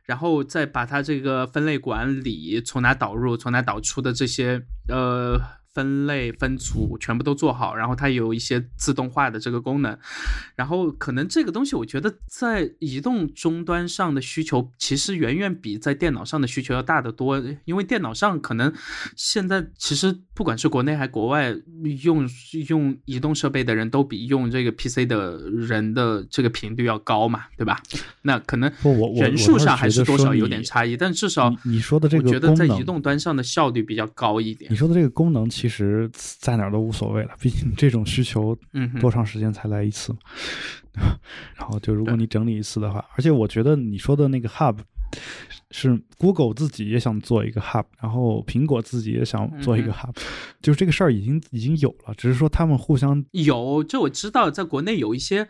[0.04, 5.38] 然后再把它这个分类管理从哪导入、从哪导出的这些呃
[5.78, 9.96] 分类分组全部都做好，然后它有一些自动化的这个功能，
[10.56, 18.74] 然后可能这个东西我觉得在移动终端上的需求其实远远比在电脑上的需求要大得多，因为电脑上可能
[19.14, 21.54] 现在其实不管是国内还国外
[22.02, 22.28] 用
[22.68, 27.80] 用移动设备的人都比用这个 PC 的人的这个频率要高嘛，对吧？
[28.22, 34.74] 那可能我我人数上还是多少有点差异，但至少你你说的这个我个觉得在移动端上的效率比较高一点你。
[34.74, 35.67] 说的这个功能，其实
[36.38, 40.18] 在哪儿都无所谓了，毕竟这种需求嗯多长时间才来一次嘛？
[41.56, 44.78] 然后就如果你整理一次的话，而且我觉得你说的那个 Hub
[45.70, 50.16] 是 Google 自己也想做一个 Hub，然后苹果自己也想做一个嗯 Hub，、
[50.60, 55.48] 就是这个事儿已经已经有了，只是说他们互相有，这我知道，在国内有一些，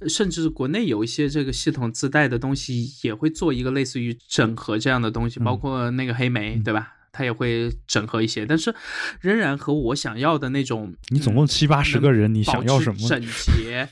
[0.00, 6.94] 呃甚至国内有一些这个系统自带的东西也会做一个类似于整合这样的东西，包括那个黑莓，对吧？
[7.12, 8.74] 它也会整合一些，但是
[9.20, 13.08] 仍然和我想要的那种，你总共七八十个人，你想要什么？
[13.08, 13.88] 整洁，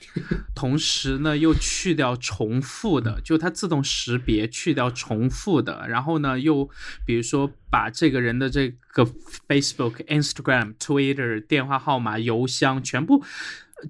[0.54, 6.68] 同时呢又去掉重复的，就它自动识别去掉重复的，然后呢又
[7.04, 9.04] 比如说把这个人的这个
[9.48, 13.24] Facebook、Instagram、Twitter、电话号码、邮箱全部。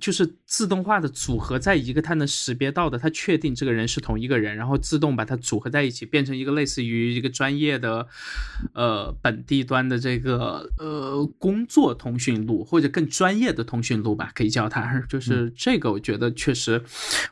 [0.01, 8.07] 就是自动化的组合在一个它能识别到的，它确定这个人是同一个人，然后自动把它组合在一起，变成一个类似于一个专业的，
[8.75, 15.01] 呃，本地端的这个呃工作通讯录，或者更专业的通讯录吧，可以叫它。
[15.09, 16.83] 就是这个，我觉得确实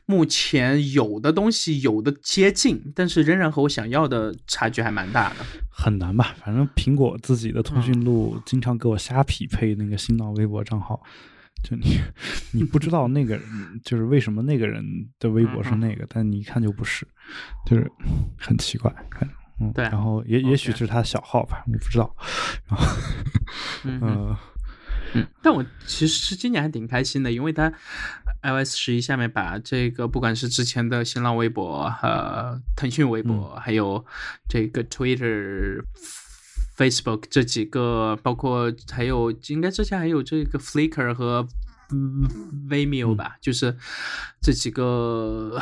[0.07, 5.37] 目前有的东西有的接近，但是仍然和我想要的差距还蛮大的。
[5.71, 6.35] 很难吧？
[6.43, 11.03] 反正苹果自己的通嗯讯录经常给我瞎匹配那个新浪微博账号，
[11.69, 12.01] 就你
[12.53, 14.85] 你不知道那个人就是为什么那个人
[15.19, 17.05] 的微博是那个，但你一看就不是，
[17.67, 17.91] 就是
[18.39, 18.95] 很奇怪，
[19.61, 22.17] 嗯，对然后也也许 OK 是他小号吧，我不知道，
[22.69, 22.87] 然后
[23.83, 24.39] 嗯呃，
[25.15, 27.69] 嗯，但我其实今年还挺开心的，因为它
[28.43, 34.07] iOS 十一下面把这个不管是之前的新浪微博、呃腾讯微博，还有
[34.49, 35.83] 这个 Twitter。
[36.77, 41.47] Facebook 这几个，包括还有应该之前还有这个 Flickr 和
[42.69, 43.75] Vimeo 吧，就是
[44.43, 45.59] 这几个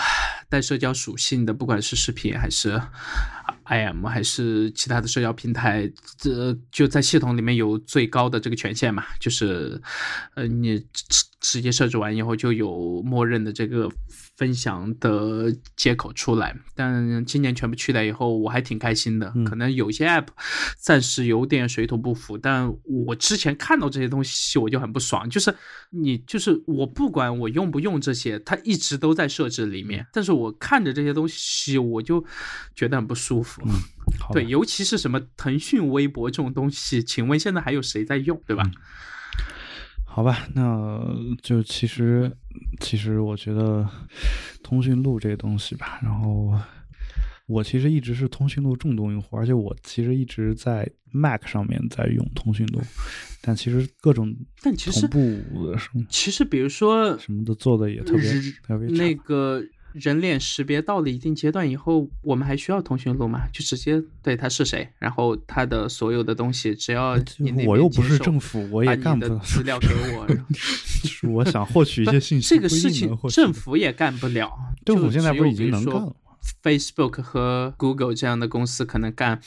[0.49, 2.81] 带社交属性的，不管是视频还是
[3.67, 9.81] IM 还是其他的社交平台，这就在系统里面有最高的这个权限嘛，就是
[10.35, 13.89] 呃你直直接设置完以后就有默认的这个。
[14.37, 19.33] 分享的接口出来，但今年全部去掉以后，我还挺开心的。
[19.47, 20.27] 可能有些 App
[20.77, 25.29] 暂时有点水土不服，但我之前看到这些东西我就很不爽。
[25.31, 25.55] 就是
[25.91, 32.25] 你，就是我不管我用不用这些，它一直都在设置里面，但是我看着这些东西我就
[32.75, 33.63] 觉得很不舒服。
[34.33, 38.69] 对，尤其是什么腾讯微博这种东西，请问现在还有谁在用，对吧？
[40.07, 41.01] 好吧，那
[41.43, 42.37] 就其实，
[42.81, 43.89] 其实我觉得
[44.63, 46.53] 通讯录这个东西吧，然后
[47.47, 52.81] 我其实一直是通讯录重度用户，而且我其实一直在 Mac 上面在用通讯录，
[53.41, 58.23] 但其实各种但其实同步的什么，其实比如说什么的做的也特别
[58.63, 59.63] 特别那个。
[59.95, 63.47] 人脸识别到了一定阶段以后，我们还需要通讯录吗？
[63.53, 69.39] 就直接对他是谁，然后他的所有的东西，只要你我又不是政府，我也干不了。
[69.39, 72.49] 资料给我， 是我想获取一些信息。
[72.49, 74.53] 这个事情政府也干不了。
[74.85, 76.13] 政府现在不是已经能干了吗
[76.63, 79.41] ？Facebook 和 Google 这样的公司可能干。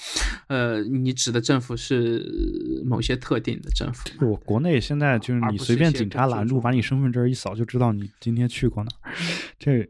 [0.47, 4.09] 呃，你指的政府是某些特定的政府？
[4.25, 9.11] 我，国内现在就是你随便警察拦住，把你身份证一扫，就知道你今天去过哪儿。
[9.59, 9.89] 这。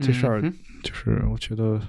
[0.00, 0.40] 这事儿
[0.82, 1.80] 就是我觉得，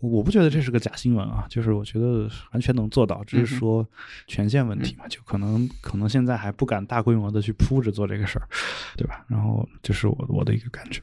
[0.00, 3.86] 我不觉得这是个假新闻啊，就是我觉得完全能做到，只是说
[4.26, 8.46] 权限问题嘛，就可能可能现在还不敢大规模的去铺着做这个事儿，
[8.96, 9.24] 对吧？
[9.28, 11.00] 然后就是我我的一个感觉，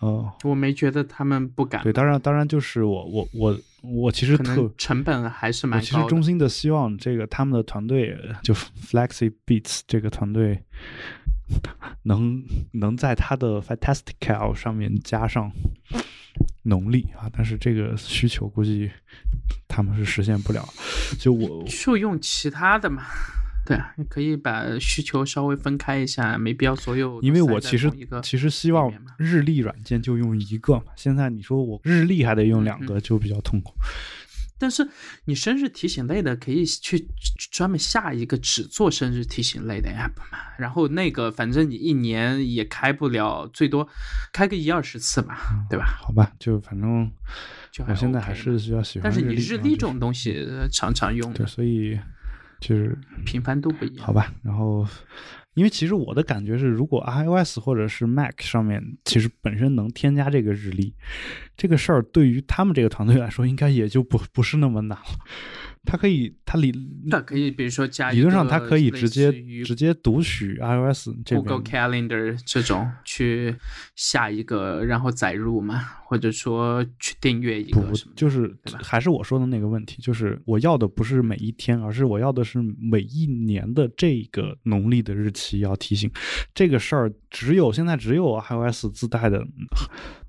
[0.00, 1.82] 哦，我没觉得他们不敢。
[1.82, 5.84] 对，当然当然就是我我我我其实特成本还是蛮高。
[5.84, 10.64] 其实衷心的希望这个他们的团队就 Flexi Beats 这个团队。
[12.04, 15.50] 能能在它的 Fantastical 上面加上
[16.64, 18.90] 农历啊，但是这个需求估计
[19.68, 20.66] 他们是实现不了。
[21.18, 23.02] 就我 就用其他的嘛，
[23.66, 27.20] 对啊，你可以把需求稍微分开一下，没必要所有。
[27.22, 27.90] 因为我其实
[28.22, 33.74] 其实希望日历软件就用一个嘛，现在你说我日历还得用两个，就比较痛苦。
[34.60, 34.86] 但是
[35.24, 37.08] 你生日提醒类的可以去
[37.50, 43.88] 专门下一个只做生日提醒类的 app 嘛，然后那个反正你一年也开不了，最多
[44.32, 45.86] 开个一二十次吧， 对吧？
[46.00, 47.10] 好吧，就反正
[47.88, 49.02] 我现在还是比较喜欢。
[49.02, 51.98] 但是你日历这种东西常常用，对，所以
[52.60, 54.06] 就是频繁度不一样。
[54.06, 54.86] 好吧，然后。
[55.60, 60.94] 因为其实我的感觉是，如果 iOS 或者是 Mac 上面其实本身能添加这个日历，
[61.54, 65.18] 这个事儿对于他们这个团队来说，应该也就不不是那么难了。
[65.84, 66.72] 它可以，它理
[67.10, 69.32] 它可以，比如说加理论上，它可以直接
[69.64, 73.56] 直接读取 iOS Google Calendar 这种去
[73.96, 86.10] 下一个，然后载入嘛，或者说去订阅一个不就是还是我说的那个问题，就是我要的不是每一天，而是我要的是每一年的这个农历的日期要提醒。
[86.54, 89.42] 这个事儿只有现在只有 iOS 自带的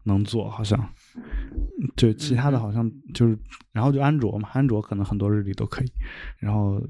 [0.04, 0.90] 能做，好像。
[1.96, 3.38] 对，其他的好像就是，
[3.72, 5.92] 然后就安卓嘛，安卓可能很多日历都可以，
[6.38, 6.82] 然后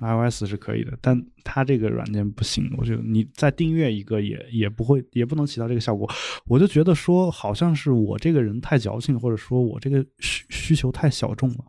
[0.00, 2.70] iOS 是可以的，但它这个软件不行。
[2.78, 6.08] 我觉得你再订阅一个也也不会，也不能起到这个效果。
[6.46, 11.64] 我就觉得说，好像是我这个人太矫情，或者说我这个需需求太小众了，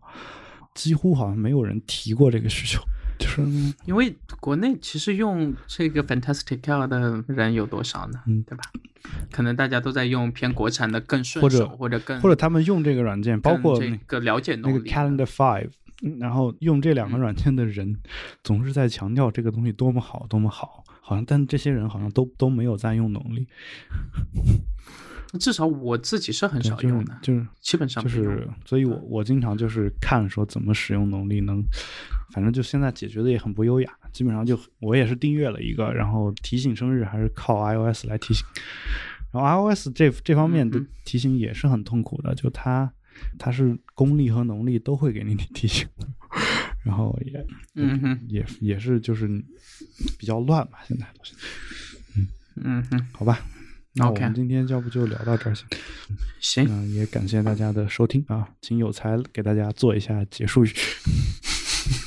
[0.74, 2.82] 几乎好像没有人提过这个需求。
[3.18, 3.42] 就是
[3.86, 8.22] 因为国内其实用这个 Fantastical 的人有多少呢？
[8.28, 8.64] 嗯，对吧？
[9.32, 15.70] 可能大家都在用偏国产的更顺手，或者更或者他们用这个软件，包括这个了解那个 Calendar Five，
[16.20, 17.98] 然后用这两个软件的人
[18.44, 23.48] 总是在强调这个东西多么好，多么好，好像但这些人好像都都没有在用能力。
[25.38, 31.62] 至少我自己是很少用的，就是基本上就是，所以我我经常就是看说怎么使用能力能，
[32.32, 38.46] 反正就现在解决的也很不优雅，基本上就我也是订阅了一个，然后提醒生日还是靠 iOS 来提醒，
[39.32, 42.92] 然后 iOS 这这方面的提醒也是很痛苦的，就它
[43.38, 45.88] 它是功力和能力都会给你 提醒，
[46.84, 47.46] 然后也
[47.76, 49.28] 嗯哼也也是就是
[50.18, 51.34] 比较乱吧，现在都是，
[52.16, 52.28] 嗯。
[52.58, 53.40] 嗯哼，好吧。
[53.98, 55.66] 那我们今天要不就聊到这儿行？
[56.40, 60.74] 行，那也感谢大家的收听啊，请有才给大家做一下结束语。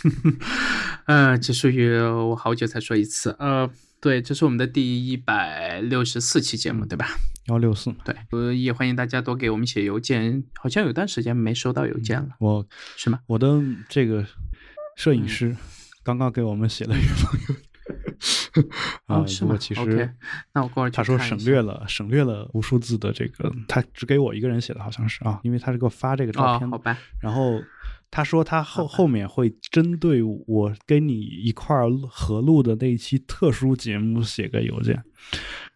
[1.07, 3.35] 呃，结束语我好久才说一次。
[3.39, 3.71] 呃，
[4.01, 7.09] 对，这是我们的第一百六十四期节目，对吧？
[7.47, 10.45] 幺六四，对，呃，也欢迎大家多给我们写邮件。
[10.61, 12.67] 好像有段时间没收到邮件了，我
[12.97, 13.21] 是吗？
[13.27, 14.27] 我的这个
[14.97, 15.57] 摄影师
[16.03, 17.68] 刚刚给我们写了一封邮件。
[19.07, 19.57] 啊，是吗？
[19.59, 20.15] 其实
[20.53, 26.97] 那我过会儿他说省略了省略了无数字的这个，他只给我一个人写的，好像是啊，因为他是给我发这个照片，好吧。
[27.21, 27.61] 然后
[28.11, 35.03] 他说他后后面会针对我跟你一块儿合录的那一期特殊节目写个邮件。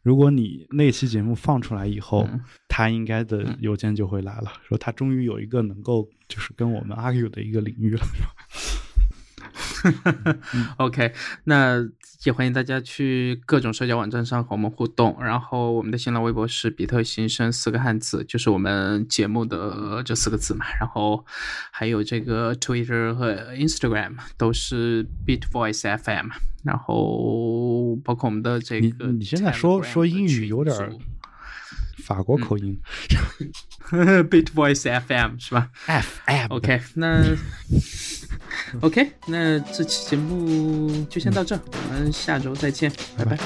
[0.02, 2.28] 如果你那期节目放出来以后，
[2.66, 10.38] 他应该的邮件就会来了，说他终于有一个能够就是跟我们 argue 的一个领域了，是吧？
[10.78, 11.12] OK，
[11.44, 11.76] 那
[12.24, 15.16] 也欢迎大家去各种社交网站上和我们互动。
[15.20, 20.64] 然后我们的新浪微博是比特新生四个汉字，就是我们节目的这四个字嘛。
[20.78, 21.24] 然后
[21.70, 26.28] 还有这个 Twitter 和 Instagram 都是 Beat Voice FM。
[26.62, 30.76] 然后包括我们的这个，你现在说说英语有点
[32.02, 32.78] 法国口音，
[33.90, 37.24] Beat Voice FM 是吧？FM OK，那。
[38.80, 43.38] OK，那这期节目就先到这，我们下周再见，拜拜。